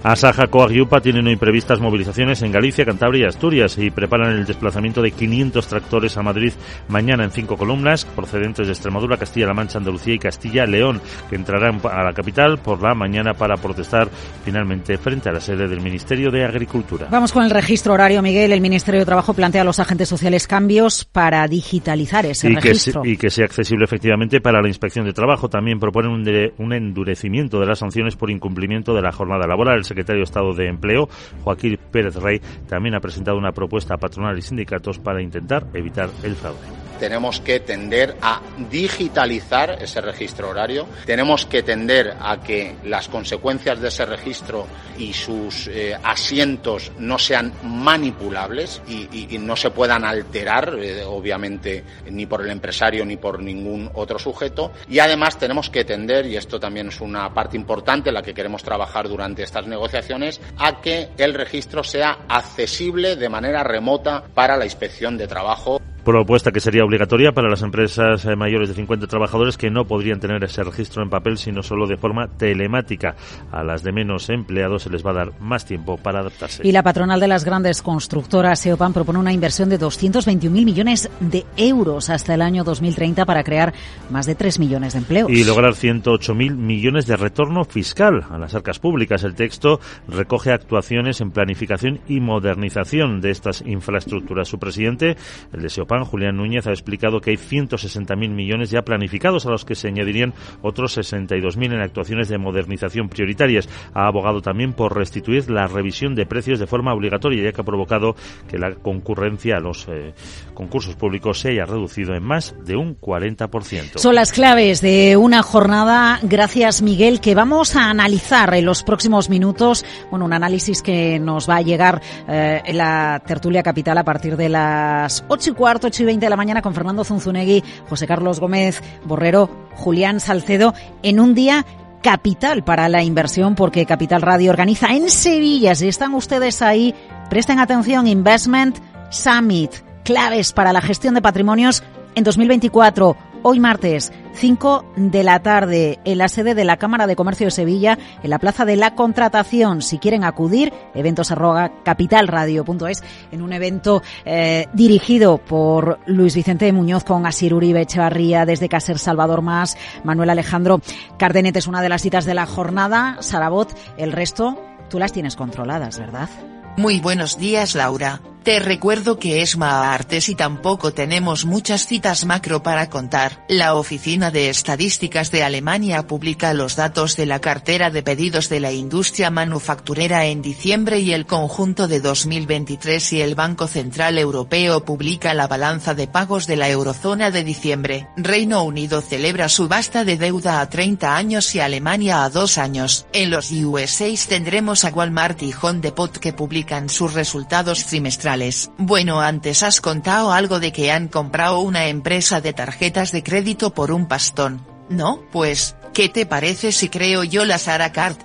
Asaja 0.02 0.46
Coagiupa 0.46 1.02
tienen 1.02 1.26
hoy 1.26 1.36
previstas 1.36 1.78
movilizaciones 1.78 2.40
en 2.40 2.52
Galicia, 2.52 2.86
Cantabria 2.86 3.24
y 3.24 3.28
Asturias 3.28 3.76
y 3.76 3.90
preparan 3.90 4.32
el 4.32 4.46
desplazamiento 4.46 5.02
de 5.02 5.10
500 5.10 5.66
tractores 5.66 6.16
a 6.16 6.22
Madrid 6.22 6.54
mañana 6.88 7.24
en 7.24 7.30
cinco 7.30 7.58
columnas 7.58 8.06
procedentes 8.06 8.66
de 8.66 8.72
Extremadura, 8.72 9.18
Castilla-La 9.18 9.52
Mancha, 9.52 9.76
Andalucía 9.76 10.14
y 10.14 10.18
Castilla-León 10.18 11.02
que 11.28 11.36
entrarán 11.36 11.82
a 11.84 12.02
la 12.02 12.14
capital 12.14 12.56
por 12.58 12.82
la 12.82 12.94
mañana 12.94 13.34
para 13.34 13.56
protestar 13.58 14.08
finalmente 14.42 14.96
frente 14.96 15.28
a 15.28 15.32
la 15.32 15.40
sede 15.40 15.68
del 15.68 15.82
Ministerio 15.82 16.30
de 16.30 16.46
Agricultura. 16.46 17.08
Vamos 17.10 17.32
con 17.32 17.44
el 17.44 17.50
registro 17.50 17.92
horario, 17.92 18.22
Miguel. 18.22 18.52
El 18.52 18.62
Ministerio 18.62 19.00
de 19.00 19.06
Trabajo 19.06 19.34
plantea 19.34 19.60
a 19.60 19.64
los 19.66 19.80
agentes 19.80 20.08
sociales 20.08 20.46
cambios 20.46 21.04
para 21.04 21.46
digitalizar 21.46 22.24
ese 22.24 22.48
registro. 22.48 23.04
y 23.04 23.18
que 23.18 23.28
sea 23.28 23.44
accesible 23.44 23.84
efectivamente 23.84 24.40
para 24.40 24.62
la 24.62 24.68
inspección 24.68 25.04
de 25.04 25.12
trabajo. 25.12 25.50
También 25.50 25.78
proponen 25.78 26.10
un, 26.10 26.52
un 26.56 26.72
endurecimiento 26.72 27.60
de 27.60 27.66
las 27.66 27.80
sanciones 27.80 28.16
por 28.16 28.30
incumplimiento 28.30 28.94
de 28.94 29.02
la 29.02 29.12
jornada 29.12 29.46
laboral 29.46 29.84
secretario 29.90 30.20
de 30.20 30.24
Estado 30.24 30.54
de 30.54 30.68
Empleo, 30.68 31.08
Joaquín 31.44 31.78
Pérez 31.90 32.16
Rey, 32.16 32.40
también 32.68 32.94
ha 32.94 33.00
presentado 33.00 33.36
una 33.36 33.52
propuesta 33.52 33.94
a 33.94 33.98
patronal 33.98 34.38
y 34.38 34.42
sindicatos 34.42 34.98
para 34.98 35.20
intentar 35.20 35.66
evitar 35.74 36.08
el 36.22 36.34
fraude 36.34 36.79
tenemos 37.00 37.40
que 37.40 37.60
tender 37.60 38.16
a 38.20 38.40
digitalizar 38.70 39.78
ese 39.80 40.00
registro 40.02 40.50
horario, 40.50 40.86
tenemos 41.06 41.46
que 41.46 41.62
tender 41.62 42.14
a 42.20 42.40
que 42.40 42.76
las 42.84 43.08
consecuencias 43.08 43.80
de 43.80 43.88
ese 43.88 44.04
registro 44.04 44.66
y 44.98 45.14
sus 45.14 45.66
eh, 45.68 45.96
asientos 46.04 46.92
no 46.98 47.18
sean 47.18 47.52
manipulables 47.62 48.82
y, 48.86 49.08
no 49.40 49.56
se 49.56 49.70
puedan 49.70 50.04
alterar, 50.04 50.76
eh, 50.78 51.02
obviamente, 51.02 51.82
ni 52.10 52.26
por 52.26 52.42
el 52.42 52.50
empresario 52.50 53.06
ni 53.06 53.16
por 53.16 53.42
ningún 53.42 53.90
otro 53.94 54.18
sujeto. 54.18 54.72
Y 54.88 54.98
además 54.98 55.38
tenemos 55.38 55.70
que 55.70 55.84
tender, 55.84 56.26
y 56.26 56.36
esto 56.36 56.60
también 56.60 56.88
es 56.88 57.00
una 57.00 57.32
parte 57.32 57.56
importante 57.56 58.10
en 58.10 58.14
la 58.14 58.22
que 58.22 58.34
queremos 58.34 58.62
trabajar 58.62 59.08
durante 59.08 59.42
estas 59.42 59.66
negociaciones, 59.66 60.40
a 60.58 60.82
que 60.82 61.08
el 61.16 61.32
registro 61.32 61.82
sea 61.82 62.18
accesible 62.28 63.16
de 63.16 63.28
manera 63.30 63.64
remota 63.64 64.22
para 64.34 64.58
la 64.58 64.66
inspección 64.66 65.16
de 65.16 65.26
trabajo 65.26 65.80
propuesta 66.10 66.50
que 66.50 66.60
sería 66.60 66.84
obligatoria 66.84 67.30
para 67.30 67.48
las 67.48 67.62
empresas 67.62 68.24
eh, 68.24 68.34
mayores 68.34 68.68
de 68.68 68.74
50 68.74 69.06
trabajadores 69.06 69.56
que 69.56 69.70
no 69.70 69.84
podrían 69.84 70.18
tener 70.18 70.42
ese 70.42 70.64
registro 70.64 71.02
en 71.02 71.10
papel 71.10 71.38
sino 71.38 71.62
solo 71.62 71.86
de 71.86 71.96
forma 71.96 72.26
telemática. 72.26 73.14
A 73.52 73.62
las 73.62 73.84
de 73.84 73.92
menos 73.92 74.28
empleados 74.28 74.82
se 74.82 74.90
les 74.90 75.06
va 75.06 75.10
a 75.12 75.14
dar 75.14 75.40
más 75.40 75.64
tiempo 75.64 75.96
para 75.98 76.20
adaptarse. 76.20 76.66
Y 76.66 76.72
la 76.72 76.82
patronal 76.82 77.20
de 77.20 77.28
las 77.28 77.44
grandes 77.44 77.80
constructoras, 77.80 78.66
EOPAN, 78.66 78.92
propone 78.92 79.20
una 79.20 79.32
inversión 79.32 79.68
de 79.68 79.78
221.000 79.78 80.50
millones 80.50 81.10
de 81.20 81.46
euros 81.56 82.10
hasta 82.10 82.34
el 82.34 82.42
año 82.42 82.64
2030 82.64 83.24
para 83.24 83.44
crear 83.44 83.72
más 84.10 84.26
de 84.26 84.34
3 84.34 84.58
millones 84.58 84.94
de 84.94 84.98
empleos. 84.98 85.30
Y 85.30 85.44
lograr 85.44 85.74
108.000 85.74 86.56
millones 86.56 87.06
de 87.06 87.16
retorno 87.16 87.64
fiscal 87.64 88.24
a 88.28 88.36
las 88.36 88.54
arcas 88.54 88.80
públicas. 88.80 89.22
El 89.22 89.36
texto 89.36 89.78
recoge 90.08 90.50
actuaciones 90.50 91.20
en 91.20 91.30
planificación 91.30 92.00
y 92.08 92.18
modernización 92.18 93.20
de 93.20 93.30
estas 93.30 93.62
infraestructuras. 93.64 94.48
Su 94.48 94.58
presidente, 94.58 95.16
el 95.52 95.62
de 95.62 95.70
Julián 96.04 96.36
Núñez, 96.36 96.66
ha 96.66 96.70
explicado 96.70 97.20
que 97.20 97.30
hay 97.30 97.36
160.000 97.36 98.30
millones 98.30 98.70
ya 98.70 98.82
planificados 98.82 99.46
a 99.46 99.50
los 99.50 99.64
que 99.64 99.74
se 99.74 99.88
añadirían 99.88 100.34
otros 100.62 100.98
62.000 100.98 101.74
en 101.74 101.80
actuaciones 101.80 102.28
de 102.28 102.38
modernización 102.38 103.08
prioritarias. 103.08 103.68
Ha 103.94 104.06
abogado 104.06 104.40
también 104.40 104.72
por 104.72 104.96
restituir 104.96 105.50
la 105.50 105.66
revisión 105.66 106.14
de 106.14 106.26
precios 106.26 106.58
de 106.58 106.66
forma 106.66 106.94
obligatoria, 106.94 107.42
ya 107.42 107.52
que 107.52 107.60
ha 107.60 107.64
provocado 107.64 108.14
que 108.48 108.58
la 108.58 108.74
concurrencia 108.74 109.56
a 109.56 109.60
los 109.60 109.88
eh, 109.88 110.12
concursos 110.60 110.94
públicos 110.94 111.40
se 111.40 111.52
haya 111.52 111.64
reducido 111.64 112.14
en 112.14 112.22
más 112.22 112.54
de 112.66 112.76
un 112.76 112.94
40%. 113.00 113.96
Son 113.96 114.14
las 114.14 114.30
claves 114.30 114.82
de 114.82 115.16
una 115.16 115.42
jornada, 115.42 116.18
gracias 116.22 116.82
Miguel, 116.82 117.22
que 117.22 117.34
vamos 117.34 117.76
a 117.76 117.88
analizar 117.88 118.52
en 118.52 118.66
los 118.66 118.82
próximos 118.82 119.30
minutos. 119.30 119.86
Bueno, 120.10 120.26
un 120.26 120.34
análisis 120.34 120.82
que 120.82 121.18
nos 121.18 121.48
va 121.48 121.56
a 121.56 121.62
llegar 121.62 122.02
eh, 122.28 122.60
en 122.62 122.76
la 122.76 123.22
tertulia 123.26 123.62
capital 123.62 123.96
a 123.96 124.04
partir 124.04 124.36
de 124.36 124.50
las 124.50 125.24
8 125.28 125.50
y 125.50 125.54
cuarto 125.54 125.86
8 125.86 126.02
y 126.02 126.06
20 126.06 126.26
de 126.26 126.30
la 126.30 126.36
mañana 126.36 126.60
con 126.60 126.74
Fernando 126.74 127.04
Zunzunegui, 127.04 127.64
José 127.88 128.06
Carlos 128.06 128.38
Gómez 128.38 128.82
Borrero, 129.06 129.48
Julián 129.76 130.20
Salcedo, 130.20 130.74
en 131.02 131.20
un 131.20 131.34
día 131.34 131.64
capital 132.02 132.64
para 132.64 132.90
la 132.90 133.02
inversión 133.02 133.54
porque 133.54 133.86
Capital 133.86 134.20
Radio 134.20 134.50
organiza 134.50 134.88
en 134.88 135.08
Sevilla, 135.08 135.74
si 135.74 135.88
están 135.88 136.12
ustedes 136.12 136.60
ahí, 136.60 136.94
presten 137.30 137.60
atención, 137.60 138.06
Investment 138.06 138.76
Summit, 139.10 139.72
claves 140.04 140.52
para 140.52 140.72
la 140.72 140.80
gestión 140.80 141.14
de 141.14 141.22
patrimonios 141.22 141.82
en 142.14 142.24
2024 142.24 143.16
hoy 143.42 143.60
martes, 143.60 144.12
5 144.34 144.92
de 144.96 145.22
la 145.22 145.40
tarde, 145.40 145.98
en 146.04 146.18
la 146.18 146.28
sede 146.28 146.54
de 146.54 146.64
la 146.64 146.76
Cámara 146.76 147.06
de 147.06 147.16
Comercio 147.16 147.46
de 147.46 147.50
Sevilla, 147.50 147.98
en 148.22 148.30
la 148.30 148.38
Plaza 148.38 148.64
de 148.64 148.76
la 148.76 148.94
Contratación. 148.94 149.82
Si 149.82 149.98
quieren 149.98 150.24
acudir, 150.24 150.72
eventos 150.94 151.30
arroga 151.30 151.72
capitalradio.es, 151.84 153.02
en 153.32 153.42
un 153.42 153.52
evento 153.52 154.02
eh, 154.24 154.66
dirigido 154.72 155.38
por 155.38 156.00
Luis 156.06 156.34
Vicente 156.34 156.72
Muñoz 156.72 157.04
con 157.04 157.26
Asir 157.26 157.54
Uribe 157.54 157.82
Echevarría, 157.82 158.46
desde 158.46 158.68
Caser 158.68 158.98
Salvador 158.98 159.42
Más, 159.42 159.76
Manuel 160.04 160.30
Alejandro 160.30 160.80
Cardenet 161.18 161.56
es 161.56 161.66
una 161.66 161.82
de 161.82 161.88
las 161.88 162.02
citas 162.02 162.24
de 162.24 162.34
la 162.34 162.46
jornada, 162.46 163.16
Sarabot, 163.20 163.74
el 163.96 164.12
resto 164.12 164.60
tú 164.88 164.98
las 164.98 165.12
tienes 165.12 165.36
controladas, 165.36 165.98
¿verdad? 165.98 166.28
Muy 166.76 167.00
buenos 167.00 167.38
días, 167.38 167.74
Laura. 167.74 168.20
Te 168.42 168.58
recuerdo 168.58 169.18
que 169.18 169.42
es 169.42 169.58
Artes 169.60 170.30
y 170.30 170.34
tampoco 170.34 170.94
tenemos 170.94 171.44
muchas 171.44 171.86
citas 171.86 172.24
macro 172.24 172.62
para 172.62 172.88
contar. 172.88 173.44
La 173.48 173.74
Oficina 173.74 174.30
de 174.30 174.48
Estadísticas 174.48 175.30
de 175.30 175.44
Alemania 175.44 176.06
publica 176.06 176.54
los 176.54 176.74
datos 176.74 177.16
de 177.16 177.26
la 177.26 177.40
cartera 177.40 177.90
de 177.90 178.02
pedidos 178.02 178.48
de 178.48 178.60
la 178.60 178.72
industria 178.72 179.30
manufacturera 179.30 180.24
en 180.24 180.40
diciembre 180.40 181.00
y 181.00 181.12
el 181.12 181.26
conjunto 181.26 181.86
de 181.86 182.00
2023 182.00 183.12
y 183.12 183.20
el 183.20 183.34
Banco 183.34 183.66
Central 183.66 184.16
Europeo 184.16 184.86
publica 184.86 185.34
la 185.34 185.46
balanza 185.46 185.92
de 185.92 186.06
pagos 186.06 186.46
de 186.46 186.56
la 186.56 186.70
eurozona 186.70 187.30
de 187.30 187.44
diciembre. 187.44 188.08
Reino 188.16 188.62
Unido 188.62 189.02
celebra 189.02 189.50
subasta 189.50 190.04
de 190.04 190.16
deuda 190.16 190.62
a 190.62 190.70
30 190.70 191.14
años 191.14 191.54
y 191.54 191.60
Alemania 191.60 192.24
a 192.24 192.30
2 192.30 192.56
años. 192.56 193.04
En 193.12 193.28
los 193.28 193.50
USA 193.50 194.08
tendremos 194.26 194.86
a 194.86 194.88
Walmart 194.88 195.42
y 195.42 195.52
Home 195.60 195.80
Depot 195.80 196.16
que 196.16 196.32
publican 196.32 196.88
sus 196.88 197.12
resultados 197.12 197.84
trimestrales 197.84 198.29
bueno 198.78 199.20
antes 199.20 199.62
has 199.62 199.80
contado 199.80 200.32
algo 200.32 200.60
de 200.60 200.72
que 200.72 200.92
han 200.92 201.08
comprado 201.08 201.60
una 201.60 201.86
empresa 201.86 202.40
de 202.40 202.52
tarjetas 202.52 203.12
de 203.12 203.22
crédito 203.22 203.74
por 203.74 203.90
un 203.90 204.06
pastón, 204.06 204.66
¿no? 204.88 205.22
Pues, 205.32 205.76
¿qué 205.92 206.08
te 206.08 206.26
parece 206.26 206.72
si 206.72 206.88
creo 206.88 207.24
yo 207.24 207.44
la 207.44 207.58
Zara 207.58 207.92
Card? 207.92 208.16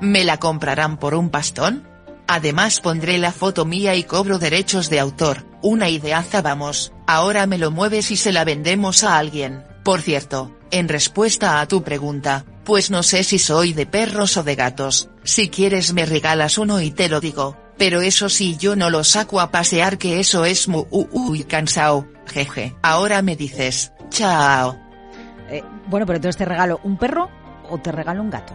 ¿Me 0.00 0.24
la 0.24 0.38
comprarán 0.38 0.96
por 0.96 1.14
un 1.14 1.30
pastón? 1.30 1.88
Además 2.26 2.80
pondré 2.80 3.18
la 3.18 3.32
foto 3.32 3.64
mía 3.64 3.94
y 3.94 4.04
cobro 4.04 4.38
derechos 4.38 4.88
de 4.90 5.00
autor, 5.00 5.44
una 5.62 5.88
ideaza 5.88 6.42
vamos, 6.42 6.92
ahora 7.06 7.46
me 7.46 7.58
lo 7.58 7.70
mueves 7.70 8.10
y 8.10 8.16
se 8.16 8.32
la 8.32 8.44
vendemos 8.44 9.04
a 9.04 9.18
alguien. 9.18 9.64
Por 9.84 10.00
cierto, 10.00 10.56
en 10.70 10.88
respuesta 10.88 11.60
a 11.60 11.68
tu 11.68 11.82
pregunta, 11.82 12.44
pues 12.64 12.90
no 12.90 13.02
sé 13.02 13.24
si 13.24 13.38
soy 13.38 13.72
de 13.72 13.86
perros 13.86 14.36
o 14.36 14.42
de 14.42 14.54
gatos, 14.54 15.08
si 15.24 15.48
quieres 15.48 15.92
me 15.92 16.06
regalas 16.06 16.58
uno 16.58 16.80
y 16.80 16.90
te 16.90 17.08
lo 17.08 17.20
digo, 17.20 17.56
pero 17.78 18.00
eso 18.00 18.28
sí 18.28 18.56
yo 18.56 18.76
no 18.76 18.90
lo 18.90 19.04
saco 19.04 19.40
a 19.40 19.50
pasear 19.50 19.98
que 19.98 20.20
eso 20.20 20.44
es 20.44 20.68
muy 20.68 21.44
cansado, 21.44 22.06
jeje. 22.26 22.74
Ahora 22.82 23.22
me 23.22 23.36
dices, 23.36 23.92
chao. 24.10 24.78
Eh, 25.50 25.62
bueno, 25.86 26.06
pero 26.06 26.16
entonces 26.16 26.38
te 26.38 26.44
regalo 26.44 26.80
un 26.84 26.96
perro 26.96 27.30
o 27.68 27.78
te 27.78 27.92
regalo 27.92 28.22
un 28.22 28.30
gato. 28.30 28.54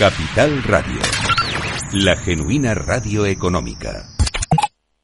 Capital 0.00 0.62
Radio. 0.62 0.98
La 1.92 2.16
genuina 2.16 2.72
radio 2.72 3.26
económica. 3.26 4.08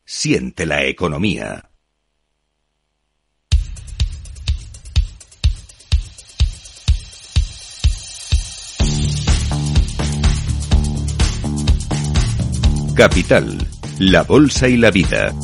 Siente 0.06 0.64
la 0.64 0.86
economía. 0.86 1.68
Capital, 12.94 13.68
la 13.98 14.22
bolsa 14.22 14.66
y 14.66 14.78
la 14.78 14.90
vida. 14.90 15.34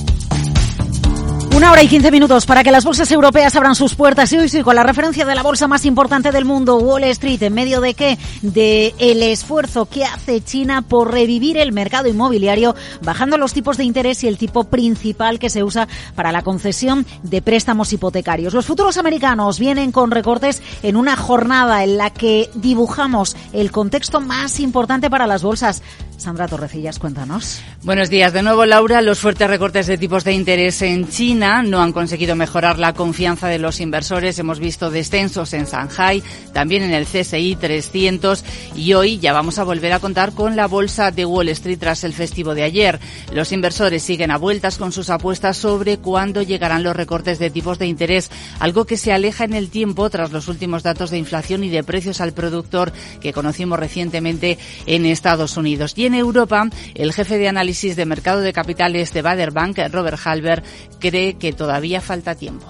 Una 1.63 1.71
hora 1.71 1.83
y 1.85 1.87
quince 1.87 2.11
minutos 2.11 2.45
para 2.45 2.65
que 2.65 2.73
las 2.73 2.85
bolsas 2.85 3.09
europeas 3.13 3.55
abran 3.55 3.77
sus 3.77 3.95
puertas 3.95 4.33
y 4.33 4.37
hoy 4.37 4.49
sí 4.49 4.63
con 4.63 4.75
la 4.75 4.83
referencia 4.83 5.25
de 5.25 5.37
la 5.37 5.45
bolsa 5.45 5.69
más 5.69 5.85
importante 5.85 6.33
del 6.33 6.45
mundo, 6.45 6.79
Wall 6.79 7.05
Street, 7.05 7.41
en 7.41 7.55
medio 7.55 7.81
de 7.81 7.95
qué? 7.95 8.19
De 8.41 8.93
el 8.99 9.23
esfuerzo 9.23 9.87
que 9.87 10.05
hace 10.05 10.41
China 10.41 10.83
por 10.83 11.13
revivir 11.13 11.57
el 11.59 11.71
mercado 11.71 12.09
inmobiliario, 12.09 12.75
bajando 13.03 13.39
los 13.39 13.53
tipos 13.53 13.77
de 13.77 13.85
interés 13.85 14.25
y 14.25 14.27
el 14.27 14.39
tipo 14.39 14.65
principal 14.65 15.39
que 15.39 15.51
se 15.51 15.63
usa 15.63 15.87
para 16.17 16.33
la 16.33 16.43
concesión 16.43 17.07
de 17.23 17.43
préstamos 17.43 17.93
hipotecarios. 17.93 18.55
Los 18.55 18.67
futuros 18.67 18.97
americanos 18.97 19.61
vienen 19.61 19.93
con 19.93 20.11
recortes 20.11 20.65
en 20.83 20.97
una 20.97 21.15
jornada 21.15 21.85
en 21.85 21.97
la 21.97 22.11
que 22.11 22.51
dibujamos 22.55 23.37
el 23.53 23.71
contexto 23.71 24.21
más 24.21 24.59
importante 24.59 25.09
para 25.11 25.29
las 25.29 25.45
bolsas. 25.45 25.81
Sandra 26.17 26.49
Torrecillas, 26.49 26.99
cuéntanos. 26.99 27.61
Buenos 27.83 28.11
días 28.11 28.33
de 28.33 28.43
nuevo, 28.43 28.65
Laura. 28.67 29.01
Los 29.01 29.21
fuertes 29.21 29.49
recortes 29.49 29.87
de 29.87 29.99
tipos 29.99 30.25
de 30.25 30.33
interés 30.33 30.83
en 30.83 31.09
China 31.09 31.52
no 31.61 31.83
han 31.83 31.93
conseguido 31.93 32.35
mejorar 32.37 32.79
la 32.79 32.95
confianza 32.95 33.49
de 33.49 33.59
los 33.59 33.81
inversores. 33.81 34.39
Hemos 34.39 34.61
visto 34.61 34.91
descensos 34.91 35.53
en 35.53 35.67
Shanghai, 35.67 36.23
también 36.55 36.83
en 36.83 36.95
el 36.95 37.05
CSI 37.05 37.57
300 37.57 38.45
y 38.75 38.95
hoy 38.95 39.19
ya 39.19 39.35
vamos 39.35 39.59
a 39.59 39.65
volver 39.65 39.93
a 39.93 39.99
contar 39.99 40.33
con 40.33 40.57
la 40.57 40.67
bolsa 40.67 41.11
de 41.11 41.27
Wall 41.27 41.51
Street 41.51 41.79
tras 41.79 42.05
el 42.05 42.15
festivo 42.15 42.55
de 42.55 42.63
ayer. 42.63 42.99
Los 43.35 43.53
inversores 43.53 44.03
siguen 44.03 44.31
a 44.31 44.39
vueltas 44.39 44.79
con 44.79 44.93
sus 44.93 45.11
apuestas 45.11 45.59
sobre 45.59 45.99
cuándo 45.99 46.41
llegarán 46.41 46.83
los 46.83 46.97
recortes 46.97 47.39
de 47.39 47.51
tipos 47.51 47.79
de 47.79 47.87
interés, 47.87 48.31
algo 48.59 48.87
que 48.87 48.97
se 48.97 49.13
aleja 49.13 49.45
en 49.45 49.53
el 49.53 49.69
tiempo 49.69 50.09
tras 50.09 50.33
los 50.33 50.49
últimos 50.49 50.83
datos 50.83 51.11
de 51.11 51.19
inflación 51.19 51.65
y 51.65 51.69
de 51.69 51.83
precios 51.83 52.21
al 52.21 52.33
productor 52.33 52.93
que 53.21 53.33
conocimos 53.33 53.79
recientemente 53.79 54.59
en 54.87 55.05
Estados 55.05 55.57
Unidos. 55.57 55.93
Y 55.97 56.07
en 56.07 56.15
Europa, 56.15 56.69
el 56.95 57.13
jefe 57.13 57.37
de 57.37 57.49
análisis 57.49 57.97
de 57.97 58.07
mercado 58.07 58.41
de 58.41 58.53
capitales 58.53 59.13
de 59.13 59.23
Bader 59.23 59.51
Bank, 59.51 59.79
Robert 59.91 60.21
Halber, 60.25 60.63
cree 61.01 61.35
que 61.43 61.53
todavía 61.53 62.01
falta 62.01 62.37
tiempo. 62.37 62.69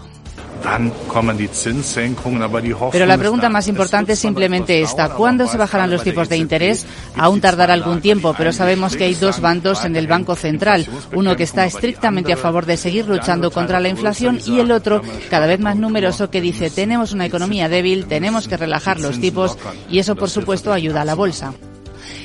Pero 2.90 3.06
la 3.06 3.18
pregunta 3.18 3.50
más 3.50 3.68
importante 3.68 4.14
es 4.14 4.18
simplemente 4.18 4.80
esta. 4.80 5.10
¿Cuándo 5.10 5.46
se 5.46 5.58
bajarán 5.58 5.90
los 5.90 6.02
tipos 6.02 6.30
de 6.30 6.38
interés? 6.38 6.86
Aún 7.14 7.42
tardará 7.42 7.74
algún 7.74 8.00
tiempo, 8.00 8.34
pero 8.38 8.50
sabemos 8.50 8.96
que 8.96 9.04
hay 9.04 9.14
dos 9.14 9.40
bandos 9.40 9.84
en 9.84 9.94
el 9.94 10.06
Banco 10.06 10.36
Central. 10.36 10.86
Uno 11.12 11.36
que 11.36 11.42
está 11.42 11.66
estrictamente 11.66 12.32
a 12.32 12.38
favor 12.38 12.64
de 12.64 12.78
seguir 12.78 13.06
luchando 13.06 13.50
contra 13.50 13.78
la 13.78 13.90
inflación 13.90 14.40
y 14.46 14.58
el 14.60 14.72
otro, 14.72 15.02
cada 15.28 15.46
vez 15.46 15.60
más 15.60 15.76
numeroso, 15.76 16.30
que 16.30 16.40
dice 16.40 16.70
tenemos 16.70 17.12
una 17.12 17.26
economía 17.26 17.68
débil, 17.68 18.06
tenemos 18.06 18.48
que 18.48 18.56
relajar 18.56 19.00
los 19.00 19.20
tipos 19.20 19.58
y 19.90 19.98
eso, 19.98 20.16
por 20.16 20.30
supuesto, 20.30 20.72
ayuda 20.72 21.02
a 21.02 21.04
la 21.04 21.14
bolsa. 21.14 21.52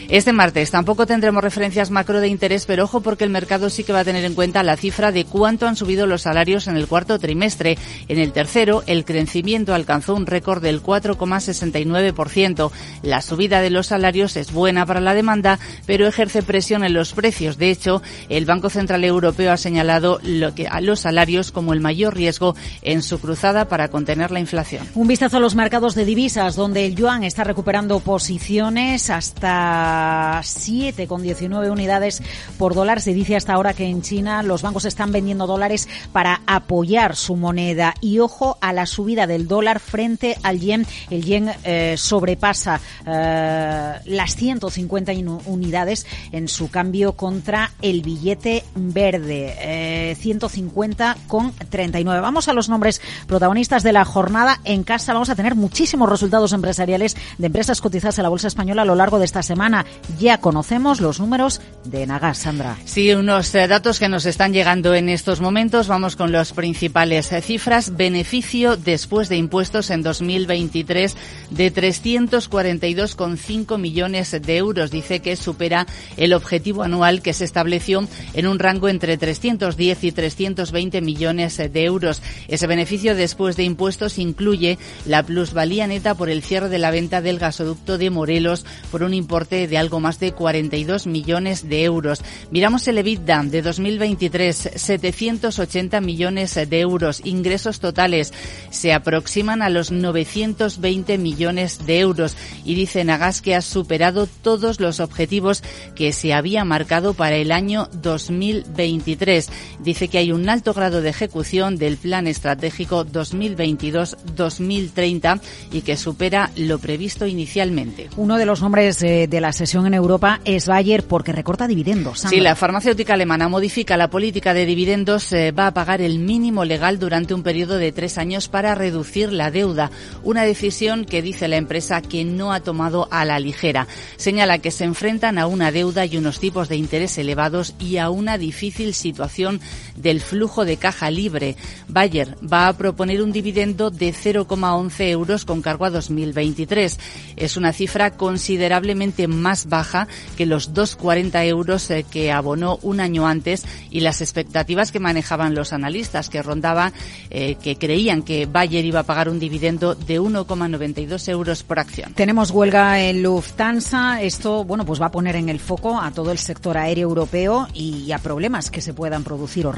Este 0.10 0.32
martes 0.32 0.72
tampoco 0.72 1.06
tendremos 1.06 1.44
referencias 1.44 1.92
macro 1.92 2.22
de 2.22 2.30
interés, 2.30 2.66
pero 2.66 2.86
ojo 2.86 3.02
porque 3.02 3.26
el 3.26 3.30
mercado 3.30 3.70
sí 3.70 3.84
que 3.84 3.92
va 3.92 4.00
a 4.00 4.06
tener 4.06 4.24
en 4.24 4.36
cuenta 4.36 4.64
la 4.64 4.78
cifra 4.78 5.12
de 5.12 5.26
cuánto 5.26 5.68
han 5.68 5.76
subido 5.76 6.08
los 6.08 6.22
salarios 6.22 6.68
en 6.68 6.78
el 6.78 6.88
cuarto 6.88 7.20
trimestre. 7.20 7.78
En 8.08 8.18
el 8.18 8.32
tercero, 8.32 8.84
el 8.88 9.04
crecimiento 9.04 9.74
alcanzó 9.74 10.16
un 10.16 10.26
récord 10.26 10.64
del 10.64 10.82
4,69%. 10.82 12.72
La 13.02 13.22
subida 13.22 13.60
de 13.60 13.70
los 13.70 13.88
salarios 13.88 14.38
es 14.38 14.54
buena 14.54 14.86
para 14.86 15.02
la 15.02 15.14
demanda, 15.14 15.60
pero 15.86 16.08
ejerce 16.08 16.42
presión 16.42 16.86
en 16.86 16.94
los 16.94 17.12
precios. 17.12 17.58
De 17.58 17.70
hecho, 17.70 18.02
el 18.30 18.46
Banco 18.46 18.70
Central 18.70 19.04
Europeo 19.04 19.52
ha 19.52 19.58
señalado 19.58 20.22
los 20.24 21.00
salarios 21.02 21.52
como 21.52 21.74
el 21.74 21.82
mayor 21.82 22.16
riesgo 22.16 22.56
en 22.82 23.02
su 23.02 23.20
cruzada 23.20 23.68
para 23.68 23.90
contener 23.90 24.32
la 24.32 24.40
inflación. 24.40 24.88
Un 24.96 25.10
vistazo 25.10 25.36
a 25.36 25.42
los 25.42 25.56
mercados 25.56 25.96
de 25.96 26.06
divisas, 26.06 26.56
donde 26.56 26.86
el 26.86 26.96
yuan 26.96 27.26
está 27.26 27.44
recuperando 27.44 28.00
posiciones 28.00 29.10
hasta 29.10 29.97
7,19 30.42 31.72
unidades 31.72 32.22
por 32.58 32.74
dólar. 32.74 33.02
Se 33.02 33.14
dice 33.14 33.36
hasta 33.36 33.54
ahora 33.54 33.74
que 33.74 33.86
en 33.86 34.02
China 34.02 34.44
los 34.44 34.62
bancos 34.62 34.86
están 34.86 35.12
vendiendo 35.12 35.48
dólares 35.48 35.88
para 36.12 36.42
apoyar 36.46 37.16
su 37.16 37.36
moneda. 37.36 37.94
Y 38.02 38.20
ojo 38.20 38.58
a 38.62 38.74
la 38.74 38.86
subida 38.86 39.28
del 39.28 39.48
dólar 39.48 39.80
frente 39.80 40.38
al 40.44 40.60
yen. 40.60 40.86
El 41.10 41.24
yen 41.24 41.52
eh, 41.64 41.96
sobrepasa 41.98 42.80
eh, 43.06 43.94
las 44.06 44.36
150 44.36 45.12
unidades 45.46 46.06
en 46.32 46.48
su 46.48 46.70
cambio 46.70 47.14
contra 47.14 47.72
el 47.82 48.02
billete 48.02 48.64
verde. 48.76 50.16
150 50.20 51.12
eh, 51.12 51.22
con 51.28 51.52
39. 51.54 52.22
Vamos 52.22 52.48
a 52.48 52.54
los 52.54 52.70
nombres 52.70 53.02
protagonistas 53.28 53.84
de 53.84 53.94
la 53.94 54.06
jornada. 54.06 54.60
En 54.64 54.84
casa 54.84 55.14
vamos 55.14 55.30
a 55.30 55.36
tener 55.36 55.56
muchísimos 55.56 56.10
resultados 56.10 56.54
empresariales 56.54 57.16
de 57.38 57.48
empresas 57.48 57.82
cotizadas 57.82 58.20
en 58.20 58.24
la 58.24 58.30
Bolsa 58.30 58.48
Española 58.48 58.84
a 58.84 58.86
lo 58.86 58.96
largo 58.96 59.20
de 59.20 59.26
esta 59.26 59.44
semana. 59.44 59.86
Ya 60.20 60.40
conocemos 60.40 61.02
los 61.02 61.20
números 61.20 61.62
de 61.84 62.08
Nagas, 62.08 62.38
Sandra. 62.40 62.78
Sí, 62.86 63.14
unos 63.14 63.54
eh, 63.56 63.68
datos 63.68 64.00
que 64.00 64.10
nos 64.10 64.26
están 64.26 64.54
llegando 64.54 64.96
en 64.96 65.10
estos 65.10 65.42
momentos. 65.42 65.88
Vamos 65.88 66.16
con 66.16 66.32
las 66.32 66.54
principales 66.54 67.32
eh, 67.32 67.42
cifras. 67.42 67.96
Beneficio 67.96 68.78
después 68.78 69.30
de 69.30 69.38
impuestos 69.38 69.90
en 69.90 70.04
2023 70.04 71.16
de 71.52 71.74
342,5 71.74 73.78
millones 73.78 74.32
de 74.32 74.58
euros. 74.58 74.92
Dice 74.92 75.20
que 75.20 75.36
supera 75.36 75.88
el 76.16 76.34
objetivo 76.34 76.84
anual 76.84 77.22
que 77.22 77.34
se 77.34 77.46
estableció 77.46 78.08
en 78.34 78.48
un 78.48 78.60
rango 78.60 78.90
entre 78.90 79.18
310 79.18 80.04
y 80.04 80.12
320 80.12 81.02
millones 81.02 81.58
de 81.58 81.84
euros. 81.84 82.22
Ese 82.48 82.68
beneficio 82.68 83.16
después 83.16 83.56
de 83.56 83.64
impuestos 83.64 84.18
incluye 84.18 84.78
la 85.06 85.24
plusvalía 85.24 85.88
neta 85.88 86.16
por 86.16 86.30
el 86.30 86.44
cierre 86.44 86.70
de 86.70 86.80
la 86.80 86.92
venta 86.92 87.22
del 87.22 87.40
gasoducto 87.40 87.98
de 87.98 88.10
Morelos 88.10 88.66
por 88.92 89.04
un 89.04 89.14
importe 89.14 89.68
de 89.68 89.77
algo 89.78 90.00
más 90.00 90.20
de 90.20 90.32
42 90.32 91.08
millones 91.08 91.70
de 91.70 91.84
euros. 91.84 92.22
Miramos 92.52 92.88
el 92.88 92.98
EBITDA 92.98 93.44
de 93.44 93.62
2023, 93.62 94.72
780 94.76 96.02
millones 96.02 96.56
de 96.56 96.80
euros. 96.80 97.22
Ingresos 97.26 97.80
totales 97.80 98.34
se 98.70 98.94
aproximan 98.94 99.62
a 99.62 99.70
los 99.70 99.92
920 99.92 101.18
millones 101.18 101.86
de 101.86 102.00
euros 102.00 102.36
y 102.66 102.76
dice 102.76 103.04
Nagas 103.04 103.42
que 103.42 103.56
ha 103.56 103.62
superado 103.62 104.28
todos 104.28 104.80
los 104.80 105.00
objetivos 105.00 105.64
que 105.96 106.14
se 106.14 106.34
había 106.34 106.66
marcado 106.66 107.14
para 107.14 107.38
el 107.38 107.52
año 107.52 107.90
2023. 108.02 109.50
Dice 109.80 110.08
que 110.08 110.18
hay 110.18 110.32
un 110.32 110.50
alto 110.50 110.74
grado 110.74 111.02
de 111.02 111.10
ejecución 111.10 111.78
del 111.78 111.98
Plan 111.98 112.26
Estratégico 112.28 113.06
2022-2030 113.06 115.42
y 115.72 115.82
que 115.82 115.98
supera 115.98 116.52
lo 116.56 116.80
previsto 116.80 117.28
inicialmente. 117.28 118.10
Uno 118.18 118.38
de 118.38 118.46
los 118.46 118.62
nombres 118.62 119.00
de, 119.00 119.42
la 119.42 119.54
sesión 119.68 119.86
en 119.86 119.96
Europa 119.96 120.40
es 120.46 120.66
Bayer 120.66 121.04
porque 121.04 121.34
recorta 121.34 121.68
dividendos. 121.68 122.22
Sí, 122.22 122.40
la 122.40 122.56
farmacéutica 122.56 123.16
alemana 123.16 123.50
modifica 123.50 123.98
la 123.98 124.10
política 124.10 124.54
de 124.54 124.66
dividendos, 124.66 125.34
eh, 125.34 125.52
va 125.52 125.68
a 125.68 125.74
pagar 125.74 126.00
el 126.00 126.20
mínimo 126.20 126.64
legal 126.64 127.00
durante 127.00 127.34
un 127.34 127.44
periodo 127.44 127.78
de 127.78 127.92
tres 127.92 128.18
años 128.18 128.48
para 128.48 128.76
reducir 128.76 129.34
la 129.34 129.52
deuda. 129.52 129.92
Una 130.24 130.44
decisión 130.44 131.04
que 131.04 131.22
dice 131.22 131.50
la 131.50 131.58
empresa 131.58 132.02
que 132.02 132.24
no 132.24 132.54
ha 132.54 132.62
tomado 132.62 133.10
a 133.12 133.26
la 133.26 133.40
ligera. 133.40 133.88
Señala 134.16 134.60
que 134.60 134.72
se 134.72 134.86
enfrentan 134.86 135.38
a 135.38 135.48
una 135.48 135.74
deuda 135.74 136.06
y 136.06 136.16
unos 136.16 136.40
tipos 136.40 136.70
de 136.70 136.78
interés 136.78 137.18
elevados 137.18 137.76
y 137.78 137.98
a 137.98 138.10
una 138.10 138.38
difícil 138.38 138.94
situación 138.94 139.60
del 139.98 140.22
flujo 140.22 140.66
de 140.66 140.78
caja 140.78 141.12
libre. 141.12 141.56
Bayer 141.88 142.38
va 142.42 142.68
a 142.68 142.78
proponer 142.78 143.22
un 143.22 143.32
dividendo 143.32 143.90
de 143.90 144.14
0,11 144.14 145.10
euros 145.10 145.46
con 145.46 145.62
cargo 145.62 145.86
a 145.86 145.90
2023. 145.90 147.00
Es 147.36 147.58
una 147.58 147.74
cifra 147.74 148.12
considerablemente 148.12 149.28
más 149.28 149.68
baja 149.68 150.08
que 150.38 150.46
los 150.46 150.74
2,40 150.74 151.46
euros 151.46 151.90
eh, 151.92 152.06
que 152.10 152.32
abonó 152.32 152.80
un 152.82 153.00
año 153.00 153.28
antes 153.28 153.66
y 153.90 154.02
las 154.02 154.22
expectativas 154.22 154.92
que 154.92 155.00
manejaban 155.00 155.56
los 155.56 155.74
analistas, 155.74 156.30
que 156.30 156.42
rondaba, 156.42 156.94
eh, 157.30 157.56
que 157.56 157.78
creían 157.78 158.22
que 158.22 158.46
Bayer 158.46 158.86
iba 158.86 159.02
a 159.02 159.04
pagar 159.04 159.30
un 159.30 159.40
dividendo 159.40 159.96
de 159.96 160.20
1,92 160.20 161.28
euros 161.30 161.64
por 161.64 161.80
acción. 161.80 162.14
Tenemos 162.14 162.52
huelga 162.52 163.02
en 163.02 163.24
Lufthansa. 163.24 164.22
Esto, 164.22 164.64
bueno, 164.64 164.86
pues 164.86 165.02
va 165.02 165.08
a 165.08 165.12
poner 165.12 165.36
en 165.36 165.50
el 165.50 165.60
foco 165.60 166.00
a 166.00 166.12
todo 166.12 166.32
el 166.32 166.38
sector 166.38 166.78
aéreo 166.78 167.10
europeo 167.10 167.68
y 167.74 168.12
a 168.12 168.20
problemas 168.20 168.72
que 168.72 168.82
se 168.82 168.94
puedan 168.94 169.24
producir 169.24 169.66
o 169.66 169.72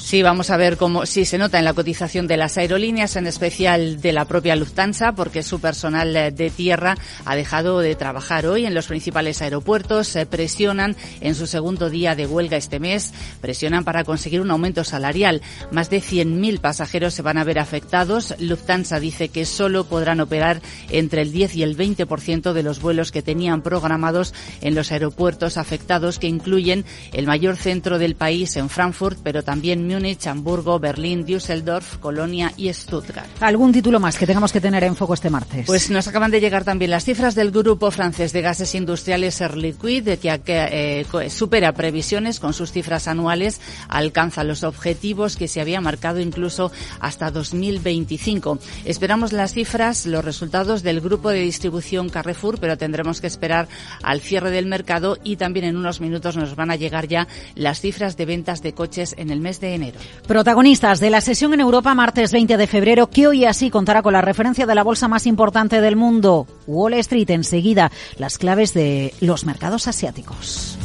Sí, 0.00 0.22
vamos 0.22 0.50
a 0.50 0.56
ver 0.56 0.76
cómo, 0.76 1.06
sí 1.06 1.24
se 1.24 1.38
nota 1.38 1.58
en 1.58 1.64
la 1.64 1.74
cotización 1.74 2.26
de 2.26 2.36
las 2.36 2.58
aerolíneas, 2.58 3.16
en 3.16 3.26
especial 3.26 4.00
de 4.00 4.12
la 4.12 4.24
propia 4.24 4.56
Lufthansa, 4.56 5.12
porque 5.12 5.42
su 5.42 5.60
personal 5.60 6.16
eh, 6.16 6.30
de 6.30 6.50
tierra 6.50 6.96
ha 7.24 7.36
dejado 7.36 7.78
de 7.78 7.94
trabajar 7.94 8.46
hoy 8.46 8.66
en 8.66 8.74
los 8.74 8.88
principales 8.88 9.42
aeropuertos, 9.42 10.08
se 10.08 10.26
presionan 10.26 10.96
en 11.20 11.34
su 11.34 11.46
segundo 11.46 11.88
día 11.88 12.14
de 12.16 12.26
huelga 12.26 12.56
este 12.56 12.80
mes, 12.80 13.12
presionan 13.40 13.84
para 13.84 14.04
conseguir 14.04 14.40
un 14.40 14.50
aumento 14.50 14.82
salarial. 14.82 15.40
Más 15.70 15.88
de 15.88 16.02
100.000 16.02 16.60
pasajeros 16.60 17.14
se 17.14 17.22
van 17.22 17.38
a 17.38 17.44
ver 17.44 17.58
afectados. 17.58 18.34
Lufthansa 18.38 18.98
dice 18.98 19.28
que 19.28 19.46
solo 19.46 19.84
podrán 19.84 20.20
operar 20.20 20.60
entre 20.90 21.22
el 21.22 21.32
10 21.32 21.56
y 21.56 21.62
el 21.62 21.76
20% 21.76 22.52
de 22.52 22.62
los 22.62 22.80
vuelos 22.80 23.12
que 23.12 23.22
tenían 23.22 23.62
programados 23.62 24.34
en 24.60 24.74
los 24.74 24.90
aeropuertos 24.90 25.56
afectados, 25.58 26.18
que 26.18 26.26
incluyen 26.26 26.84
el 27.12 27.26
mayor 27.26 27.56
centro 27.56 27.98
del 27.98 28.16
país 28.16 28.56
en 28.56 28.68
Frankfurt, 28.68 29.18
pero 29.22 29.43
también 29.44 29.86
Múnich, 29.86 30.26
Hamburgo, 30.26 30.78
Berlín, 30.78 31.24
Düsseldorf, 31.24 31.98
Colonia 31.98 32.52
y 32.56 32.72
Stuttgart. 32.72 33.28
¿Algún 33.40 33.72
título 33.72 34.00
más 34.00 34.16
que 34.16 34.26
tengamos 34.26 34.52
que 34.52 34.60
tener 34.60 34.84
en 34.84 34.96
foco 34.96 35.14
este 35.14 35.30
martes? 35.30 35.66
Pues 35.66 35.90
nos 35.90 36.08
acaban 36.08 36.30
de 36.30 36.40
llegar 36.40 36.64
también 36.64 36.90
las 36.90 37.04
cifras 37.04 37.34
del 37.34 37.50
grupo 37.50 37.90
francés 37.90 38.32
de 38.32 38.42
gases 38.42 38.74
industriales 38.74 39.40
Air 39.40 39.56
Liquide, 39.56 40.18
que, 40.18 40.40
eh, 40.48 41.30
supera 41.30 41.72
previsiones 41.72 42.40
con 42.40 42.54
sus 42.54 42.72
cifras 42.72 43.08
anuales, 43.08 43.60
alcanza 43.88 44.44
los 44.44 44.64
objetivos 44.64 45.36
que 45.36 45.48
se 45.48 45.60
había 45.60 45.80
marcado 45.80 46.20
incluso 46.20 46.72
hasta 47.00 47.30
2025. 47.30 48.58
Esperamos 48.84 49.32
las 49.32 49.52
cifras, 49.52 50.06
los 50.06 50.24
resultados 50.24 50.82
del 50.82 51.00
grupo 51.00 51.30
de 51.30 51.40
distribución 51.40 52.08
Carrefour, 52.08 52.58
pero 52.58 52.78
tendremos 52.78 53.20
que 53.20 53.26
esperar 53.26 53.68
al 54.02 54.20
cierre 54.20 54.50
del 54.50 54.66
mercado 54.66 55.18
y 55.22 55.36
también 55.36 55.66
en 55.66 55.76
unos 55.76 56.00
minutos 56.00 56.36
nos 56.36 56.56
van 56.56 56.70
a 56.70 56.76
llegar 56.76 57.08
ya 57.08 57.28
las 57.54 57.80
cifras 57.80 58.16
de 58.16 58.26
ventas 58.26 58.62
de 58.62 58.72
coches 58.72 59.14
en 59.18 59.30
el 59.30 59.33
mes 59.40 59.60
de 59.60 59.74
enero. 59.74 59.98
Protagonistas 60.26 61.00
de 61.00 61.10
la 61.10 61.20
sesión 61.20 61.54
en 61.54 61.60
Europa 61.60 61.94
martes 61.94 62.32
20 62.32 62.56
de 62.56 62.66
febrero, 62.66 63.08
que 63.08 63.26
hoy 63.26 63.44
así 63.44 63.70
contará 63.70 64.02
con 64.02 64.12
la 64.12 64.22
referencia 64.22 64.66
de 64.66 64.74
la 64.74 64.82
bolsa 64.82 65.08
más 65.08 65.26
importante 65.26 65.80
del 65.80 65.96
mundo, 65.96 66.46
Wall 66.66 66.94
Street. 66.94 67.30
Enseguida, 67.30 67.90
las 68.18 68.38
claves 68.38 68.74
de 68.74 69.14
los 69.20 69.44
mercados 69.44 69.88
asiáticos. 69.88 70.78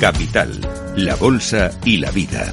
Capital, 0.00 0.60
la 0.96 1.16
bolsa 1.16 1.70
y 1.84 1.96
la 1.96 2.10
vida. 2.10 2.52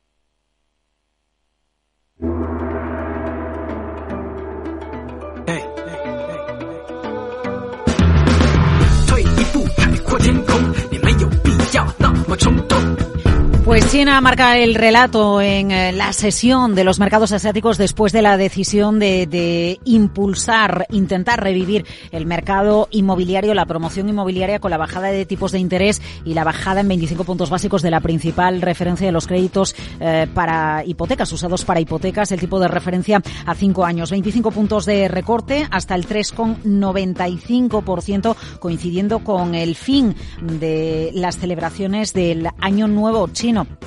Pues 13.71 13.87
China 13.89 14.19
marca 14.19 14.57
el 14.57 14.75
relato 14.75 15.39
en 15.39 15.71
eh, 15.71 15.93
la 15.93 16.11
sesión 16.11 16.75
de 16.75 16.83
los 16.83 16.99
mercados 16.99 17.31
asiáticos 17.31 17.77
después 17.77 18.11
de 18.11 18.21
la 18.21 18.35
decisión 18.35 18.99
de, 18.99 19.79
impulsar, 19.85 20.87
intentar 20.89 21.41
revivir 21.41 21.85
el 22.11 22.25
mercado 22.25 22.89
inmobiliario, 22.91 23.53
la 23.53 23.65
promoción 23.65 24.09
inmobiliaria 24.09 24.59
con 24.59 24.71
la 24.71 24.77
bajada 24.77 25.07
de 25.07 25.25
tipos 25.25 25.53
de 25.53 25.59
interés 25.59 26.01
y 26.25 26.33
la 26.33 26.43
bajada 26.43 26.81
en 26.81 26.89
25 26.89 27.23
puntos 27.23 27.49
básicos 27.49 27.81
de 27.81 27.91
la 27.91 28.01
principal 28.01 28.61
referencia 28.61 29.05
de 29.05 29.13
los 29.13 29.25
créditos 29.25 29.73
eh, 30.01 30.27
para 30.33 30.83
hipotecas, 30.85 31.31
usados 31.31 31.63
para 31.63 31.79
hipotecas, 31.79 32.33
el 32.33 32.41
tipo 32.41 32.59
de 32.59 32.67
referencia 32.67 33.21
a 33.45 33.55
cinco 33.55 33.85
años. 33.85 34.11
25 34.11 34.51
puntos 34.51 34.85
de 34.85 35.07
recorte 35.07 35.65
hasta 35.71 35.95
el 35.95 36.05
3,95%, 36.05 38.35
coincidiendo 38.59 39.19
con 39.19 39.55
el 39.55 39.77
fin 39.77 40.13
de 40.41 41.11
las 41.13 41.37
celebraciones 41.37 42.11
del 42.11 42.49
Año 42.59 42.89
Nuevo 42.89 43.29
Chino 43.29 43.60
Bueno, 43.61 43.77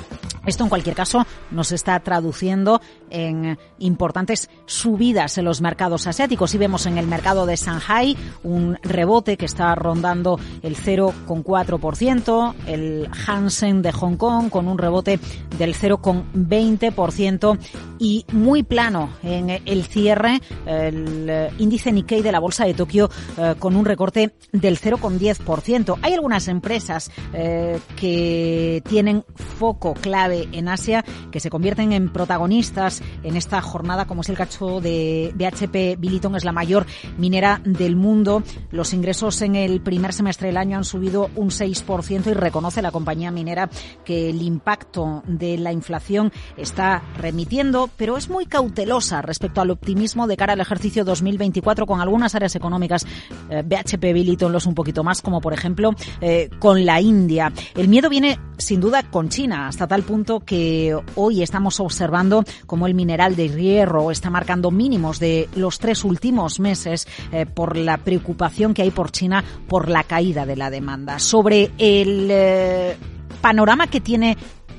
esto 0.45 0.63
en 0.63 0.69
cualquier 0.69 0.95
caso 0.95 1.25
nos 1.51 1.71
está 1.71 1.99
traduciendo 1.99 2.81
en 3.09 3.57
importantes 3.79 4.49
subidas 4.65 5.37
en 5.37 5.45
los 5.45 5.61
mercados 5.61 6.07
asiáticos. 6.07 6.53
Y 6.55 6.57
vemos 6.57 6.85
en 6.85 6.97
el 6.97 7.07
mercado 7.07 7.45
de 7.45 7.55
Shanghai 7.55 8.17
un 8.43 8.77
rebote 8.81 9.37
que 9.37 9.45
está 9.45 9.73
rondando 9.75 10.39
el 10.61 10.75
0,4%, 10.75 12.55
el 12.67 13.09
Hansen 13.27 13.81
de 13.81 13.91
Hong 13.91 14.17
Kong 14.17 14.49
con 14.49 14.67
un 14.67 14.77
rebote 14.77 15.19
del 15.57 15.75
0,20% 15.75 17.57
y 17.99 18.25
muy 18.31 18.63
plano 18.63 19.09
en 19.23 19.49
el 19.49 19.83
cierre 19.85 20.41
el 20.65 21.51
índice 21.57 21.91
Nikkei 21.91 22.21
de 22.21 22.31
la 22.31 22.39
bolsa 22.39 22.65
de 22.65 22.73
Tokio 22.73 23.09
eh, 23.37 23.55
con 23.57 23.75
un 23.75 23.85
recorte 23.85 24.33
del 24.51 24.79
0,10%. 24.79 25.99
Hay 26.01 26.13
algunas 26.13 26.47
empresas 26.47 27.11
eh, 27.33 27.79
que 27.95 28.83
tienen 28.87 29.23
foco 29.57 29.93
clave 29.93 30.34
en 30.51 30.67
Asia 30.67 31.03
que 31.31 31.39
se 31.39 31.49
convierten 31.49 31.91
en 31.91 32.11
protagonistas 32.11 33.01
en 33.23 33.35
esta 33.35 33.61
jornada, 33.61 34.05
como 34.05 34.21
es 34.21 34.29
el 34.29 34.37
cacho 34.37 34.81
de 34.81 35.33
BHP 35.35 35.99
Billiton, 35.99 36.35
es 36.35 36.45
la 36.45 36.51
mayor 36.51 36.85
minera 37.17 37.61
del 37.63 37.95
mundo. 37.95 38.43
Los 38.71 38.93
ingresos 38.93 39.41
en 39.41 39.55
el 39.55 39.81
primer 39.81 40.13
semestre 40.13 40.47
del 40.47 40.57
año 40.57 40.77
han 40.77 40.83
subido 40.83 41.29
un 41.35 41.49
6% 41.49 42.27
y 42.27 42.33
reconoce 42.33 42.81
la 42.81 42.91
compañía 42.91 43.31
minera 43.31 43.69
que 44.03 44.29
el 44.29 44.41
impacto 44.41 45.23
de 45.27 45.57
la 45.57 45.71
inflación 45.71 46.31
está 46.57 47.03
remitiendo, 47.17 47.89
pero 47.97 48.17
es 48.17 48.29
muy 48.29 48.45
cautelosa 48.45 49.21
respecto 49.21 49.61
al 49.61 49.71
optimismo 49.71 50.27
de 50.27 50.37
cara 50.37 50.53
al 50.53 50.61
ejercicio 50.61 51.05
2024 51.05 51.85
con 51.85 52.01
algunas 52.01 52.35
áreas 52.35 52.55
económicas. 52.55 53.05
Eh, 53.49 53.63
BHP 53.63 54.13
Billiton 54.13 54.51
los 54.51 54.65
un 54.65 54.75
poquito 54.75 55.03
más, 55.03 55.21
como 55.21 55.41
por 55.41 55.53
ejemplo 55.53 55.91
eh, 56.21 56.49
con 56.59 56.85
la 56.85 57.01
India. 57.01 57.51
El 57.75 57.87
miedo 57.87 58.09
viene 58.09 58.39
sin 58.57 58.79
duda 58.79 59.03
con 59.03 59.29
China, 59.29 59.67
hasta 59.67 59.87
tal 59.87 60.03
punto 60.03 60.24
que 60.25 60.97
hoy 61.15 61.43
estamos 61.43 61.79
observando 61.79 62.43
cómo 62.65 62.87
el 62.87 62.95
mineral 62.95 63.35
de 63.35 63.49
hierro 63.49 64.09
está 64.09 64.29
marcando 64.29 64.71
mínimos 64.71 65.19
de 65.19 65.47
los 65.55 65.77
tres 65.77 66.03
últimos 66.03 66.59
meses 66.59 67.07
eh, 67.31 67.45
por 67.45 67.77
la 67.77 67.97
preocupación 67.97 68.73
que 68.73 68.81
hay 68.81 68.91
por 68.91 69.11
China 69.11 69.43
por 69.67 69.87
la 69.87 70.03
caída 70.03 70.45
de 70.45 70.55
la 70.55 70.69
demanda. 70.69 71.19
Sobre 71.19 71.71
el 71.77 72.27
eh, 72.31 72.97
panorama 73.41 73.87
que 73.87 74.01
tiene 74.01 74.35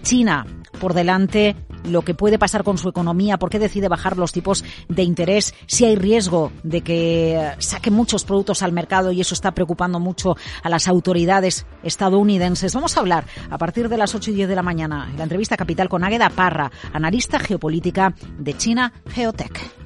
China 0.06 0.46
por 0.78 0.94
delante 0.94 1.56
lo 1.82 2.02
que 2.02 2.14
puede 2.14 2.38
pasar 2.38 2.62
con 2.62 2.78
su 2.78 2.88
economía, 2.88 3.38
por 3.38 3.50
qué 3.50 3.58
decide 3.58 3.88
bajar 3.88 4.16
los 4.16 4.30
tipos 4.30 4.64
de 4.88 5.02
interés, 5.02 5.52
si 5.66 5.84
hay 5.84 5.96
riesgo 5.96 6.52
de 6.62 6.82
que 6.82 7.54
saque 7.58 7.90
muchos 7.90 8.24
productos 8.24 8.62
al 8.62 8.70
mercado 8.70 9.10
y 9.10 9.20
eso 9.20 9.34
está 9.34 9.50
preocupando 9.50 9.98
mucho 9.98 10.36
a 10.62 10.68
las 10.68 10.86
autoridades 10.86 11.66
estadounidenses. 11.82 12.72
Vamos 12.72 12.96
a 12.96 13.00
hablar 13.00 13.24
a 13.50 13.58
partir 13.58 13.88
de 13.88 13.96
las 13.96 14.14
8 14.14 14.30
y 14.30 14.34
10 14.34 14.48
de 14.48 14.54
la 14.54 14.62
mañana 14.62 15.08
en 15.10 15.16
la 15.16 15.24
entrevista 15.24 15.56
capital 15.56 15.88
con 15.88 16.04
Águeda 16.04 16.30
Parra, 16.30 16.70
analista 16.92 17.40
geopolítica 17.40 18.14
de 18.38 18.56
China 18.56 18.92
Geotech. 19.08 19.85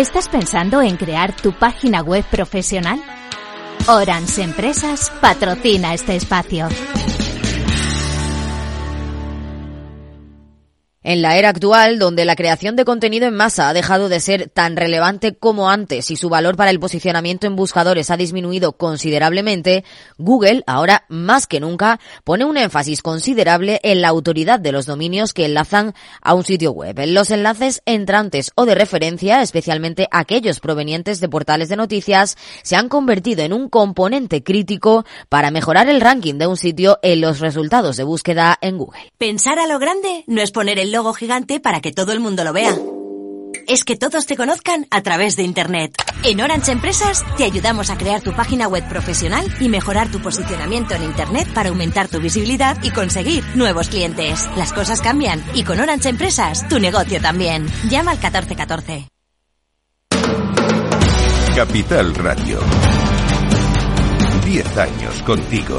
¿Estás 0.00 0.30
pensando 0.30 0.80
en 0.80 0.96
crear 0.96 1.36
tu 1.36 1.52
página 1.52 2.00
web 2.00 2.24
profesional? 2.24 2.98
Orange 3.86 4.42
Empresas 4.42 5.12
patrocina 5.20 5.92
este 5.92 6.16
espacio. 6.16 6.68
En 11.02 11.22
la 11.22 11.38
era 11.38 11.48
actual, 11.48 11.98
donde 11.98 12.26
la 12.26 12.36
creación 12.36 12.76
de 12.76 12.84
contenido 12.84 13.26
en 13.26 13.34
masa 13.34 13.70
ha 13.70 13.72
dejado 13.72 14.10
de 14.10 14.20
ser 14.20 14.50
tan 14.50 14.76
relevante 14.76 15.34
como 15.34 15.70
antes 15.70 16.10
y 16.10 16.16
su 16.16 16.28
valor 16.28 16.56
para 16.56 16.70
el 16.70 16.78
posicionamiento 16.78 17.46
en 17.46 17.56
buscadores 17.56 18.10
ha 18.10 18.18
disminuido 18.18 18.72
considerablemente, 18.72 19.82
Google, 20.18 20.62
ahora 20.66 21.06
más 21.08 21.46
que 21.46 21.58
nunca, 21.58 22.00
pone 22.22 22.44
un 22.44 22.58
énfasis 22.58 23.00
considerable 23.00 23.80
en 23.82 24.02
la 24.02 24.08
autoridad 24.08 24.60
de 24.60 24.72
los 24.72 24.84
dominios 24.84 25.32
que 25.32 25.46
enlazan 25.46 25.94
a 26.20 26.34
un 26.34 26.44
sitio 26.44 26.72
web. 26.72 26.94
Los 27.06 27.30
enlaces 27.30 27.80
entrantes 27.86 28.52
o 28.54 28.66
de 28.66 28.74
referencia, 28.74 29.40
especialmente 29.40 30.06
aquellos 30.10 30.60
provenientes 30.60 31.18
de 31.20 31.30
portales 31.30 31.70
de 31.70 31.76
noticias, 31.76 32.36
se 32.62 32.76
han 32.76 32.90
convertido 32.90 33.42
en 33.42 33.54
un 33.54 33.70
componente 33.70 34.42
crítico 34.42 35.06
para 35.30 35.50
mejorar 35.50 35.88
el 35.88 36.02
ranking 36.02 36.34
de 36.34 36.46
un 36.46 36.58
sitio 36.58 36.98
en 37.00 37.22
los 37.22 37.40
resultados 37.40 37.96
de 37.96 38.04
búsqueda 38.04 38.58
en 38.60 38.76
Google. 38.76 39.14
Pensar 39.16 39.58
a 39.58 39.66
lo 39.66 39.78
grande 39.78 40.24
no 40.26 40.42
es 40.42 40.50
poner 40.50 40.78
el 40.78 40.89
logo 40.90 41.12
gigante 41.12 41.60
para 41.60 41.80
que 41.80 41.92
todo 41.92 42.12
el 42.12 42.20
mundo 42.20 42.44
lo 42.44 42.52
vea. 42.52 42.76
Es 43.66 43.84
que 43.84 43.96
todos 43.96 44.26
te 44.26 44.36
conozcan 44.36 44.86
a 44.90 45.02
través 45.02 45.36
de 45.36 45.42
Internet. 45.42 45.94
En 46.24 46.40
Orange 46.40 46.72
Empresas 46.72 47.24
te 47.36 47.44
ayudamos 47.44 47.90
a 47.90 47.96
crear 47.96 48.20
tu 48.20 48.32
página 48.32 48.68
web 48.68 48.86
profesional 48.88 49.46
y 49.60 49.68
mejorar 49.68 50.10
tu 50.10 50.20
posicionamiento 50.20 50.94
en 50.94 51.04
Internet 51.04 51.48
para 51.54 51.68
aumentar 51.68 52.08
tu 52.08 52.20
visibilidad 52.20 52.76
y 52.82 52.90
conseguir 52.90 53.44
nuevos 53.54 53.88
clientes. 53.88 54.48
Las 54.56 54.72
cosas 54.72 55.00
cambian 55.00 55.44
y 55.54 55.64
con 55.64 55.80
Orange 55.80 56.08
Empresas 56.08 56.68
tu 56.68 56.78
negocio 56.78 57.20
también. 57.20 57.66
Llama 57.88 58.12
al 58.12 58.18
1414. 58.18 59.08
Capital 61.54 62.14
Radio. 62.14 62.60
10 64.44 64.76
años 64.78 65.22
contigo. 65.22 65.78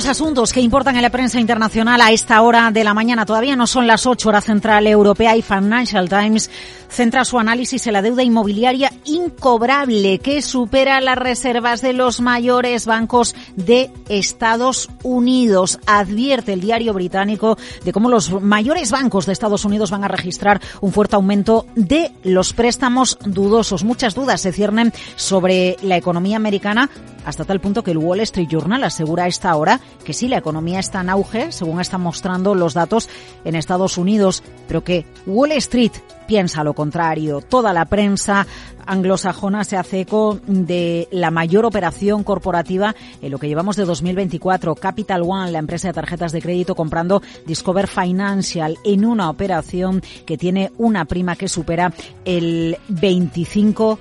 Los 0.00 0.08
asuntos 0.08 0.54
que 0.54 0.62
importan 0.62 0.96
en 0.96 1.02
la 1.02 1.10
prensa 1.10 1.38
internacional 1.38 2.00
a 2.00 2.10
esta 2.10 2.40
hora 2.40 2.70
de 2.70 2.84
la 2.84 2.94
mañana. 2.94 3.26
Todavía 3.26 3.54
no 3.54 3.66
son 3.66 3.86
las 3.86 4.06
8 4.06 4.30
horas 4.30 4.46
central 4.46 4.86
europea 4.86 5.36
y 5.36 5.42
Financial 5.42 6.08
Times 6.08 6.50
centra 6.90 7.24
su 7.24 7.38
análisis 7.38 7.86
en 7.86 7.92
la 7.92 8.02
deuda 8.02 8.22
inmobiliaria 8.22 8.92
incobrable 9.04 10.18
que 10.18 10.42
supera 10.42 11.00
las 11.00 11.16
reservas 11.16 11.80
de 11.80 11.92
los 11.92 12.20
mayores 12.20 12.86
bancos 12.86 13.34
de 13.56 13.90
Estados 14.08 14.90
Unidos. 15.02 15.78
Advierte 15.86 16.52
el 16.52 16.60
diario 16.60 16.92
británico 16.92 17.56
de 17.84 17.92
cómo 17.92 18.08
los 18.08 18.42
mayores 18.42 18.90
bancos 18.90 19.26
de 19.26 19.32
Estados 19.32 19.64
Unidos 19.64 19.90
van 19.90 20.04
a 20.04 20.08
registrar 20.08 20.60
un 20.80 20.92
fuerte 20.92 21.16
aumento 21.16 21.66
de 21.76 22.12
los 22.24 22.52
préstamos 22.52 23.18
dudosos. 23.24 23.84
Muchas 23.84 24.14
dudas 24.14 24.40
se 24.40 24.52
ciernen 24.52 24.92
sobre 25.16 25.76
la 25.82 25.96
economía 25.96 26.36
americana 26.36 26.90
hasta 27.24 27.44
tal 27.44 27.60
punto 27.60 27.82
que 27.82 27.90
el 27.90 27.98
Wall 27.98 28.20
Street 28.20 28.48
Journal 28.48 28.82
asegura 28.84 29.24
a 29.24 29.28
esta 29.28 29.54
hora 29.54 29.80
que 30.04 30.12
sí, 30.12 30.28
la 30.28 30.38
economía 30.38 30.80
está 30.80 31.00
en 31.00 31.10
auge, 31.10 31.52
según 31.52 31.80
están 31.80 32.00
mostrando 32.00 32.54
los 32.54 32.74
datos 32.74 33.08
en 33.44 33.54
Estados 33.54 33.98
Unidos, 33.98 34.42
pero 34.66 34.82
que 34.82 35.04
Wall 35.26 35.52
Street 35.52 35.92
piensa 36.30 36.62
lo 36.62 36.74
contrario. 36.74 37.40
Toda 37.40 37.72
la 37.72 37.86
prensa 37.86 38.46
anglosajona 38.86 39.64
se 39.64 39.76
hace 39.76 40.02
eco 40.02 40.38
de 40.46 41.08
la 41.10 41.32
mayor 41.32 41.64
operación 41.64 42.22
corporativa 42.22 42.94
en 43.20 43.32
lo 43.32 43.38
que 43.40 43.48
llevamos 43.48 43.74
de 43.74 43.84
2024. 43.84 44.76
Capital 44.76 45.22
One, 45.26 45.50
la 45.50 45.58
empresa 45.58 45.88
de 45.88 45.94
tarjetas 45.94 46.30
de 46.30 46.40
crédito, 46.40 46.76
comprando 46.76 47.20
Discover 47.46 47.88
Financial 47.88 48.78
en 48.84 49.06
una 49.06 49.28
operación 49.28 50.02
que 50.24 50.38
tiene 50.38 50.70
una 50.78 51.04
prima 51.04 51.34
que 51.34 51.48
supera 51.48 51.92
el 52.24 52.78
25 52.86 53.98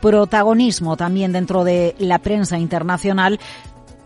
Protagonismo 0.00 0.96
también 0.96 1.32
dentro 1.32 1.64
de 1.64 1.94
la 1.98 2.18
prensa 2.18 2.58
internacional 2.58 3.38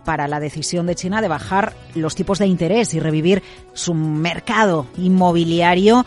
para 0.04 0.28
la 0.28 0.40
decisión 0.40 0.86
de 0.86 0.94
China 0.94 1.20
de 1.20 1.28
bajar 1.28 1.74
los 1.94 2.14
tipos 2.14 2.38
de 2.38 2.46
interés 2.46 2.94
y 2.94 3.00
revivir 3.00 3.42
su 3.72 3.94
mercado 3.94 4.86
inmobiliario. 4.98 6.04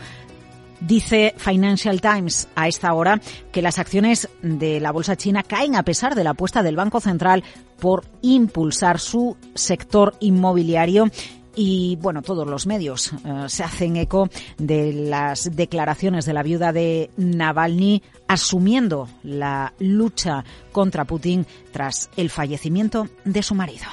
Dice 0.86 1.34
Financial 1.36 2.00
Times 2.00 2.46
a 2.54 2.68
esta 2.68 2.92
hora 2.92 3.20
que 3.50 3.60
las 3.60 3.80
acciones 3.80 4.28
de 4.40 4.78
la 4.78 4.92
bolsa 4.92 5.16
china 5.16 5.42
caen 5.42 5.74
a 5.74 5.82
pesar 5.82 6.14
de 6.14 6.22
la 6.22 6.30
apuesta 6.30 6.62
del 6.62 6.76
Banco 6.76 7.00
Central 7.00 7.42
por 7.80 8.04
impulsar 8.22 9.00
su 9.00 9.36
sector 9.54 10.14
inmobiliario 10.20 11.10
y 11.56 11.96
bueno, 11.96 12.22
todos 12.22 12.46
los 12.46 12.66
medios 12.66 13.12
eh, 13.12 13.46
se 13.48 13.64
hacen 13.64 13.96
eco 13.96 14.28
de 14.58 14.92
las 14.92 15.56
declaraciones 15.56 16.24
de 16.24 16.34
la 16.34 16.44
viuda 16.44 16.72
de 16.72 17.10
Navalny 17.16 18.02
asumiendo 18.28 19.08
la 19.24 19.72
lucha 19.80 20.44
contra 20.70 21.04
Putin 21.04 21.46
tras 21.72 22.10
el 22.16 22.30
fallecimiento 22.30 23.08
de 23.24 23.42
su 23.42 23.56
marido. 23.56 23.86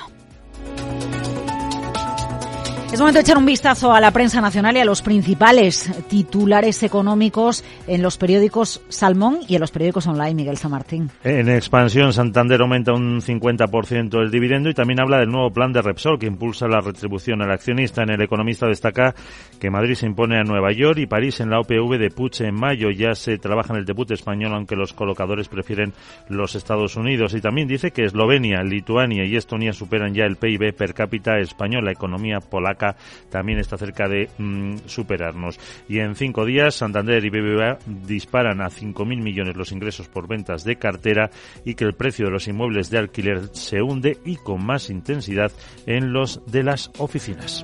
Es 2.94 3.00
momento 3.00 3.18
de 3.18 3.22
echar 3.24 3.40
un 3.40 3.46
vistazo 3.48 3.92
a 3.92 4.00
la 4.00 4.12
prensa 4.12 4.40
nacional 4.40 4.78
y 4.78 4.80
a 4.80 4.86
los 4.86 5.02
principales 5.02 5.92
titulares 6.08 6.84
económicos 6.84 7.64
en 7.88 8.04
los 8.04 8.20
periódicos 8.20 8.84
Salmón 8.88 9.40
y 9.48 9.56
en 9.56 9.62
los 9.62 9.72
periódicos 9.72 10.06
online, 10.06 10.36
Miguel 10.36 10.58
San 10.58 10.70
Martín. 10.70 11.10
En 11.24 11.50
expansión, 11.50 12.14
Santander 12.14 12.62
aumenta 12.62 12.94
un 12.94 13.20
50% 13.20 14.22
el 14.22 14.30
dividendo 14.30 14.70
y 14.70 14.76
también 14.76 15.02
habla 15.02 15.18
del 15.18 15.32
nuevo 15.32 15.50
plan 15.50 15.74
de 15.74 15.82
Repsol 15.82 16.20
que 16.20 16.28
impulsa 16.28 16.68
la 16.68 16.82
retribución 16.82 17.42
al 17.42 17.52
accionista. 17.52 18.04
En 18.04 18.12
el 18.12 18.22
economista 18.22 18.68
destaca 18.68 19.16
que 19.60 19.72
Madrid 19.72 19.96
se 19.96 20.06
impone 20.06 20.38
a 20.38 20.44
Nueva 20.44 20.72
York 20.72 21.00
y 21.00 21.08
París 21.08 21.40
en 21.40 21.50
la 21.50 21.62
OPV 21.62 21.98
de 21.98 22.12
Puche 22.12 22.46
en 22.46 22.54
mayo. 22.54 22.92
Ya 22.92 23.16
se 23.16 23.40
trabaja 23.40 23.74
en 23.74 23.80
el 23.80 23.86
debut 23.86 24.12
español, 24.12 24.54
aunque 24.54 24.76
los 24.76 24.94
colocadores 24.94 25.50
prefieren 25.50 25.94
los 26.30 26.54
Estados 26.54 26.96
Unidos. 26.96 27.34
Y 27.34 27.42
también 27.42 27.68
dice 27.68 27.90
que 27.90 28.04
Eslovenia, 28.04 28.62
Lituania 28.62 29.26
y 29.26 29.36
Estonia 29.36 29.74
superan 29.74 30.14
ya 30.14 30.26
el 30.26 30.36
PIB 30.36 30.76
per 30.76 30.94
cápita 30.94 31.40
español. 31.40 31.86
La 31.86 31.92
economía 31.92 32.40
polaca 32.40 32.83
también 33.30 33.60
está 33.60 33.78
cerca 33.78 34.08
de 34.08 34.30
mm, 34.38 34.78
superarnos. 34.86 35.60
Y 35.88 36.00
en 36.00 36.16
cinco 36.16 36.46
días, 36.46 36.76
Santander 36.76 37.24
y 37.26 37.30
BBVA 37.30 37.80
disparan 37.86 38.62
a 38.62 38.70
5.000 38.70 39.06
millones 39.22 39.56
los 39.56 39.72
ingresos 39.72 40.08
por 40.08 40.28
ventas 40.28 40.64
de 40.64 40.78
cartera 40.78 41.30
y 41.66 41.76
que 41.76 41.86
el 41.86 41.94
precio 41.94 42.26
de 42.26 42.32
los 42.32 42.48
inmuebles 42.48 42.90
de 42.90 43.00
alquiler 43.00 43.50
se 43.54 43.82
hunde 43.82 44.18
y 44.26 44.36
con 44.38 44.66
más 44.66 44.90
intensidad 44.90 45.52
en 45.86 46.14
los 46.14 46.42
de 46.46 46.64
las 46.64 46.92
oficinas. 46.98 47.64